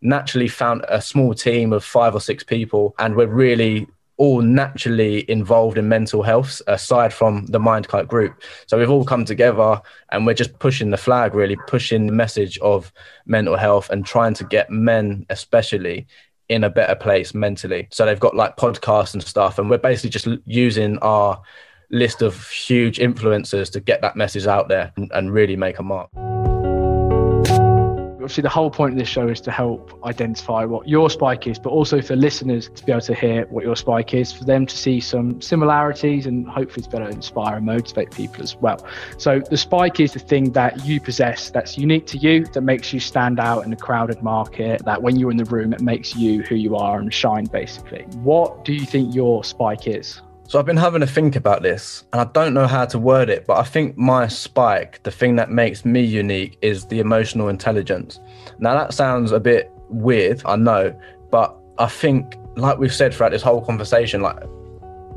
Naturally 0.01 0.47
found 0.47 0.83
a 0.87 1.01
small 1.01 1.33
team 1.33 1.73
of 1.73 1.83
five 1.83 2.15
or 2.15 2.21
six 2.21 2.43
people 2.43 2.95
and 2.99 3.15
we're 3.15 3.27
really 3.27 3.87
all 4.17 4.41
naturally 4.41 5.27
involved 5.31 5.79
in 5.79 5.89
mental 5.89 6.21
health 6.21 6.61
aside 6.67 7.11
from 7.11 7.45
the 7.47 7.59
Mind 7.59 7.87
Kite 7.87 8.07
group. 8.07 8.39
So 8.67 8.77
we've 8.77 8.89
all 8.89 9.03
come 9.03 9.25
together 9.25 9.81
and 10.11 10.27
we're 10.27 10.35
just 10.35 10.59
pushing 10.59 10.91
the 10.91 10.97
flag, 10.97 11.33
really 11.33 11.57
pushing 11.67 12.05
the 12.05 12.13
message 12.13 12.59
of 12.59 12.93
mental 13.25 13.57
health 13.57 13.89
and 13.89 14.05
trying 14.05 14.35
to 14.35 14.43
get 14.43 14.69
men, 14.69 15.25
especially, 15.31 16.05
in 16.49 16.65
a 16.65 16.69
better 16.69 16.95
place 16.95 17.33
mentally. 17.33 17.87
So 17.91 18.05
they've 18.05 18.19
got 18.19 18.35
like 18.35 18.57
podcasts 18.57 19.13
and 19.13 19.23
stuff, 19.23 19.57
and 19.57 19.69
we're 19.69 19.77
basically 19.77 20.09
just 20.09 20.27
using 20.45 20.99
our 20.99 21.41
list 21.89 22.21
of 22.21 22.47
huge 22.49 22.99
influencers 22.99 23.71
to 23.71 23.79
get 23.79 24.01
that 24.01 24.15
message 24.15 24.45
out 24.45 24.67
there 24.67 24.91
and, 24.97 25.09
and 25.13 25.33
really 25.33 25.55
make 25.55 25.79
a 25.79 25.83
mark 25.83 26.09
obviously 28.21 28.41
the 28.41 28.49
whole 28.49 28.69
point 28.69 28.93
of 28.93 28.99
this 28.99 29.07
show 29.07 29.27
is 29.27 29.41
to 29.41 29.51
help 29.51 29.99
identify 30.05 30.63
what 30.63 30.87
your 30.87 31.09
spike 31.09 31.47
is 31.47 31.57
but 31.57 31.69
also 31.69 32.01
for 32.01 32.15
listeners 32.15 32.69
to 32.69 32.85
be 32.85 32.91
able 32.91 33.01
to 33.01 33.15
hear 33.15 33.45
what 33.47 33.63
your 33.63 33.75
spike 33.75 34.13
is 34.13 34.31
for 34.31 34.43
them 34.45 34.65
to 34.65 34.77
see 34.77 34.99
some 34.99 35.41
similarities 35.41 36.25
and 36.25 36.47
hopefully 36.47 36.83
to 36.83 36.89
better 36.89 37.09
inspire 37.09 37.57
and 37.57 37.65
motivate 37.65 38.11
people 38.11 38.43
as 38.43 38.55
well. 38.55 38.85
So 39.17 39.39
the 39.39 39.57
spike 39.57 39.99
is 39.99 40.13
the 40.13 40.19
thing 40.19 40.51
that 40.51 40.85
you 40.85 40.99
possess 40.99 41.49
that's 41.49 41.77
unique 41.77 42.05
to 42.07 42.17
you 42.17 42.45
that 42.45 42.61
makes 42.61 42.93
you 42.93 42.99
stand 42.99 43.39
out 43.39 43.65
in 43.65 43.73
a 43.73 43.77
crowded 43.77 44.21
market 44.21 44.83
that 44.85 45.01
when 45.01 45.17
you're 45.17 45.31
in 45.31 45.37
the 45.37 45.45
room 45.45 45.73
it 45.73 45.81
makes 45.81 46.15
you 46.15 46.43
who 46.43 46.55
you 46.55 46.75
are 46.75 46.99
and 46.99 47.13
shine 47.13 47.45
basically. 47.45 48.03
What 48.23 48.63
do 48.65 48.73
you 48.73 48.85
think 48.85 49.15
your 49.15 49.43
spike 49.43 49.87
is 49.87 50.21
so 50.51 50.59
I've 50.59 50.65
been 50.65 50.75
having 50.75 50.99
to 50.99 51.07
think 51.07 51.37
about 51.37 51.61
this 51.61 52.03
and 52.11 52.19
I 52.19 52.25
don't 52.25 52.53
know 52.53 52.67
how 52.67 52.83
to 52.83 52.99
word 52.99 53.29
it, 53.29 53.47
but 53.47 53.57
I 53.57 53.63
think 53.63 53.97
my 53.97 54.27
spike, 54.27 55.01
the 55.03 55.09
thing 55.09 55.37
that 55.37 55.49
makes 55.49 55.85
me 55.85 56.01
unique 56.01 56.57
is 56.61 56.85
the 56.87 56.99
emotional 56.99 57.47
intelligence. 57.47 58.19
Now 58.59 58.73
that 58.73 58.93
sounds 58.93 59.31
a 59.31 59.39
bit 59.39 59.71
weird, 59.87 60.41
I 60.43 60.57
know, 60.57 60.93
but 61.29 61.55
I 61.77 61.87
think 61.87 62.35
like 62.57 62.77
we've 62.77 62.93
said 62.93 63.13
throughout 63.13 63.31
this 63.31 63.41
whole 63.41 63.61
conversation, 63.61 64.19
like 64.19 64.43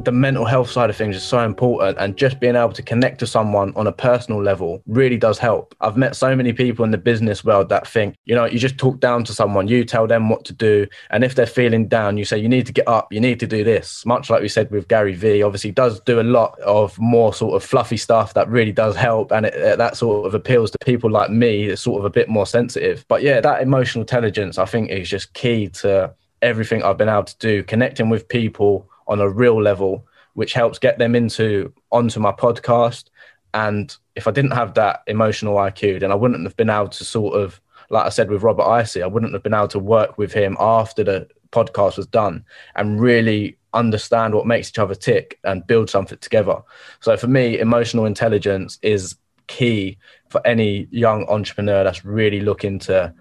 the 0.02 0.12
mental 0.12 0.44
health 0.44 0.70
side 0.70 0.90
of 0.90 0.96
things 0.96 1.16
is 1.16 1.22
so 1.22 1.40
important 1.40 1.96
and 1.98 2.16
just 2.16 2.40
being 2.40 2.56
able 2.56 2.72
to 2.72 2.82
connect 2.82 3.18
to 3.20 3.26
someone 3.26 3.72
on 3.76 3.86
a 3.86 3.92
personal 3.92 4.42
level 4.42 4.82
really 4.86 5.16
does 5.16 5.38
help. 5.38 5.74
I've 5.80 5.96
met 5.96 6.16
so 6.16 6.34
many 6.36 6.52
people 6.52 6.84
in 6.84 6.90
the 6.90 6.98
business 6.98 7.44
world 7.44 7.68
that 7.70 7.86
think, 7.86 8.16
you 8.24 8.34
know, 8.34 8.44
you 8.44 8.58
just 8.58 8.78
talk 8.78 9.00
down 9.00 9.24
to 9.24 9.32
someone, 9.32 9.68
you 9.68 9.84
tell 9.84 10.06
them 10.06 10.28
what 10.28 10.44
to 10.46 10.52
do. 10.52 10.86
And 11.10 11.24
if 11.24 11.34
they're 11.34 11.46
feeling 11.46 11.88
down, 11.88 12.18
you 12.18 12.24
say, 12.24 12.38
you 12.38 12.48
need 12.48 12.66
to 12.66 12.72
get 12.72 12.86
up, 12.88 13.12
you 13.12 13.20
need 13.20 13.40
to 13.40 13.46
do 13.46 13.64
this. 13.64 14.04
Much 14.04 14.30
like 14.30 14.42
we 14.42 14.48
said 14.48 14.70
with 14.70 14.88
Gary 14.88 15.14
Vee, 15.14 15.42
obviously 15.42 15.70
does 15.70 16.00
do 16.00 16.20
a 16.20 16.22
lot 16.22 16.58
of 16.60 16.98
more 16.98 17.32
sort 17.32 17.54
of 17.54 17.68
fluffy 17.68 17.96
stuff 17.96 18.34
that 18.34 18.48
really 18.48 18.72
does 18.72 18.96
help. 18.96 19.32
And 19.32 19.46
it, 19.46 19.54
uh, 19.54 19.76
that 19.76 19.96
sort 19.96 20.26
of 20.26 20.34
appeals 20.34 20.70
to 20.72 20.78
people 20.84 21.10
like 21.10 21.30
me, 21.30 21.68
that's 21.68 21.82
sort 21.82 22.00
of 22.00 22.04
a 22.04 22.10
bit 22.10 22.28
more 22.28 22.46
sensitive. 22.46 23.04
But 23.08 23.22
yeah, 23.22 23.40
that 23.40 23.62
emotional 23.62 24.02
intelligence, 24.02 24.58
I 24.58 24.66
think, 24.66 24.90
is 24.90 25.08
just 25.08 25.32
key 25.34 25.68
to 25.68 26.12
everything 26.42 26.82
I've 26.82 26.98
been 26.98 27.08
able 27.08 27.24
to 27.24 27.38
do, 27.38 27.62
connecting 27.62 28.10
with 28.10 28.28
people 28.28 28.88
on 29.06 29.20
a 29.20 29.28
real 29.28 29.60
level, 29.60 30.06
which 30.34 30.52
helps 30.52 30.78
get 30.78 30.98
them 30.98 31.14
into 31.14 31.72
onto 31.90 32.20
my 32.20 32.32
podcast. 32.32 33.04
And 33.52 33.96
if 34.16 34.26
I 34.26 34.30
didn't 34.30 34.52
have 34.52 34.74
that 34.74 35.02
emotional 35.06 35.56
IQ, 35.56 36.00
then 36.00 36.10
I 36.10 36.16
wouldn't 36.16 36.44
have 36.44 36.56
been 36.56 36.70
able 36.70 36.88
to 36.88 37.04
sort 37.04 37.34
of, 37.34 37.60
like 37.90 38.06
I 38.06 38.08
said 38.08 38.30
with 38.30 38.42
Robert 38.42 38.64
Hisee, 38.64 39.02
I 39.02 39.06
wouldn't 39.06 39.32
have 39.32 39.42
been 39.42 39.54
able 39.54 39.68
to 39.68 39.78
work 39.78 40.18
with 40.18 40.32
him 40.32 40.56
after 40.58 41.04
the 41.04 41.28
podcast 41.52 41.96
was 41.96 42.06
done 42.06 42.44
and 42.74 43.00
really 43.00 43.56
understand 43.72 44.34
what 44.34 44.46
makes 44.46 44.68
each 44.68 44.78
other 44.78 44.94
tick 44.94 45.38
and 45.44 45.66
build 45.66 45.88
something 45.90 46.18
together. 46.18 46.60
So 47.00 47.16
for 47.16 47.28
me, 47.28 47.58
emotional 47.58 48.06
intelligence 48.06 48.78
is 48.82 49.16
key 49.46 49.98
for 50.28 50.44
any 50.46 50.88
young 50.90 51.26
entrepreneur 51.28 51.84
that's 51.84 52.04
really 52.04 52.40
looking 52.40 52.78
to 52.80 53.14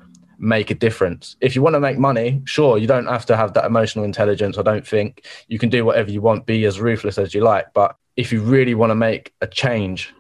make 0.44 0.70
a 0.70 0.76
difference. 0.76 1.36
If 1.40 1.56
you 1.56 1.62
want 1.62 1.76
to 1.76 1.80
make 1.80 1.98
money, 1.98 2.42
sure, 2.46 2.78
you 2.78 2.86
don't 2.86 3.08
have 3.08 3.26
to 3.28 3.38
have 3.38 3.54
that 3.54 3.66
emotional 3.66 4.04
intelligence. 4.04 4.58
I 4.58 4.62
don't 4.62 4.86
think 4.86 5.26
you 5.48 5.58
can 5.58 5.70
do 5.70 5.86
whatever 5.86 6.12
you 6.12 6.22
want, 6.22 6.46
be 6.46 6.66
as 6.66 6.80
ruthless 6.80 7.18
as 7.18 7.34
you 7.34 7.42
like. 7.42 7.68
But 7.74 7.96
if 8.18 8.32
you 8.32 8.42
really 8.42 8.76
want 8.76 8.92
to 8.92 8.96
make 8.96 9.34
a 9.42 9.48
change 9.48 10.14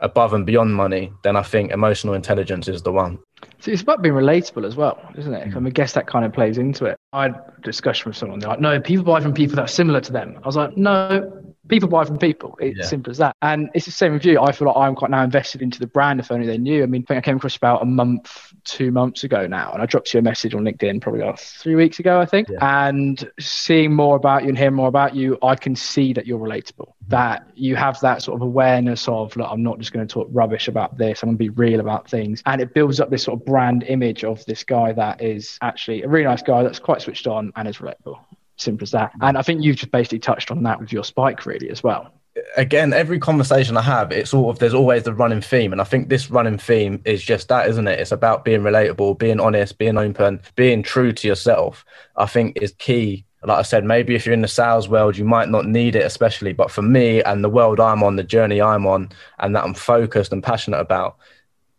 above 0.00 0.32
and 0.32 0.46
beyond 0.46 0.74
money, 0.74 1.12
then 1.22 1.36
I 1.36 1.42
think 1.42 1.72
emotional 1.72 2.14
intelligence 2.14 2.68
is 2.68 2.82
the 2.82 2.92
one. 2.92 3.18
So 3.60 3.70
it's 3.70 3.82
about 3.82 4.02
being 4.02 4.14
relatable 4.14 4.66
as 4.66 4.76
well, 4.76 4.98
isn't 5.16 5.32
it? 5.32 5.48
Mm. 5.48 5.56
I, 5.56 5.58
mean, 5.58 5.66
I 5.66 5.70
guess 5.70 5.92
that 5.92 6.06
kind 6.06 6.24
of 6.24 6.32
plays 6.32 6.58
into 6.58 6.86
it. 6.86 6.96
I 7.12 7.24
had 7.24 7.34
a 7.34 7.60
discussion 7.62 8.08
with 8.08 8.16
someone. 8.16 8.38
They're 8.38 8.48
like, 8.48 8.60
no, 8.60 8.80
people 8.80 9.04
buy 9.04 9.20
from 9.20 9.34
people 9.34 9.56
that 9.56 9.62
are 9.62 9.68
similar 9.68 10.00
to 10.00 10.12
them. 10.12 10.38
I 10.42 10.46
was 10.46 10.56
like, 10.56 10.76
no, 10.76 11.54
people 11.68 11.88
buy 11.88 12.04
from 12.04 12.18
people. 12.18 12.56
It's 12.60 12.78
yeah. 12.78 12.84
simple 12.86 13.10
as 13.10 13.18
that. 13.18 13.36
And 13.42 13.70
it's 13.74 13.86
the 13.86 13.92
same 13.92 14.12
with 14.12 14.24
you. 14.24 14.40
I 14.40 14.52
feel 14.52 14.68
like 14.68 14.76
I'm 14.76 14.94
quite 14.94 15.10
now 15.10 15.22
invested 15.22 15.62
into 15.62 15.78
the 15.78 15.86
brand. 15.86 16.20
If 16.20 16.30
only 16.30 16.46
they 16.46 16.58
knew. 16.58 16.82
I 16.82 16.86
mean, 16.86 17.02
I 17.02 17.06
think 17.06 17.18
I 17.18 17.20
came 17.20 17.36
across 17.36 17.56
about 17.56 17.82
a 17.82 17.86
month, 17.86 18.52
two 18.64 18.90
months 18.90 19.24
ago 19.24 19.46
now, 19.46 19.72
and 19.72 19.82
I 19.82 19.86
dropped 19.86 20.12
you 20.12 20.20
a 20.20 20.22
message 20.22 20.54
on 20.54 20.62
LinkedIn 20.62 21.00
probably 21.00 21.22
like 21.22 21.38
three 21.38 21.74
weeks 21.74 21.98
ago, 21.98 22.20
I 22.20 22.26
think. 22.26 22.48
Yeah. 22.48 22.88
And 22.88 23.30
seeing 23.38 23.92
more 23.94 24.16
about 24.16 24.42
you 24.42 24.48
and 24.48 24.58
hearing 24.58 24.74
more 24.74 24.88
about 24.88 25.14
you, 25.14 25.38
I 25.42 25.54
can 25.54 25.76
see 25.76 26.12
that 26.12 26.26
you're 26.26 26.38
relatable. 26.38 26.88
Mm-hmm. 26.88 27.08
That 27.08 27.48
you 27.54 27.76
have 27.76 28.00
that 28.00 28.22
sort 28.22 28.36
of 28.36 28.42
awareness 28.42 29.08
of, 29.08 29.36
look, 29.36 29.48
I'm 29.50 29.62
not 29.62 29.78
just 29.78 29.92
going 29.92 30.06
to 30.06 30.12
talk 30.12 30.28
rubbish 30.30 30.68
about 30.68 30.98
this. 30.98 31.22
I'm 31.22 31.28
going 31.28 31.36
to 31.36 31.38
be 31.38 31.50
real 31.50 31.80
about 31.80 32.08
things, 32.08 32.42
and 32.46 32.60
it 32.60 32.74
builds 32.74 33.00
up 33.00 33.10
this 33.10 33.24
sort 33.24 33.40
of 33.40 33.46
brand 33.46 33.84
image 33.84 34.24
of 34.24 34.44
this 34.46 34.64
guy 34.64 34.92
that 34.92 35.22
is 35.22 35.58
actually 35.62 36.02
a 36.02 36.08
really 36.08 36.24
nice 36.24 36.42
guy 36.42 36.62
that's 36.62 36.78
quite 36.78 37.02
switched 37.02 37.26
on 37.26 37.52
and 37.56 37.68
is 37.68 37.78
relatable. 37.78 38.18
Simple 38.56 38.84
as 38.84 38.90
that. 38.92 39.12
And 39.20 39.36
I 39.36 39.42
think 39.42 39.62
you've 39.62 39.76
just 39.76 39.92
basically 39.92 40.18
touched 40.18 40.50
on 40.50 40.62
that 40.62 40.80
with 40.80 40.92
your 40.92 41.04
spike, 41.04 41.46
really, 41.46 41.70
as 41.70 41.82
well. 41.82 42.12
Again, 42.56 42.92
every 42.92 43.18
conversation 43.18 43.76
I 43.76 43.82
have, 43.82 44.12
it's 44.12 44.30
sort 44.30 44.54
of 44.54 44.58
there's 44.58 44.74
always 44.74 45.04
the 45.04 45.14
running 45.14 45.40
theme, 45.40 45.72
and 45.72 45.80
I 45.80 45.84
think 45.84 46.08
this 46.08 46.30
running 46.30 46.58
theme 46.58 47.00
is 47.06 47.22
just 47.22 47.48
that, 47.48 47.68
isn't 47.68 47.88
it? 47.88 47.98
It's 47.98 48.12
about 48.12 48.44
being 48.44 48.60
relatable, 48.60 49.18
being 49.18 49.40
honest, 49.40 49.78
being 49.78 49.96
open, 49.96 50.40
being 50.54 50.82
true 50.82 51.12
to 51.12 51.28
yourself. 51.28 51.84
I 52.16 52.26
think 52.26 52.58
is 52.60 52.72
key 52.78 53.26
like 53.46 53.58
I 53.58 53.62
said, 53.62 53.84
maybe 53.84 54.14
if 54.16 54.26
you're 54.26 54.32
in 54.32 54.42
the 54.42 54.48
sales 54.48 54.88
world, 54.88 55.16
you 55.16 55.24
might 55.24 55.48
not 55.48 55.66
need 55.66 55.94
it, 55.94 56.04
especially. 56.04 56.52
But 56.52 56.70
for 56.70 56.82
me 56.82 57.22
and 57.22 57.44
the 57.44 57.48
world 57.48 57.78
I'm 57.78 58.02
on, 58.02 58.16
the 58.16 58.24
journey 58.24 58.60
I'm 58.60 58.86
on, 58.86 59.10
and 59.38 59.54
that 59.54 59.62
I'm 59.62 59.74
focused 59.74 60.32
and 60.32 60.42
passionate 60.42 60.80
about, 60.80 61.16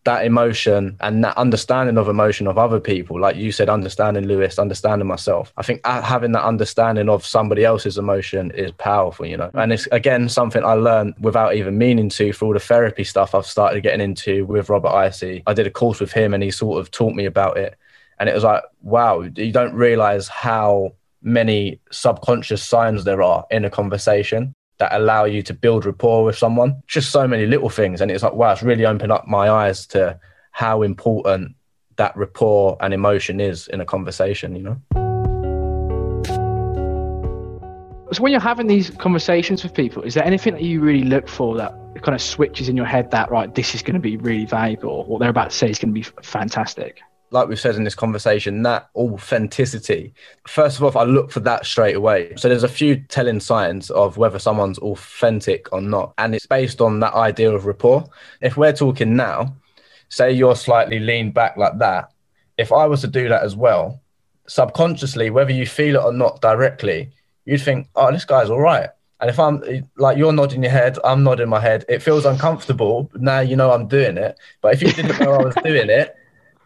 that 0.08 0.26
emotion 0.26 0.96
and 1.02 1.22
that 1.22 1.38
understanding 1.38 1.98
of 1.98 2.08
emotion 2.08 2.48
of 2.48 2.58
other 2.58 2.80
people, 2.80 3.20
like 3.20 3.36
you 3.36 3.52
said, 3.52 3.68
understanding 3.68 4.26
Lewis, 4.26 4.58
understanding 4.58 5.06
myself. 5.06 5.52
I 5.58 5.64
think 5.64 5.82
uh, 5.84 6.02
having 6.02 6.32
that 6.32 6.46
understanding 6.46 7.10
of 7.10 7.26
somebody 7.26 7.66
else's 7.66 7.98
emotion 7.98 8.52
is 8.52 8.72
powerful, 8.72 9.26
you 9.26 9.36
know. 9.36 9.52
And 9.54 9.74
it's 9.74 9.86
again 9.88 10.30
something 10.30 10.64
I 10.64 10.74
learned 10.76 11.16
without 11.20 11.56
even 11.56 11.78
meaning 11.78 12.08
to 12.10 12.32
through 12.32 12.48
all 12.48 12.54
the 12.54 12.60
therapy 12.62 13.04
stuff 13.04 13.36
I've 13.36 13.46
started 13.46 13.84
getting 13.84 14.00
into 14.00 14.46
with 14.46 14.70
Robert 14.70 14.92
Hisee. 14.92 15.44
I 15.46 15.54
did 15.54 15.68
a 15.68 15.72
course 15.72 16.00
with 16.00 16.14
him 16.14 16.34
and 16.34 16.42
he 16.42 16.52
sort 16.52 16.80
of 16.80 16.90
taught 16.90 17.14
me 17.14 17.26
about 17.26 17.58
it. 17.58 17.76
And 18.18 18.30
it 18.30 18.34
was 18.34 18.46
like, 18.46 18.64
wow, 18.82 19.22
you 19.22 19.52
don't 19.52 19.74
realize 19.74 20.30
how 20.30 20.94
many 21.22 21.82
subconscious 21.92 22.64
signs 22.64 23.04
there 23.04 23.22
are 23.22 23.46
in 23.52 23.66
a 23.66 23.70
conversation 23.70 24.56
that 24.80 24.94
allow 24.94 25.26
you 25.26 25.42
to 25.44 25.54
build 25.54 25.86
rapport 25.86 26.24
with 26.24 26.38
someone. 26.38 26.82
Just 26.88 27.12
so 27.12 27.28
many 27.28 27.46
little 27.46 27.70
things. 27.70 28.02
And 28.02 28.12
it's 28.12 28.24
like, 28.24 28.34
wow, 28.34 28.52
it's 28.52 28.64
really 28.64 28.86
opened 28.86 29.12
up 29.12 29.28
my 29.28 29.50
eyes 29.50 29.86
to 29.88 30.20
how 30.52 30.84
important 30.84 31.56
that 31.96 32.16
rapport 32.16 32.78
and 32.80 32.94
emotion 32.94 33.40
is 33.40 33.68
in 33.68 33.82
a 33.82 33.86
conversation, 33.86 34.56
you 34.56 34.62
know? 34.64 34.78
So 38.14 38.24
when 38.24 38.32
you're 38.32 38.40
having 38.40 38.68
these 38.68 38.90
conversations 38.92 39.64
with 39.64 39.74
people, 39.74 40.04
is 40.04 40.14
there 40.14 40.24
anything 40.24 40.54
that 40.54 40.62
you 40.62 40.80
really 40.80 41.04
look 41.04 41.28
for 41.28 41.58
that 41.58 41.74
kind 42.04 42.16
of 42.16 42.22
switches 42.22 42.70
in 42.70 42.78
your 42.78 42.86
head 42.86 43.12
that 43.12 43.30
right, 43.30 43.54
this 43.54 43.76
is 43.76 43.82
going 43.82 43.96
to 43.96 44.00
be 44.00 44.16
really 44.16 44.46
valuable, 44.46 44.90
or 44.90 45.04
what 45.06 45.20
they're 45.20 45.30
about 45.30 45.50
to 45.50 45.56
say 45.58 45.70
is 45.70 45.78
going 45.78 45.94
to 45.94 46.00
be 46.00 46.04
fantastic? 46.24 47.02
Like 47.32 47.48
we've 47.48 47.60
said 47.60 47.76
in 47.76 47.84
this 47.84 47.96
conversation, 47.96 48.64
that 48.64 48.90
authenticity. 48.96 50.14
First 50.48 50.78
of 50.78 50.84
all, 50.84 51.02
I 51.02 51.04
look 51.04 51.32
for 51.32 51.42
that 51.42 51.66
straight 51.66 51.96
away. 51.96 52.34
So 52.38 52.48
there's 52.48 52.64
a 52.64 52.70
few 52.70 52.96
telling 52.96 53.40
signs 53.40 53.90
of 53.90 54.18
whether 54.18 54.40
someone's 54.40 54.80
authentic 54.80 55.72
or 55.74 55.82
not. 55.82 56.14
And 56.18 56.34
it's 56.34 56.46
based 56.46 56.80
on 56.82 57.00
that 57.02 57.14
idea 57.14 57.52
of 57.52 57.66
rapport. 57.66 58.06
If 58.42 58.56
we're 58.56 58.74
talking 58.74 59.16
now, 59.16 59.56
say 60.10 60.32
you're 60.32 60.56
slightly 60.56 61.00
leaned 61.00 61.34
back 61.34 61.58
like 61.58 61.78
that, 61.80 62.12
if 62.58 62.72
I 62.72 62.86
was 62.86 63.02
to 63.02 63.08
do 63.08 63.28
that 63.30 63.44
as 63.44 63.56
well, 63.56 64.02
subconsciously, 64.48 65.30
whether 65.30 65.52
you 65.52 65.66
feel 65.66 65.96
it 65.96 66.04
or 66.04 66.14
not 66.14 66.42
directly, 66.42 67.12
you'd 67.46 67.62
think, 67.62 67.88
oh, 67.96 68.12
this 68.12 68.26
guy's 68.26 68.50
all 68.50 68.62
right. 68.62 68.90
And 69.20 69.30
if 69.30 69.40
I'm 69.40 69.64
like 69.98 70.18
you're 70.18 70.32
nodding 70.32 70.62
your 70.62 70.72
head, 70.72 71.00
I'm 71.04 71.24
nodding 71.24 71.50
my 71.50 71.60
head. 71.60 71.86
It 71.90 72.04
feels 72.04 72.26
uncomfortable. 72.26 73.10
Now 73.16 73.40
you 73.40 73.56
know 73.56 73.72
I'm 73.72 73.88
doing 73.88 74.16
it. 74.18 74.38
But 74.62 74.76
if 74.76 74.82
you 74.84 74.92
didn't 74.92 75.20
know 75.20 75.34
I 75.34 75.44
was 75.44 75.56
doing 75.64 75.90
it, 75.90 76.16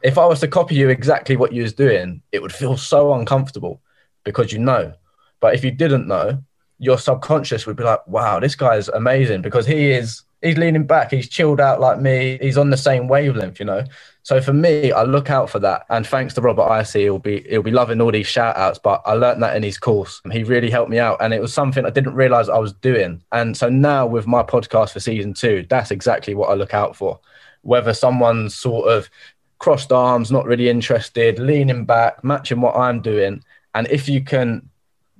if 0.03 0.17
I 0.17 0.25
was 0.25 0.39
to 0.41 0.47
copy 0.47 0.75
you 0.75 0.89
exactly 0.89 1.35
what 1.35 1.51
you 1.51 1.63
was 1.63 1.73
doing, 1.73 2.21
it 2.31 2.41
would 2.41 2.53
feel 2.53 2.77
so 2.77 3.13
uncomfortable 3.13 3.81
because 4.23 4.51
you 4.51 4.59
know. 4.59 4.93
But 5.39 5.55
if 5.55 5.63
you 5.63 5.71
didn't 5.71 6.07
know, 6.07 6.43
your 6.77 6.97
subconscious 6.97 7.65
would 7.65 7.77
be 7.77 7.83
like, 7.83 8.05
wow, 8.07 8.39
this 8.39 8.55
guy's 8.55 8.87
amazing 8.89 9.41
because 9.41 9.65
he 9.65 9.91
is 9.91 10.23
he's 10.41 10.57
leaning 10.57 10.85
back, 10.85 11.11
he's 11.11 11.29
chilled 11.29 11.59
out 11.59 11.79
like 11.79 11.99
me, 11.99 12.37
he's 12.41 12.57
on 12.57 12.69
the 12.69 12.77
same 12.77 13.07
wavelength, 13.07 13.59
you 13.59 13.65
know. 13.65 13.83
So 14.23 14.41
for 14.41 14.53
me, 14.53 14.91
I 14.91 15.03
look 15.03 15.29
out 15.29 15.49
for 15.49 15.59
that. 15.59 15.85
And 15.89 16.05
thanks 16.05 16.33
to 16.35 16.41
Robert 16.41 16.67
Hisee, 16.67 17.01
he'll 17.01 17.19
be 17.19 17.45
he'll 17.49 17.63
be 17.63 17.71
loving 17.71 18.01
all 18.01 18.11
these 18.11 18.27
shout 18.27 18.55
outs. 18.57 18.79
But 18.79 19.01
I 19.05 19.13
learned 19.13 19.41
that 19.43 19.55
in 19.55 19.63
his 19.63 19.77
course. 19.77 20.21
He 20.31 20.43
really 20.43 20.69
helped 20.69 20.91
me 20.91 20.99
out. 20.99 21.17
And 21.21 21.33
it 21.33 21.41
was 21.41 21.53
something 21.53 21.85
I 21.85 21.89
didn't 21.89 22.15
realize 22.15 22.49
I 22.49 22.57
was 22.59 22.73
doing. 22.73 23.23
And 23.31 23.55
so 23.55 23.69
now 23.69 24.05
with 24.05 24.27
my 24.27 24.43
podcast 24.43 24.91
for 24.91 24.99
season 24.99 25.33
two, 25.33 25.65
that's 25.69 25.91
exactly 25.91 26.33
what 26.33 26.49
I 26.49 26.53
look 26.53 26.73
out 26.73 26.95
for. 26.95 27.19
Whether 27.63 27.93
someone's 27.93 28.55
sort 28.55 28.89
of 28.89 29.09
crossed 29.61 29.91
arms, 29.91 30.31
not 30.31 30.47
really 30.47 30.69
interested, 30.69 31.37
leaning 31.37 31.85
back, 31.85 32.23
matching 32.23 32.61
what 32.61 32.75
I'm 32.75 32.99
doing. 32.99 33.43
And 33.75 33.87
if 33.91 34.09
you 34.09 34.19
can 34.21 34.67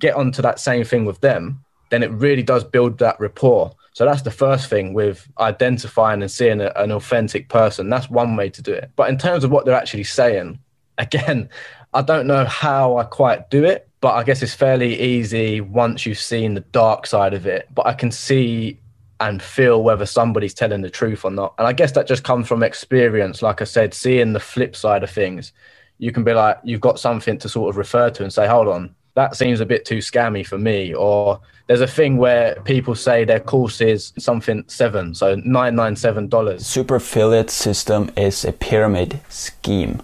get 0.00 0.16
onto 0.16 0.42
that 0.42 0.58
same 0.58 0.82
thing 0.82 1.04
with 1.04 1.20
them, 1.20 1.64
then 1.90 2.02
it 2.02 2.10
really 2.10 2.42
does 2.42 2.64
build 2.64 2.98
that 2.98 3.20
rapport. 3.20 3.70
So 3.92 4.04
that's 4.04 4.22
the 4.22 4.32
first 4.32 4.68
thing 4.68 4.94
with 4.94 5.28
identifying 5.38 6.22
and 6.22 6.30
seeing 6.30 6.60
a, 6.60 6.72
an 6.74 6.90
authentic 6.90 7.48
person. 7.50 7.88
That's 7.88 8.10
one 8.10 8.34
way 8.34 8.50
to 8.50 8.60
do 8.60 8.72
it. 8.72 8.90
But 8.96 9.10
in 9.10 9.16
terms 9.16 9.44
of 9.44 9.52
what 9.52 9.64
they're 9.64 9.76
actually 9.76 10.04
saying, 10.04 10.58
again, 10.98 11.48
I 11.94 12.02
don't 12.02 12.26
know 12.26 12.44
how 12.44 12.96
I 12.96 13.04
quite 13.04 13.48
do 13.48 13.64
it, 13.64 13.88
but 14.00 14.14
I 14.14 14.24
guess 14.24 14.42
it's 14.42 14.54
fairly 14.54 15.00
easy 15.00 15.60
once 15.60 16.04
you've 16.04 16.18
seen 16.18 16.54
the 16.54 16.60
dark 16.72 17.06
side 17.06 17.32
of 17.32 17.46
it. 17.46 17.68
But 17.72 17.86
I 17.86 17.92
can 17.92 18.10
see 18.10 18.80
and 19.22 19.40
feel 19.40 19.84
whether 19.84 20.04
somebody's 20.04 20.52
telling 20.52 20.82
the 20.82 20.90
truth 20.90 21.24
or 21.24 21.30
not. 21.30 21.54
And 21.56 21.66
I 21.68 21.72
guess 21.72 21.92
that 21.92 22.08
just 22.08 22.24
comes 22.24 22.48
from 22.48 22.64
experience. 22.64 23.40
Like 23.40 23.62
I 23.62 23.64
said, 23.64 23.94
seeing 23.94 24.32
the 24.32 24.40
flip 24.40 24.74
side 24.74 25.04
of 25.04 25.10
things, 25.10 25.52
you 25.98 26.10
can 26.10 26.24
be 26.24 26.34
like, 26.34 26.58
you've 26.64 26.80
got 26.80 26.98
something 26.98 27.38
to 27.38 27.48
sort 27.48 27.70
of 27.70 27.76
refer 27.76 28.10
to 28.10 28.24
and 28.24 28.32
say, 28.32 28.48
hold 28.48 28.66
on, 28.66 28.92
that 29.14 29.36
seems 29.36 29.60
a 29.60 29.66
bit 29.66 29.84
too 29.84 29.98
scammy 29.98 30.44
for 30.44 30.58
me. 30.58 30.92
Or 30.92 31.40
there's 31.68 31.80
a 31.80 31.86
thing 31.86 32.16
where 32.16 32.56
people 32.64 32.96
say 32.96 33.24
their 33.24 33.38
course 33.38 33.80
is 33.80 34.12
something 34.18 34.64
seven, 34.66 35.14
so 35.14 35.36
$997. 35.36 36.60
Super 36.60 36.96
affiliate 36.96 37.50
system 37.50 38.10
is 38.16 38.44
a 38.44 38.52
pyramid 38.52 39.20
scheme. 39.28 40.02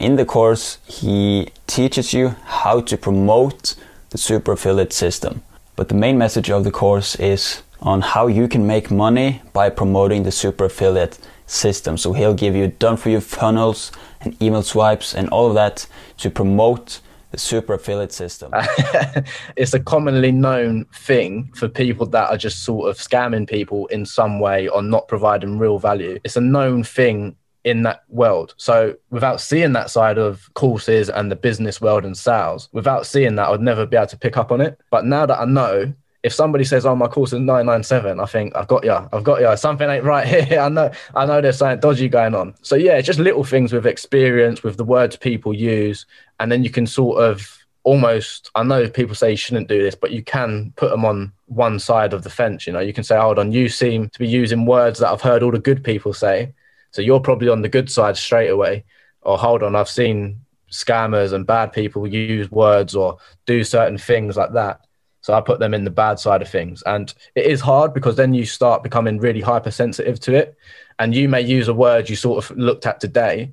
In 0.00 0.16
the 0.16 0.24
course, 0.24 0.78
he 0.86 1.50
teaches 1.68 2.12
you 2.12 2.30
how 2.44 2.80
to 2.80 2.96
promote 2.96 3.76
the 4.10 4.18
super 4.18 4.52
affiliate 4.52 4.92
system. 4.92 5.42
But 5.76 5.88
the 5.88 5.94
main 5.94 6.18
message 6.18 6.50
of 6.50 6.64
the 6.64 6.72
course 6.72 7.14
is 7.16 7.62
on 7.80 8.00
how 8.00 8.26
you 8.26 8.48
can 8.48 8.66
make 8.66 8.90
money 8.90 9.42
by 9.52 9.70
promoting 9.70 10.22
the 10.22 10.32
super 10.32 10.64
affiliate 10.64 11.18
system. 11.46 11.96
So 11.96 12.12
he'll 12.12 12.34
give 12.34 12.54
you 12.54 12.68
done 12.68 12.96
for 12.96 13.10
you 13.10 13.20
funnels 13.20 13.92
and 14.20 14.40
email 14.42 14.62
swipes 14.62 15.14
and 15.14 15.28
all 15.30 15.48
of 15.48 15.54
that 15.54 15.86
to 16.18 16.30
promote 16.30 17.00
the 17.30 17.38
super 17.38 17.74
affiliate 17.74 18.12
system. 18.12 18.52
it's 19.56 19.74
a 19.74 19.80
commonly 19.80 20.32
known 20.32 20.84
thing 20.94 21.50
for 21.54 21.68
people 21.68 22.06
that 22.06 22.30
are 22.30 22.36
just 22.36 22.64
sort 22.64 22.88
of 22.88 22.96
scamming 22.96 23.48
people 23.48 23.86
in 23.86 24.06
some 24.06 24.40
way 24.40 24.68
or 24.68 24.82
not 24.82 25.08
providing 25.08 25.58
real 25.58 25.78
value. 25.78 26.18
It's 26.24 26.36
a 26.36 26.40
known 26.40 26.82
thing 26.82 27.36
in 27.64 27.82
that 27.82 28.04
world. 28.08 28.54
So 28.58 28.94
without 29.10 29.40
seeing 29.40 29.72
that 29.72 29.90
side 29.90 30.18
of 30.18 30.48
courses 30.54 31.10
and 31.10 31.30
the 31.30 31.36
business 31.36 31.80
world 31.80 32.04
and 32.04 32.16
sales, 32.16 32.68
without 32.72 33.06
seeing 33.06 33.34
that, 33.34 33.48
I 33.48 33.50
would 33.50 33.60
never 33.60 33.84
be 33.84 33.96
able 33.96 34.06
to 34.06 34.18
pick 34.18 34.36
up 34.36 34.52
on 34.52 34.60
it. 34.60 34.80
But 34.90 35.04
now 35.04 35.26
that 35.26 35.40
I 35.40 35.44
know, 35.44 35.92
if 36.26 36.34
somebody 36.34 36.64
says, 36.64 36.84
"Oh, 36.84 36.94
my 36.94 37.06
course 37.06 37.32
is 37.32 37.40
997," 37.40 38.20
I 38.20 38.26
think 38.26 38.54
I've 38.54 38.66
got 38.66 38.84
you. 38.84 38.92
I've 38.92 39.24
got 39.24 39.40
you. 39.40 39.56
Something 39.56 39.88
ain't 39.88 40.04
right 40.04 40.26
here. 40.48 40.60
I 40.60 40.68
know. 40.68 40.90
I 41.14 41.24
know 41.24 41.40
there's 41.40 41.58
something 41.58 41.80
dodgy 41.80 42.08
going 42.08 42.34
on. 42.34 42.54
So 42.62 42.76
yeah, 42.76 43.00
just 43.00 43.18
little 43.18 43.44
things 43.44 43.72
with 43.72 43.86
experience, 43.86 44.62
with 44.62 44.76
the 44.76 44.84
words 44.84 45.16
people 45.16 45.54
use, 45.54 46.04
and 46.40 46.50
then 46.50 46.64
you 46.64 46.70
can 46.70 46.86
sort 46.86 47.22
of 47.22 47.58
almost. 47.84 48.50
I 48.54 48.62
know 48.64 48.88
people 48.88 49.14
say 49.14 49.30
you 49.30 49.36
shouldn't 49.36 49.68
do 49.68 49.82
this, 49.82 49.94
but 49.94 50.10
you 50.10 50.22
can 50.22 50.72
put 50.76 50.90
them 50.90 51.04
on 51.04 51.32
one 51.46 51.78
side 51.78 52.12
of 52.12 52.24
the 52.24 52.30
fence. 52.30 52.66
You 52.66 52.72
know, 52.72 52.80
you 52.80 52.92
can 52.92 53.04
say, 53.04 53.16
"Hold 53.16 53.38
on, 53.38 53.52
you 53.52 53.68
seem 53.68 54.08
to 54.10 54.18
be 54.18 54.28
using 54.28 54.66
words 54.66 54.98
that 54.98 55.10
I've 55.10 55.22
heard 55.22 55.42
all 55.42 55.52
the 55.52 55.58
good 55.58 55.82
people 55.82 56.12
say." 56.12 56.52
So 56.90 57.02
you're 57.02 57.20
probably 57.20 57.48
on 57.48 57.62
the 57.62 57.68
good 57.68 57.90
side 57.90 58.16
straight 58.16 58.48
away. 58.48 58.84
Or 59.22 59.36
hold 59.38 59.62
on, 59.62 59.76
I've 59.76 59.88
seen 59.88 60.40
scammers 60.70 61.32
and 61.32 61.46
bad 61.46 61.72
people 61.72 62.06
use 62.06 62.50
words 62.50 62.94
or 62.94 63.18
do 63.44 63.64
certain 63.64 63.98
things 63.98 64.36
like 64.36 64.52
that. 64.52 64.85
So 65.26 65.34
I 65.34 65.40
put 65.40 65.58
them 65.58 65.74
in 65.74 65.82
the 65.82 65.90
bad 65.90 66.20
side 66.20 66.40
of 66.40 66.48
things. 66.48 66.84
And 66.86 67.12
it 67.34 67.46
is 67.46 67.60
hard 67.60 67.92
because 67.92 68.14
then 68.14 68.32
you 68.32 68.46
start 68.46 68.84
becoming 68.84 69.18
really 69.18 69.40
hypersensitive 69.40 70.20
to 70.20 70.34
it. 70.34 70.56
And 71.00 71.12
you 71.12 71.28
may 71.28 71.40
use 71.40 71.66
a 71.66 71.74
word 71.74 72.08
you 72.08 72.14
sort 72.14 72.44
of 72.44 72.56
looked 72.56 72.86
at 72.86 73.00
today 73.00 73.52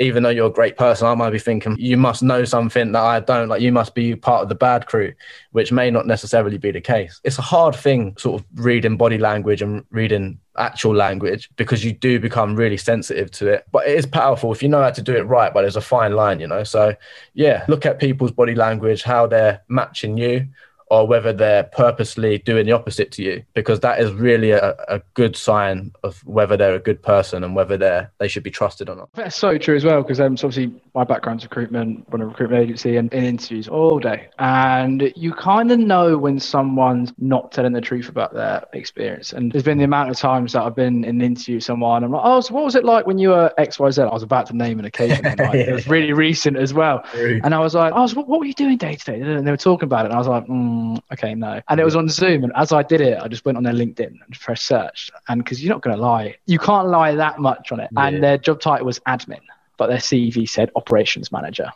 even 0.00 0.24
though 0.24 0.30
you're 0.30 0.48
a 0.48 0.52
great 0.52 0.76
person, 0.76 1.06
I 1.06 1.14
might 1.14 1.30
be 1.30 1.38
thinking 1.38 1.76
you 1.78 1.96
must 1.96 2.22
know 2.22 2.44
something 2.44 2.92
that 2.92 3.02
I 3.02 3.20
don't. 3.20 3.48
Like 3.48 3.62
you 3.62 3.70
must 3.70 3.94
be 3.94 4.16
part 4.16 4.42
of 4.42 4.48
the 4.48 4.54
bad 4.54 4.86
crew, 4.86 5.12
which 5.52 5.70
may 5.70 5.90
not 5.90 6.06
necessarily 6.06 6.58
be 6.58 6.72
the 6.72 6.80
case. 6.80 7.20
It's 7.22 7.38
a 7.38 7.42
hard 7.42 7.76
thing, 7.76 8.16
sort 8.18 8.40
of 8.40 8.46
reading 8.56 8.96
body 8.96 9.18
language 9.18 9.62
and 9.62 9.84
reading 9.90 10.40
actual 10.56 10.94
language 10.94 11.48
because 11.56 11.84
you 11.84 11.92
do 11.92 12.18
become 12.18 12.56
really 12.56 12.76
sensitive 12.76 13.30
to 13.32 13.52
it. 13.52 13.66
But 13.70 13.86
it 13.86 13.96
is 13.96 14.06
powerful 14.06 14.52
if 14.52 14.62
you 14.62 14.68
know 14.68 14.82
how 14.82 14.90
to 14.90 15.02
do 15.02 15.16
it 15.16 15.22
right. 15.22 15.54
But 15.54 15.62
there's 15.62 15.76
a 15.76 15.80
fine 15.80 16.14
line, 16.16 16.40
you 16.40 16.48
know. 16.48 16.64
So 16.64 16.96
yeah, 17.34 17.64
look 17.68 17.86
at 17.86 18.00
people's 18.00 18.32
body 18.32 18.56
language, 18.56 19.04
how 19.04 19.28
they're 19.28 19.62
matching 19.68 20.18
you, 20.18 20.48
or 20.90 21.06
whether 21.06 21.32
they're 21.32 21.64
purposely 21.64 22.38
doing 22.38 22.66
the 22.66 22.72
opposite 22.72 23.10
to 23.12 23.22
you 23.22 23.42
because 23.54 23.80
that 23.80 24.00
is 24.00 24.12
really 24.12 24.50
a, 24.50 24.74
a, 24.88 25.00
good 25.14 25.36
sign 25.36 25.92
of 26.02 26.20
whether 26.26 26.56
they're 26.56 26.74
a 26.74 26.80
good 26.80 27.02
person 27.02 27.42
and 27.42 27.54
whether 27.54 27.76
they're 27.76 28.10
they 28.18 28.28
should 28.28 28.42
be 28.42 28.50
trusted 28.50 28.88
or 28.88 28.96
not. 28.96 29.08
That's 29.14 29.36
so 29.36 29.56
true 29.58 29.76
as 29.76 29.84
well 29.84 30.02
because 30.02 30.20
um, 30.20 30.36
so 30.36 30.48
obviously 30.48 30.80
my 30.94 31.04
background's 31.04 31.44
recruitment 31.44 32.04
run 32.10 32.20
a 32.20 32.26
recruitment 32.26 32.62
agency 32.62 32.96
and 32.96 33.12
in 33.14 33.24
interviews 33.24 33.68
all 33.68 33.98
day. 33.98 34.28
And 34.38 35.12
you 35.16 35.32
kind 35.32 35.70
of 35.70 35.78
know 35.78 36.18
when 36.18 36.38
someone's 36.38 37.12
not 37.18 37.52
telling 37.52 37.72
the 37.72 37.80
truth 37.80 38.08
about 38.08 38.34
their 38.34 38.64
experience. 38.72 39.32
And 39.32 39.52
there's 39.52 39.64
been 39.64 39.78
the 39.78 39.84
amount 39.84 40.10
of 40.10 40.16
times 40.16 40.52
that 40.52 40.62
I've 40.62 40.76
been 40.76 41.04
in 41.04 41.16
an 41.16 41.22
interview 41.22 41.56
with 41.56 41.64
someone 41.64 42.04
I'm 42.04 42.12
like 42.12 42.22
oh 42.24 42.40
so 42.40 42.54
what 42.54 42.64
was 42.64 42.74
it 42.74 42.84
like 42.84 43.06
when 43.06 43.18
you 43.18 43.30
were 43.30 43.52
XYZ 43.58 44.08
I 44.08 44.12
was 44.12 44.22
about 44.22 44.46
to 44.46 44.56
name 44.56 44.78
an 44.78 44.84
occasion 44.84 45.24
like, 45.24 45.38
it 45.54 45.72
was 45.72 45.86
really 45.88 46.12
recent 46.12 46.56
as 46.56 46.74
well. 46.74 47.04
And 47.14 47.54
I 47.54 47.58
was 47.58 47.74
like 47.74 47.92
oh 47.96 48.06
so 48.06 48.16
what, 48.16 48.28
what 48.28 48.40
were 48.40 48.46
you 48.46 48.54
doing 48.54 48.76
day 48.76 48.96
to 48.96 49.04
day? 49.04 49.20
And 49.20 49.46
they 49.46 49.50
were 49.50 49.56
talking 49.56 49.86
about 49.86 50.04
it 50.04 50.08
and 50.10 50.14
I 50.14 50.18
was 50.18 50.28
like 50.28 50.46
mm, 50.46 50.73
okay, 51.12 51.34
no. 51.34 51.60
And 51.68 51.80
it 51.80 51.84
was 51.84 51.96
on 51.96 52.08
Zoom. 52.08 52.44
And 52.44 52.52
as 52.56 52.72
I 52.72 52.82
did 52.82 53.00
it, 53.00 53.18
I 53.20 53.28
just 53.28 53.44
went 53.44 53.56
on 53.56 53.64
their 53.64 53.72
LinkedIn 53.72 54.06
and 54.06 54.40
pressed 54.40 54.66
search. 54.66 55.10
And 55.28 55.42
because 55.42 55.62
you're 55.62 55.74
not 55.74 55.82
going 55.82 55.96
to 55.96 56.02
lie, 56.02 56.36
you 56.46 56.58
can't 56.58 56.88
lie 56.88 57.14
that 57.14 57.38
much 57.38 57.72
on 57.72 57.80
it. 57.80 57.90
Yeah. 57.92 58.06
And 58.06 58.22
their 58.22 58.38
job 58.38 58.60
title 58.60 58.86
was 58.86 59.00
admin, 59.00 59.40
but 59.76 59.88
their 59.88 59.98
CV 59.98 60.48
said 60.48 60.70
operations 60.76 61.32
manager. 61.32 61.70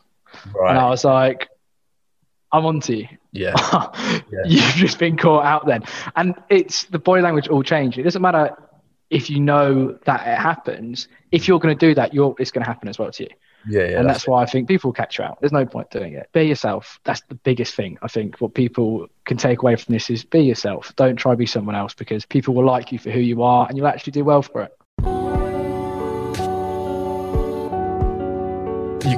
Right. 0.54 0.70
And 0.70 0.78
I 0.78 0.88
was 0.88 1.04
like, 1.04 1.48
I'm 2.52 2.64
on 2.64 2.80
to 2.80 2.96
you. 2.96 3.08
Yeah. 3.32 3.54
yeah. 4.32 4.42
You've 4.46 4.74
just 4.74 4.98
been 4.98 5.16
caught 5.16 5.44
out 5.44 5.66
then. 5.66 5.84
And 6.16 6.34
it's 6.48 6.84
the 6.84 6.98
body 6.98 7.22
language 7.22 7.48
all 7.48 7.62
changed. 7.62 7.98
It 7.98 8.04
doesn't 8.04 8.22
matter 8.22 8.56
if 9.10 9.30
you 9.30 9.40
know 9.40 9.98
that 10.04 10.26
it 10.26 10.38
happens. 10.38 11.08
If 11.30 11.48
you're 11.48 11.58
going 11.58 11.76
to 11.76 11.86
do 11.86 11.94
that, 11.94 12.14
you're, 12.14 12.34
it's 12.38 12.50
going 12.50 12.64
to 12.64 12.70
happen 12.70 12.88
as 12.88 12.98
well 12.98 13.10
to 13.10 13.24
you. 13.24 13.30
Yeah, 13.66 13.82
yeah. 13.82 13.98
And 13.98 14.08
that's, 14.08 14.20
that's 14.20 14.28
why 14.28 14.42
I 14.42 14.46
think 14.46 14.68
people 14.68 14.88
will 14.88 14.94
catch 14.94 15.18
you 15.18 15.24
out. 15.24 15.40
There's 15.40 15.52
no 15.52 15.66
point 15.66 15.90
doing 15.90 16.14
it. 16.14 16.28
Be 16.32 16.42
yourself. 16.42 17.00
That's 17.04 17.22
the 17.28 17.34
biggest 17.34 17.74
thing. 17.74 17.98
I 18.02 18.08
think 18.08 18.40
what 18.40 18.54
people 18.54 19.08
can 19.24 19.36
take 19.36 19.62
away 19.62 19.76
from 19.76 19.92
this 19.92 20.10
is 20.10 20.24
be 20.24 20.40
yourself. 20.40 20.94
Don't 20.96 21.16
try 21.16 21.32
to 21.32 21.36
be 21.36 21.46
someone 21.46 21.74
else 21.74 21.94
because 21.94 22.24
people 22.24 22.54
will 22.54 22.64
like 22.64 22.92
you 22.92 22.98
for 22.98 23.10
who 23.10 23.20
you 23.20 23.42
are 23.42 23.66
and 23.68 23.76
you'll 23.76 23.88
actually 23.88 24.12
do 24.12 24.24
well 24.24 24.42
for 24.42 24.62
it. 24.62 24.77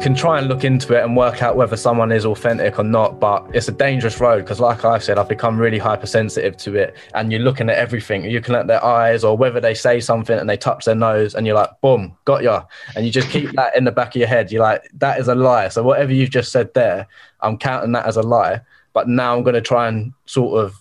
Can 0.00 0.14
try 0.14 0.38
and 0.38 0.48
look 0.48 0.64
into 0.64 0.98
it 0.98 1.04
and 1.04 1.14
work 1.14 1.42
out 1.42 1.56
whether 1.56 1.76
someone 1.76 2.10
is 2.10 2.24
authentic 2.24 2.78
or 2.78 2.84
not 2.84 3.20
but 3.20 3.46
it's 3.52 3.68
a 3.68 3.72
dangerous 3.72 4.18
road 4.18 4.38
because 4.38 4.58
like 4.58 4.82
I've 4.82 5.04
said 5.04 5.18
i've 5.18 5.28
become 5.28 5.58
really 5.58 5.76
hypersensitive 5.76 6.56
to 6.56 6.74
it 6.76 6.96
and 7.14 7.30
you're 7.30 7.42
looking 7.42 7.68
at 7.68 7.76
everything. 7.76 8.24
You're 8.24 8.40
looking 8.40 8.54
at 8.54 8.66
their 8.66 8.82
eyes 8.82 9.24
or 9.24 9.36
whether 9.36 9.60
they 9.60 9.74
say 9.74 10.00
something 10.00 10.38
and 10.38 10.48
they 10.48 10.56
touch 10.56 10.86
their 10.86 10.94
nose 10.94 11.34
and 11.34 11.46
you're 11.46 11.54
like 11.54 11.78
boom 11.82 12.16
got 12.24 12.42
ya. 12.42 12.64
And 12.96 13.04
you 13.04 13.12
just 13.12 13.28
keep 13.28 13.52
that 13.56 13.76
in 13.76 13.84
the 13.84 13.92
back 13.92 14.16
of 14.16 14.16
your 14.16 14.28
head. 14.28 14.50
You're 14.50 14.62
like 14.62 14.90
that 14.94 15.20
is 15.20 15.28
a 15.28 15.34
lie. 15.34 15.68
So 15.68 15.82
whatever 15.82 16.14
you've 16.14 16.30
just 16.30 16.50
said 16.50 16.72
there 16.72 17.06
i'm 17.42 17.58
counting 17.58 17.92
that 17.92 18.06
as 18.06 18.16
a 18.16 18.22
lie 18.22 18.60
but 18.94 19.06
now 19.06 19.36
i'm 19.36 19.42
going 19.42 19.54
to 19.54 19.60
try 19.60 19.86
and 19.88 20.14
sort 20.24 20.64
of 20.64 20.74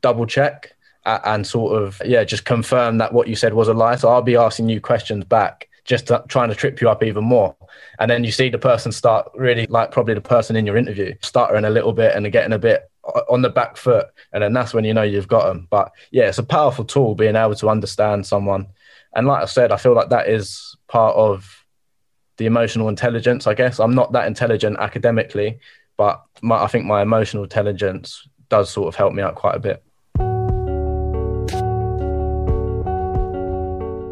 double 0.00 0.26
check 0.26 0.74
and 1.06 1.46
sort 1.46 1.80
of 1.80 2.02
yeah 2.04 2.24
just 2.24 2.44
confirm 2.44 2.98
that 2.98 3.12
what 3.12 3.28
you 3.28 3.36
said 3.36 3.54
was 3.54 3.68
a 3.68 3.74
lie. 3.74 3.94
So 3.94 4.08
i'll 4.08 4.22
be 4.22 4.36
asking 4.36 4.68
you 4.68 4.80
questions 4.80 5.24
back 5.24 5.68
just 5.84 6.08
to, 6.08 6.24
trying 6.28 6.48
to 6.48 6.54
trip 6.54 6.80
you 6.80 6.88
up 6.88 7.04
even 7.04 7.24
more. 7.24 7.54
And 7.98 8.10
then 8.10 8.24
you 8.24 8.32
see 8.32 8.48
the 8.48 8.58
person 8.58 8.92
start 8.92 9.30
really 9.34 9.66
like 9.66 9.90
probably 9.90 10.14
the 10.14 10.20
person 10.20 10.56
in 10.56 10.66
your 10.66 10.76
interview 10.76 11.14
stuttering 11.22 11.64
a 11.64 11.70
little 11.70 11.92
bit 11.92 12.14
and 12.14 12.30
getting 12.32 12.52
a 12.52 12.58
bit 12.58 12.90
on 13.28 13.42
the 13.42 13.50
back 13.50 13.76
foot. 13.76 14.06
And 14.32 14.42
then 14.42 14.52
that's 14.52 14.74
when 14.74 14.84
you 14.84 14.94
know 14.94 15.02
you've 15.02 15.28
got 15.28 15.46
them. 15.46 15.66
But 15.70 15.92
yeah, 16.10 16.28
it's 16.28 16.38
a 16.38 16.42
powerful 16.42 16.84
tool 16.84 17.14
being 17.14 17.36
able 17.36 17.54
to 17.56 17.68
understand 17.68 18.26
someone. 18.26 18.68
And 19.14 19.26
like 19.26 19.42
I 19.42 19.46
said, 19.46 19.72
I 19.72 19.76
feel 19.76 19.94
like 19.94 20.08
that 20.10 20.28
is 20.28 20.76
part 20.88 21.14
of 21.16 21.64
the 22.36 22.46
emotional 22.46 22.88
intelligence, 22.88 23.46
I 23.46 23.54
guess. 23.54 23.78
I'm 23.78 23.94
not 23.94 24.12
that 24.12 24.26
intelligent 24.26 24.78
academically, 24.78 25.60
but 25.96 26.24
my, 26.42 26.62
I 26.62 26.66
think 26.66 26.84
my 26.84 27.02
emotional 27.02 27.44
intelligence 27.44 28.26
does 28.48 28.70
sort 28.70 28.88
of 28.88 28.96
help 28.96 29.14
me 29.14 29.22
out 29.22 29.36
quite 29.36 29.54
a 29.54 29.60
bit. 29.60 29.82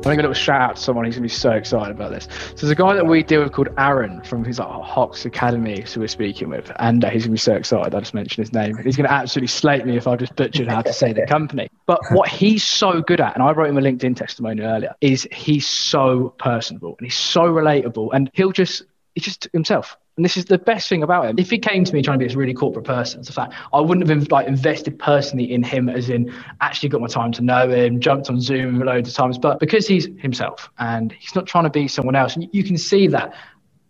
I 0.03 0.09
want 0.09 0.15
to 0.15 0.17
give 0.17 0.25
a 0.25 0.29
little 0.31 0.43
shout 0.43 0.61
out 0.63 0.77
to 0.77 0.83
someone 0.83 1.05
who's 1.05 1.15
going 1.15 1.29
to 1.29 1.33
be 1.33 1.39
so 1.39 1.53
excited 1.53 1.93
about 1.93 2.11
this. 2.11 2.25
So 2.25 2.67
there's 2.67 2.71
a 2.71 2.75
guy 2.75 2.95
that 2.95 3.07
we 3.07 3.23
deal 3.23 3.41
with 3.41 3.53
called 3.53 3.69
Aaron 3.79 4.21
from 4.23 4.45
his 4.45 4.59
like 4.59 4.69
Hox 4.69 5.25
Academy, 5.25 5.85
so 5.85 6.01
we're 6.01 6.09
speaking 6.09 6.49
with, 6.49 6.73
and 6.81 7.05
uh, 7.05 7.11
he's 7.11 7.23
going 7.23 7.31
to 7.31 7.35
be 7.35 7.39
so 7.39 7.55
excited. 7.55 7.95
I 7.95 8.01
just 8.01 8.13
mentioned 8.13 8.45
his 8.45 8.53
name. 8.53 8.77
He's 8.79 8.97
going 8.97 9.07
to 9.07 9.13
absolutely 9.13 9.47
slate 9.47 9.87
me 9.87 9.97
if 9.97 10.09
I 10.09 10.17
just 10.17 10.35
butchered 10.35 10.67
how 10.67 10.83
to 10.83 10.93
say 10.93 11.13
the 11.13 11.25
company. 11.25 11.69
But 11.87 12.01
what 12.11 12.29
he's 12.29 12.65
so 12.65 13.01
good 13.01 13.21
at, 13.21 13.35
and 13.35 13.45
I 13.45 13.53
wrote 13.53 13.71
him 13.71 13.79
a 13.79 13.81
LinkedIn 13.81 14.17
testimonial 14.17 14.67
earlier, 14.67 14.93
is 15.01 15.29
he's 15.31 15.69
so 15.69 16.35
personable 16.37 16.97
and 16.99 17.07
he's 17.07 17.17
so 17.17 17.43
relatable, 17.43 18.09
and 18.13 18.29
he'll 18.35 18.51
just 18.51 18.83
he's 19.15 19.23
just 19.23 19.49
himself. 19.53 19.97
And 20.17 20.25
this 20.25 20.37
is 20.37 20.45
the 20.45 20.59
best 20.59 20.89
thing 20.89 21.03
about 21.03 21.25
him. 21.25 21.39
If 21.39 21.49
he 21.49 21.59
came 21.59 21.85
to 21.85 21.95
me 21.95 22.03
trying 22.03 22.19
to 22.19 22.23
be 22.23 22.29
this 22.29 22.37
really 22.37 22.53
corporate 22.53 22.85
person, 22.85 23.21
it's 23.21 23.31
a 23.31 23.33
fact 23.33 23.55
I 23.73 23.81
wouldn't 23.81 24.07
have 24.07 24.31
like 24.31 24.47
invested 24.47 24.99
personally 24.99 25.51
in 25.51 25.63
him, 25.63 25.89
as 25.89 26.11
in 26.11 26.33
actually 26.61 26.91
got 26.91 27.01
my 27.01 27.07
time 27.07 27.33
to 27.33 27.43
know 27.43 27.69
him, 27.69 27.99
jumped 27.99 28.29
on 28.29 28.41
Zoom 28.41 28.81
loads 28.81 29.09
of 29.09 29.15
times. 29.15 29.39
But 29.39 29.59
because 29.59 29.87
he's 29.87 30.09
himself 30.19 30.71
and 30.79 31.13
he's 31.13 31.35
not 31.35 31.47
trying 31.47 31.65
to 31.65 31.71
be 31.71 31.89
someone 31.89 32.15
else, 32.15 32.37
and 32.37 32.47
you 32.53 32.63
can 32.63 32.77
see 32.77 33.07
that. 33.09 33.35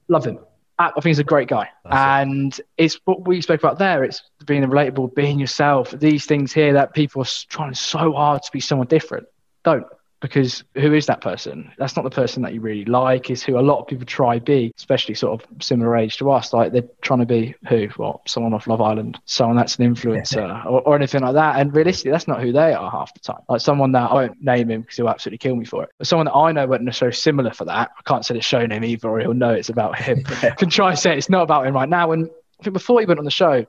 Love 0.08 0.24
him. 0.24 0.38
I 0.78 0.90
think 0.90 1.06
he's 1.06 1.18
a 1.18 1.24
great 1.24 1.48
guy. 1.48 1.68
That's 1.84 1.96
and 1.96 2.60
it's 2.76 2.98
what 3.04 3.26
we 3.26 3.40
spoke 3.40 3.60
about 3.60 3.78
there. 3.78 4.04
It's 4.04 4.22
being 4.46 4.62
relatable, 4.64 5.14
being 5.14 5.38
yourself. 5.38 5.90
These 5.90 6.26
things 6.26 6.52
here 6.52 6.72
that 6.74 6.92
people 6.92 7.22
are 7.22 7.28
trying 7.48 7.74
so 7.74 8.12
hard 8.12 8.42
to 8.42 8.52
be 8.52 8.60
someone 8.60 8.88
different. 8.88 9.26
Don't. 9.64 9.86
Because 10.22 10.62
who 10.76 10.94
is 10.94 11.06
that 11.06 11.20
person? 11.20 11.72
That's 11.78 11.96
not 11.96 12.04
the 12.04 12.10
person 12.10 12.42
that 12.44 12.54
you 12.54 12.60
really 12.60 12.84
like, 12.84 13.28
is 13.28 13.42
who 13.42 13.58
a 13.58 13.60
lot 13.60 13.80
of 13.80 13.88
people 13.88 14.06
try 14.06 14.38
be, 14.38 14.72
especially 14.78 15.16
sort 15.16 15.42
of 15.42 15.62
similar 15.62 15.96
age 15.96 16.16
to 16.18 16.30
us. 16.30 16.52
Like 16.52 16.72
they're 16.72 16.88
trying 17.02 17.18
to 17.18 17.26
be 17.26 17.56
who? 17.68 17.88
Well, 17.98 18.22
someone 18.26 18.54
off 18.54 18.68
Love 18.68 18.80
Island, 18.80 19.18
someone 19.24 19.56
that's 19.56 19.76
an 19.76 19.92
influencer 19.92 20.64
or, 20.66 20.80
or 20.82 20.94
anything 20.94 21.22
like 21.22 21.34
that. 21.34 21.58
And 21.58 21.74
realistically, 21.74 22.12
that's 22.12 22.28
not 22.28 22.40
who 22.40 22.52
they 22.52 22.72
are 22.72 22.88
half 22.88 23.12
the 23.12 23.20
time. 23.20 23.40
Like 23.48 23.60
someone 23.60 23.90
that 23.92 24.12
I 24.12 24.14
won't 24.14 24.40
name 24.40 24.70
him 24.70 24.82
because 24.82 24.96
he'll 24.96 25.08
absolutely 25.08 25.38
kill 25.38 25.56
me 25.56 25.64
for 25.64 25.82
it. 25.82 25.90
But 25.98 26.06
someone 26.06 26.26
that 26.26 26.34
I 26.34 26.52
know 26.52 26.66
won't 26.68 26.82
necessarily 26.82 27.16
similar 27.16 27.52
for 27.52 27.64
that. 27.64 27.90
I 27.98 28.02
can't 28.02 28.24
say 28.24 28.36
it's 28.36 28.46
shown 28.46 28.70
him 28.70 28.84
either, 28.84 29.08
or 29.08 29.18
he'll 29.18 29.34
know 29.34 29.52
it's 29.52 29.70
about 29.70 29.98
him. 29.98 30.22
can 30.56 30.70
try 30.70 30.90
and 30.90 30.98
say 30.98 31.18
it's 31.18 31.28
not 31.28 31.42
about 31.42 31.66
him 31.66 31.74
right 31.74 31.88
now. 31.88 32.12
And 32.12 32.30
I 32.60 32.62
think 32.62 32.74
before 32.74 33.00
he 33.00 33.06
went 33.06 33.18
on 33.18 33.24
the 33.24 33.30
show, 33.32 33.66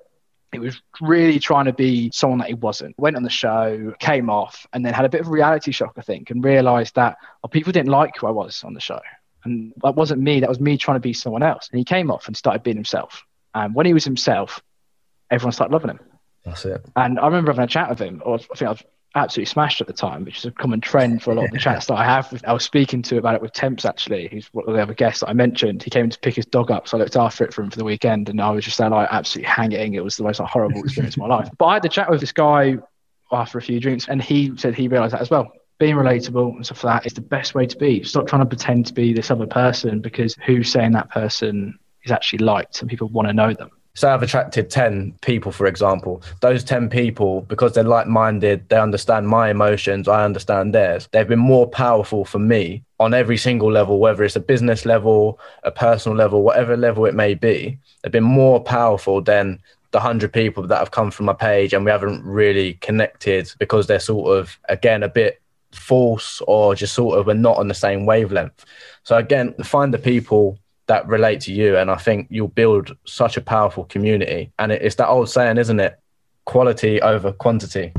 he 0.53 0.59
was 0.59 0.81
really 1.01 1.39
trying 1.39 1.65
to 1.65 1.73
be 1.73 2.11
someone 2.13 2.39
that 2.39 2.47
he 2.47 2.53
wasn't. 2.53 2.97
Went 2.97 3.15
on 3.15 3.23
the 3.23 3.29
show, 3.29 3.93
came 3.99 4.29
off, 4.29 4.65
and 4.73 4.85
then 4.85 4.93
had 4.93 5.05
a 5.05 5.09
bit 5.09 5.21
of 5.21 5.27
a 5.27 5.31
reality 5.31 5.71
shock, 5.71 5.93
I 5.97 6.01
think, 6.01 6.29
and 6.29 6.43
realized 6.43 6.95
that 6.95 7.17
oh, 7.43 7.47
people 7.47 7.71
didn't 7.71 7.91
like 7.91 8.17
who 8.17 8.27
I 8.27 8.31
was 8.31 8.63
on 8.63 8.73
the 8.73 8.79
show. 8.79 8.99
And 9.43 9.73
that 9.83 9.95
wasn't 9.95 10.21
me, 10.21 10.39
that 10.39 10.49
was 10.49 10.59
me 10.59 10.77
trying 10.77 10.95
to 10.95 11.01
be 11.01 11.13
someone 11.13 11.43
else. 11.43 11.69
And 11.71 11.77
he 11.77 11.83
came 11.83 12.09
off 12.09 12.27
and 12.27 12.37
started 12.37 12.63
being 12.63 12.77
himself. 12.77 13.23
And 13.53 13.75
when 13.75 13.85
he 13.85 13.93
was 13.93 14.05
himself, 14.05 14.61
everyone 15.29 15.51
started 15.51 15.73
loving 15.73 15.89
him. 15.89 15.99
That's 16.45 16.65
it. 16.65 16.85
And 16.95 17.19
I 17.19 17.25
remember 17.25 17.51
having 17.51 17.65
a 17.65 17.67
chat 17.67 17.89
with 17.89 17.99
him, 17.99 18.21
or 18.25 18.35
I 18.35 18.37
think 18.37 18.63
I 18.63 18.69
was 18.69 18.83
absolutely 19.15 19.45
smashed 19.45 19.81
at 19.81 19.87
the 19.87 19.93
time, 19.93 20.25
which 20.25 20.39
is 20.39 20.45
a 20.45 20.51
common 20.51 20.81
trend 20.81 21.21
for 21.21 21.31
a 21.31 21.35
lot 21.35 21.45
of 21.45 21.51
the 21.51 21.57
chats 21.59 21.85
that 21.87 21.95
I 21.95 22.05
have. 22.05 22.31
With, 22.31 22.45
I 22.47 22.53
was 22.53 22.63
speaking 22.63 23.01
to 23.03 23.17
about 23.17 23.35
it 23.35 23.41
with 23.41 23.53
Temps 23.53 23.85
actually. 23.85 24.27
who's 24.27 24.47
one 24.53 24.65
of 24.67 24.73
the 24.73 24.81
other 24.81 24.93
guests 24.93 25.21
that 25.21 25.29
I 25.29 25.33
mentioned. 25.33 25.83
He 25.83 25.89
came 25.89 26.09
to 26.09 26.19
pick 26.19 26.35
his 26.35 26.45
dog 26.45 26.71
up, 26.71 26.87
so 26.87 26.97
I 26.97 27.01
looked 27.01 27.15
after 27.15 27.43
it 27.43 27.53
for 27.53 27.61
him 27.61 27.69
for 27.69 27.77
the 27.77 27.83
weekend, 27.83 28.29
and 28.29 28.41
I 28.41 28.49
was 28.49 28.65
just 28.65 28.77
there 28.77 28.89
like 28.89 29.09
absolutely 29.11 29.49
hanging. 29.49 29.93
It 29.93 30.03
was 30.03 30.17
the 30.17 30.23
most 30.23 30.39
like, 30.39 30.49
horrible 30.49 30.83
experience 30.83 31.15
of 31.15 31.19
my 31.19 31.27
life. 31.27 31.49
But 31.57 31.65
I 31.65 31.73
had 31.75 31.83
the 31.83 31.89
chat 31.89 32.09
with 32.09 32.21
this 32.21 32.31
guy 32.31 32.77
after 33.31 33.57
a 33.57 33.61
few 33.61 33.79
drinks, 33.79 34.07
and 34.07 34.21
he 34.21 34.55
said 34.57 34.75
he 34.75 34.87
realised 34.87 35.13
that 35.13 35.21
as 35.21 35.29
well. 35.29 35.51
Being 35.79 35.95
relatable 35.95 36.55
and 36.55 36.65
stuff 36.65 36.83
like 36.83 37.01
that 37.01 37.07
is 37.07 37.13
the 37.13 37.21
best 37.21 37.55
way 37.55 37.65
to 37.65 37.77
be. 37.77 38.03
Stop 38.03 38.27
trying 38.27 38.41
to 38.41 38.45
pretend 38.45 38.85
to 38.87 38.93
be 38.93 39.11
this 39.11 39.31
other 39.31 39.47
person 39.47 39.99
because 39.99 40.35
who's 40.45 40.71
saying 40.71 40.91
that 40.93 41.09
person 41.09 41.77
is 42.03 42.11
actually 42.11 42.39
liked 42.39 42.81
and 42.81 42.89
people 42.89 43.09
want 43.09 43.27
to 43.27 43.33
know 43.33 43.53
them. 43.53 43.71
Say 43.95 44.07
I've 44.07 44.23
attracted 44.23 44.71
10 44.71 45.15
people, 45.21 45.51
for 45.51 45.67
example, 45.67 46.23
those 46.41 46.63
10 46.63 46.89
people, 46.89 47.41
because 47.41 47.73
they're 47.73 47.83
like 47.83 48.07
minded, 48.07 48.67
they 48.69 48.79
understand 48.79 49.27
my 49.27 49.49
emotions, 49.49 50.07
I 50.07 50.25
understand 50.25 50.73
theirs. 50.73 51.07
They've 51.11 51.27
been 51.27 51.39
more 51.39 51.67
powerful 51.67 52.25
for 52.25 52.39
me 52.39 52.83
on 52.99 53.13
every 53.13 53.37
single 53.37 53.71
level, 53.71 53.99
whether 53.99 54.23
it's 54.23 54.35
a 54.35 54.39
business 54.39 54.85
level, 54.85 55.39
a 55.63 55.71
personal 55.71 56.17
level, 56.17 56.41
whatever 56.41 56.75
level 56.75 57.05
it 57.05 57.13
may 57.13 57.35
be. 57.35 57.77
They've 58.01 58.11
been 58.11 58.23
more 58.23 58.63
powerful 58.63 59.21
than 59.21 59.59
the 59.91 59.99
100 59.99 60.33
people 60.33 60.65
that 60.65 60.79
have 60.79 60.89
come 60.89 61.11
from 61.11 61.27
my 61.27 61.33
page 61.33 61.71
and 61.71 61.85
we 61.85 61.91
haven't 61.91 62.25
really 62.25 62.73
connected 62.75 63.51
because 63.59 63.85
they're 63.85 63.99
sort 63.99 64.35
of, 64.35 64.57
again, 64.69 65.03
a 65.03 65.09
bit 65.09 65.39
false 65.71 66.41
or 66.47 66.73
just 66.73 66.95
sort 66.95 67.19
of 67.19 67.27
we're 67.27 67.33
not 67.33 67.57
on 67.57 67.67
the 67.67 67.75
same 67.75 68.07
wavelength. 68.07 68.65
So, 69.03 69.17
again, 69.17 69.53
find 69.63 69.93
the 69.93 69.99
people 69.99 70.57
that 70.87 71.07
relate 71.07 71.41
to 71.41 71.53
you. 71.53 71.77
And 71.77 71.89
I 71.89 71.97
think 71.97 72.27
you'll 72.29 72.47
build 72.47 72.95
such 73.05 73.37
a 73.37 73.41
powerful 73.41 73.85
community. 73.85 74.51
And 74.59 74.71
it's 74.71 74.95
that 74.95 75.07
old 75.07 75.29
saying, 75.29 75.57
isn't 75.57 75.79
it? 75.79 75.99
Quality 76.45 77.01
over 77.01 77.31
quantity. 77.31 77.93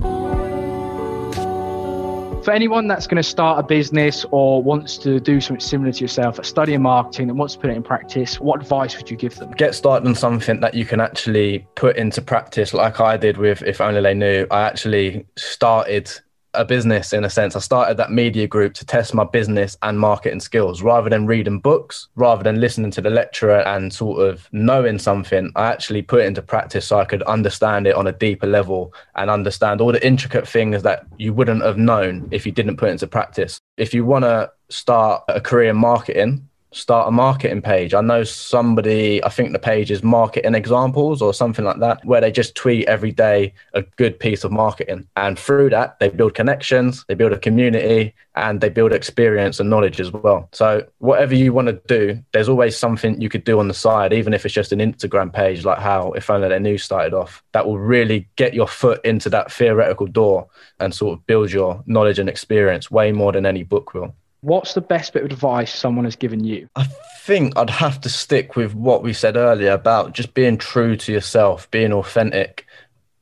For 2.45 2.53
anyone 2.53 2.89
that's 2.89 3.07
going 3.07 3.17
to 3.17 3.23
start 3.23 3.59
a 3.59 3.63
business 3.63 4.27
or 4.31 4.63
wants 4.63 4.99
to 4.99 5.19
do 5.19 5.41
something 5.41 5.63
similar 5.63 5.93
to 5.93 6.01
yourself, 6.03 6.45
studying 6.45 6.83
marketing 6.83 7.31
and 7.31 7.39
wants 7.39 7.55
to 7.55 7.61
put 7.61 7.71
it 7.71 7.77
in 7.77 7.83
practice, 7.83 8.39
what 8.39 8.61
advice 8.61 8.95
would 8.99 9.11
you 9.11 9.17
give 9.17 9.35
them? 9.37 9.51
Get 9.53 9.75
started 9.75 10.07
on 10.07 10.15
something 10.15 10.61
that 10.61 10.75
you 10.75 10.85
can 10.85 11.01
actually 11.01 11.67
put 11.75 11.97
into 11.97 12.21
practice, 12.21 12.75
like 12.75 13.01
I 13.01 13.17
did 13.17 13.39
with 13.39 13.63
If 13.63 13.81
Only 13.81 14.03
They 14.03 14.13
Knew. 14.13 14.47
I 14.51 14.61
actually 14.61 15.25
started 15.37 16.13
a 16.55 16.65
business 16.65 17.13
in 17.13 17.25
a 17.25 17.31
sense. 17.31 17.57
I 17.57 17.61
started 17.61 17.97
that 17.97 18.11
media 18.11 18.47
group 18.47 18.75
to 18.75 18.85
test 18.85 19.15
my 19.15 19.25
business 19.25 19.77
and 19.83 19.99
marketing 19.99 20.41
skills 20.41 20.83
rather 20.83 21.11
than 21.11 21.27
reading 21.27 21.61
books, 21.61 22.09
rather 22.17 22.43
than 22.43 22.61
listening 22.61 22.91
to 22.93 23.01
the 23.01 23.11
lecturer 23.11 23.61
and 23.67 23.93
sort 23.93 24.27
of 24.27 24.49
knowing 24.53 24.99
something. 24.99 25.51
I 25.57 25.67
actually 25.67 26.03
put 26.03 26.21
it 26.21 26.27
into 26.27 26.43
practice 26.43 26.87
so 26.87 26.99
I 26.99 27.05
could 27.05 27.23
understand 27.25 27.87
it 27.87 27.95
on 27.95 28.07
a 28.07 28.13
deeper 28.13 28.47
level 28.47 28.95
and 29.17 29.31
understand 29.31 29.81
all 29.81 29.93
the 29.93 30.07
intricate 30.07 30.49
things 30.49 30.83
that 30.83 31.07
you 31.19 31.33
wouldn't 31.33 31.63
have 31.63 31.79
known 31.79 32.29
if 32.31 32.47
you 32.47 32.53
didn't 32.53 32.77
put 32.77 32.91
into 32.91 33.07
practice. 33.07 33.61
If 33.77 33.95
you 33.95 34.05
want 34.05 34.25
to 34.25 34.51
start 34.69 35.25
a 35.29 35.41
career 35.41 35.71
in 35.71 35.77
marketing, 35.77 36.49
start 36.75 37.09
a 37.09 37.11
marketing 37.11 37.63
page. 37.63 37.95
I 37.95 38.01
know 38.01 38.25
somebody, 38.25 39.23
I 39.25 39.29
think 39.29 39.53
the 39.53 39.59
page 39.59 39.91
is 39.91 40.03
marketing 40.03 40.55
examples 40.55 41.23
or 41.23 41.33
something 41.33 41.65
like 41.65 41.79
that, 41.79 42.05
where 42.05 42.21
they 42.21 42.33
just 42.33 42.55
tweet 42.55 42.87
every 42.89 43.13
day 43.13 43.55
a 43.73 43.83
good 43.83 44.19
piece 44.19 44.45
of 44.45 44.53
marketing. 44.53 45.07
And 45.17 45.39
through 45.39 45.71
that, 45.71 45.99
they 46.01 46.09
build 46.09 46.35
connections, 46.35 47.05
they 47.09 47.15
build 47.15 47.33
a 47.33 47.39
community, 47.39 48.15
and 48.35 48.61
they 48.61 48.69
build 48.69 48.93
experience 48.93 49.61
and 49.61 49.71
knowledge 49.71 50.01
as 50.01 50.13
well. 50.13 50.49
So, 50.53 50.85
whatever 50.99 51.35
you 51.35 51.53
want 51.53 51.69
to 51.69 51.81
do, 51.87 52.21
there's 52.33 52.49
always 52.49 52.77
something 52.77 53.21
you 53.21 53.29
could 53.29 53.45
do 53.45 53.61
on 53.61 53.69
the 53.69 53.75
side, 53.75 54.13
even 54.13 54.35
if 54.35 54.45
it's 54.45 54.55
just 54.55 54.73
an 54.73 54.81
Instagram 54.81 55.33
page, 55.33 55.65
like 55.65 55.79
how 55.79 56.13
If 56.13 56.29
Only 56.29 56.49
They 56.49 56.59
Knew 56.59 56.79
started 56.79 57.15
off, 57.15 57.43
that 57.53 57.67
will 57.67 57.79
really 57.79 58.29
get 58.37 58.53
your 58.53 58.67
foot 58.67 59.01
into 59.05 59.31
that 59.31 59.53
theoretical 59.53 60.07
door 60.07 60.49
and 60.81 60.93
sort 60.93 61.19
of 61.19 61.27
build 61.27 61.53
your 61.53 61.83
knowledge 61.87 62.19
and 62.19 62.29
experience 62.29 62.91
way 62.91 63.13
more 63.13 63.31
than 63.31 63.47
any 63.47 63.63
book 63.63 63.95
will. 63.95 64.15
What's 64.45 64.75
the 64.75 64.83
best 64.83 65.15
bit 65.15 65.25
of 65.25 65.31
advice 65.31 65.75
someone 65.75 66.05
has 66.05 66.17
given 66.17 66.45
you? 66.45 66.69
I 66.77 66.85
think 67.23 67.57
I'd 67.57 67.71
have 67.71 67.99
to 68.03 68.11
stick 68.11 68.57
with 68.57 68.75
what 68.75 69.03
we 69.03 69.15
said 69.15 69.39
earlier 69.39 69.73
about 69.73 70.13
just 70.13 70.35
being 70.35 70.59
true 70.59 70.99
to 70.99 71.13
yourself, 71.13 71.71
being 71.71 71.95
authentic. 71.95 72.67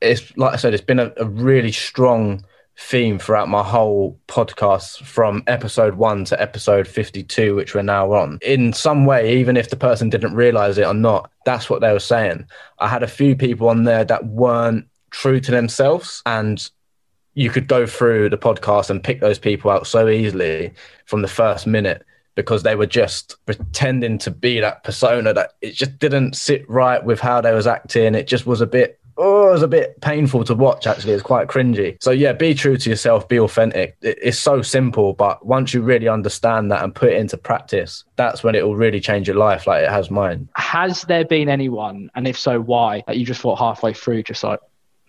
It's 0.01 0.35
like 0.35 0.51
I 0.53 0.57
said, 0.57 0.73
it's 0.73 0.83
been 0.83 0.99
a, 0.99 1.13
a 1.15 1.23
really 1.23 1.71
strong 1.71 2.43
theme 2.77 3.19
throughout 3.19 3.47
my 3.47 3.63
whole 3.63 4.19
podcast 4.27 5.05
from 5.05 5.43
episode 5.47 5.95
one 5.95 6.25
to 6.25 6.41
episode 6.41 6.89
52, 6.89 7.55
which 7.55 7.73
we're 7.73 7.83
now 7.83 8.11
on. 8.11 8.37
In 8.41 8.73
some 8.73 9.05
way, 9.05 9.37
even 9.37 9.55
if 9.55 9.69
the 9.69 9.77
person 9.77 10.09
didn't 10.09 10.35
realize 10.35 10.77
it 10.77 10.85
or 10.85 10.93
not, 10.93 11.31
that's 11.45 11.69
what 11.69 11.79
they 11.79 11.93
were 11.93 11.99
saying. 11.99 12.45
I 12.79 12.89
had 12.89 13.01
a 13.01 13.07
few 13.07 13.37
people 13.37 13.69
on 13.69 13.85
there 13.85 14.03
that 14.03 14.25
weren't 14.25 14.87
true 15.11 15.39
to 15.39 15.51
themselves 15.51 16.21
and 16.25 16.69
you 17.35 17.49
could 17.49 17.67
go 17.67 17.85
through 17.85 18.29
the 18.29 18.37
podcast 18.37 18.89
and 18.89 19.03
pick 19.03 19.19
those 19.19 19.39
people 19.39 19.71
out 19.71 19.87
so 19.87 20.07
easily 20.07 20.73
from 21.05 21.21
the 21.21 21.27
first 21.27 21.65
minute 21.65 22.05
because 22.35 22.63
they 22.63 22.75
were 22.75 22.87
just 22.87 23.35
pretending 23.45 24.17
to 24.17 24.31
be 24.31 24.59
that 24.59 24.83
persona 24.83 25.33
that 25.33 25.53
it 25.61 25.73
just 25.73 25.97
didn't 25.99 26.35
sit 26.35 26.67
right 26.69 27.03
with 27.03 27.19
how 27.19 27.41
they 27.41 27.53
was 27.53 27.67
acting. 27.67 28.15
It 28.15 28.27
just 28.27 28.45
was 28.45 28.61
a 28.61 28.67
bit 28.67 28.99
oh, 29.17 29.49
it 29.49 29.51
was 29.51 29.61
a 29.61 29.67
bit 29.67 30.01
painful 30.01 30.43
to 30.43 30.55
watch 30.55 30.87
actually. 30.87 31.13
It's 31.13 31.23
quite 31.23 31.47
cringy. 31.47 32.01
So 32.01 32.11
yeah, 32.11 32.33
be 32.33 32.53
true 32.53 32.77
to 32.77 32.89
yourself, 32.89 33.27
be 33.27 33.39
authentic. 33.39 33.95
It's 34.01 34.39
so 34.39 34.61
simple, 34.61 35.13
but 35.13 35.45
once 35.45 35.73
you 35.73 35.81
really 35.81 36.07
understand 36.07 36.71
that 36.71 36.83
and 36.83 36.93
put 36.93 37.11
it 37.11 37.17
into 37.17 37.37
practice, 37.37 38.03
that's 38.15 38.43
when 38.43 38.55
it 38.55 38.65
will 38.65 38.75
really 38.75 38.99
change 38.99 39.27
your 39.27 39.37
life 39.37 39.67
like 39.67 39.83
it 39.83 39.89
has 39.89 40.09
mine. 40.09 40.49
Has 40.55 41.03
there 41.03 41.25
been 41.25 41.49
anyone, 41.49 42.09
and 42.15 42.27
if 42.27 42.37
so, 42.37 42.59
why, 42.59 43.03
that 43.07 43.17
you 43.17 43.25
just 43.25 43.41
thought 43.41 43.59
halfway 43.59 43.93
through, 43.93 44.23
just 44.23 44.43
like, 44.43 44.59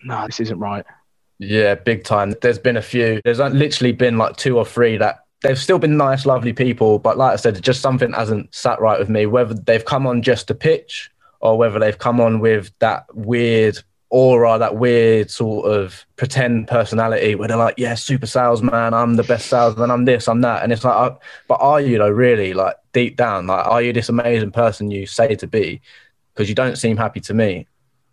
no, 0.03 0.25
this 0.27 0.39
isn't 0.39 0.59
right? 0.59 0.85
Yeah, 1.39 1.75
big 1.75 2.03
time. 2.03 2.33
There's 2.41 2.59
been 2.59 2.77
a 2.77 2.81
few. 2.81 3.21
There's 3.23 3.39
literally 3.39 3.91
been 3.91 4.17
like 4.17 4.37
two 4.37 4.57
or 4.57 4.65
three 4.65 4.97
that 4.97 5.25
they've 5.41 5.59
still 5.59 5.79
been 5.79 5.97
nice, 5.97 6.25
lovely 6.25 6.53
people, 6.53 6.99
but 6.99 7.17
like 7.17 7.33
I 7.33 7.35
said, 7.35 7.61
just 7.61 7.81
something 7.81 8.13
hasn't 8.13 8.53
sat 8.53 8.79
right 8.79 8.99
with 8.99 9.09
me. 9.09 9.25
Whether 9.25 9.53
they've 9.53 9.83
come 9.83 10.07
on 10.07 10.21
just 10.21 10.47
to 10.47 10.55
pitch 10.55 11.11
or 11.41 11.57
whether 11.57 11.77
they've 11.77 11.97
come 11.97 12.19
on 12.19 12.39
with 12.39 12.71
that 12.79 13.05
weird 13.13 13.77
aura, 14.09 14.57
that 14.57 14.77
weird 14.77 15.29
sort 15.29 15.69
of 15.69 16.05
pretend 16.15 16.67
personality 16.67 17.35
where 17.35 17.47
they're 17.47 17.57
like, 17.57 17.75
yeah, 17.77 17.95
super 17.95 18.25
salesman, 18.25 18.93
I'm 18.93 19.15
the 19.15 19.23
best 19.23 19.47
salesman, 19.47 19.91
I'm 19.91 20.05
this, 20.05 20.27
I'm 20.27 20.41
that. 20.41 20.63
And 20.63 20.71
it's 20.71 20.83
like, 20.83 20.95
uh, 20.95 21.15
but 21.47 21.55
are 21.55 21.81
you 21.81 21.97
though, 21.97 22.09
really? 22.09 22.53
Like 22.53 22.77
deep 22.93 23.17
down, 23.17 23.45
like, 23.47 23.65
are 23.65 23.81
you 23.81 23.91
this 23.93 24.09
amazing 24.09 24.51
person 24.51 24.89
you 24.89 25.05
say 25.05 25.35
to 25.35 25.47
be? 25.47 25.81
Because 26.33 26.49
you 26.49 26.55
don't 26.55 26.77
seem 26.77 26.97
happy 26.97 27.19
to 27.21 27.33
me 27.33 27.67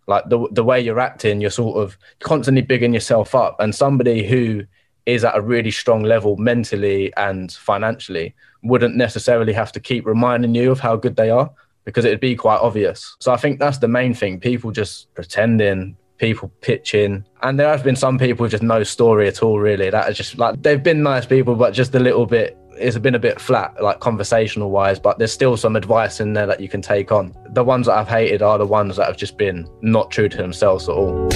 like 0.07 0.27
the 0.29 0.47
the 0.51 0.63
way 0.63 0.79
you're 0.81 0.99
acting, 0.99 1.41
you're 1.41 1.49
sort 1.49 1.77
of 1.77 1.97
constantly 2.19 2.61
bigging 2.61 2.93
yourself 2.93 3.35
up. 3.35 3.55
And 3.59 3.73
somebody 3.73 4.27
who 4.27 4.63
is 5.05 5.23
at 5.23 5.37
a 5.37 5.41
really 5.41 5.71
strong 5.71 6.03
level 6.03 6.37
mentally 6.37 7.13
and 7.17 7.51
financially 7.51 8.33
wouldn't 8.63 8.95
necessarily 8.95 9.53
have 9.53 9.71
to 9.73 9.79
keep 9.79 10.05
reminding 10.05 10.55
you 10.55 10.71
of 10.71 10.79
how 10.79 10.95
good 10.95 11.15
they 11.15 11.29
are 11.29 11.51
because 11.83 12.05
it'd 12.05 12.21
be 12.21 12.35
quite 12.35 12.59
obvious. 12.59 13.15
So 13.19 13.33
I 13.33 13.37
think 13.37 13.59
that's 13.59 13.79
the 13.79 13.87
main 13.87 14.13
thing. 14.13 14.39
People 14.39 14.71
just 14.71 15.13
pretending, 15.13 15.97
people 16.17 16.49
pitching. 16.61 17.25
And 17.41 17.59
there 17.59 17.67
have 17.67 17.83
been 17.83 17.97
some 17.97 18.17
people 18.17 18.43
with 18.43 18.51
just 18.51 18.63
no 18.63 18.83
story 18.83 19.27
at 19.27 19.43
all, 19.43 19.59
really. 19.59 19.89
That 19.89 20.09
is 20.09 20.17
just 20.17 20.37
like 20.37 20.61
they've 20.61 20.81
been 20.81 21.03
nice 21.03 21.25
people, 21.25 21.55
but 21.55 21.73
just 21.73 21.93
a 21.95 21.99
little 21.99 22.25
bit 22.25 22.57
it's 22.77 22.97
been 22.97 23.15
a 23.15 23.19
bit 23.19 23.39
flat, 23.39 23.81
like 23.81 23.99
conversational 23.99 24.71
wise, 24.71 24.99
but 24.99 25.17
there's 25.19 25.33
still 25.33 25.57
some 25.57 25.75
advice 25.75 26.19
in 26.19 26.33
there 26.33 26.47
that 26.47 26.59
you 26.59 26.69
can 26.69 26.81
take 26.81 27.11
on. 27.11 27.35
The 27.49 27.63
ones 27.63 27.87
that 27.87 27.97
I've 27.97 28.07
hated 28.07 28.41
are 28.41 28.57
the 28.57 28.65
ones 28.65 28.95
that 28.97 29.07
have 29.07 29.17
just 29.17 29.37
been 29.37 29.67
not 29.81 30.11
true 30.11 30.29
to 30.29 30.37
themselves 30.37 30.89
at 30.89 30.95
all. 30.95 31.29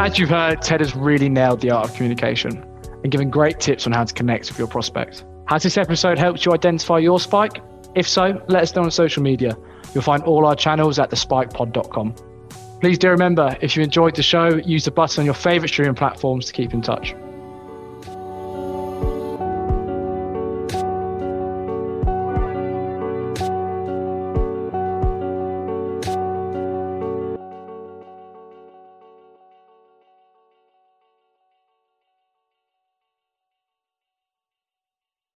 As 0.00 0.18
you've 0.18 0.30
heard, 0.30 0.62
Ted 0.62 0.80
has 0.80 0.94
really 0.94 1.28
nailed 1.28 1.60
the 1.60 1.70
art 1.72 1.88
of 1.88 1.94
communication. 1.94 2.64
and 3.02 3.12
given 3.12 3.30
great 3.30 3.60
tips 3.60 3.86
on 3.86 3.92
how 3.92 4.02
to 4.02 4.12
connect 4.14 4.48
with 4.48 4.58
your 4.58 4.66
prospects. 4.66 5.24
Has 5.46 5.62
this 5.62 5.76
episode 5.76 6.18
helped 6.18 6.44
you 6.44 6.52
identify 6.52 6.98
your 6.98 7.20
spike? 7.20 7.62
If 7.94 8.08
so, 8.08 8.42
let 8.48 8.62
us 8.62 8.74
know 8.74 8.82
on 8.82 8.90
social 8.90 9.22
media. 9.22 9.56
You'll 9.94 10.02
find 10.02 10.22
all 10.24 10.44
our 10.44 10.56
channels 10.56 10.98
at 10.98 11.10
thespikepod.com. 11.10 12.14
Please 12.80 12.98
do 12.98 13.08
remember, 13.08 13.56
if 13.60 13.76
you 13.76 13.82
enjoyed 13.82 14.14
the 14.14 14.22
show, 14.22 14.56
use 14.56 14.84
the 14.84 14.90
button 14.90 15.22
on 15.22 15.24
your 15.24 15.34
favorite 15.34 15.68
streaming 15.68 15.94
platforms 15.94 16.46
to 16.46 16.52
keep 16.52 16.74
in 16.74 16.82
touch. 16.82 17.14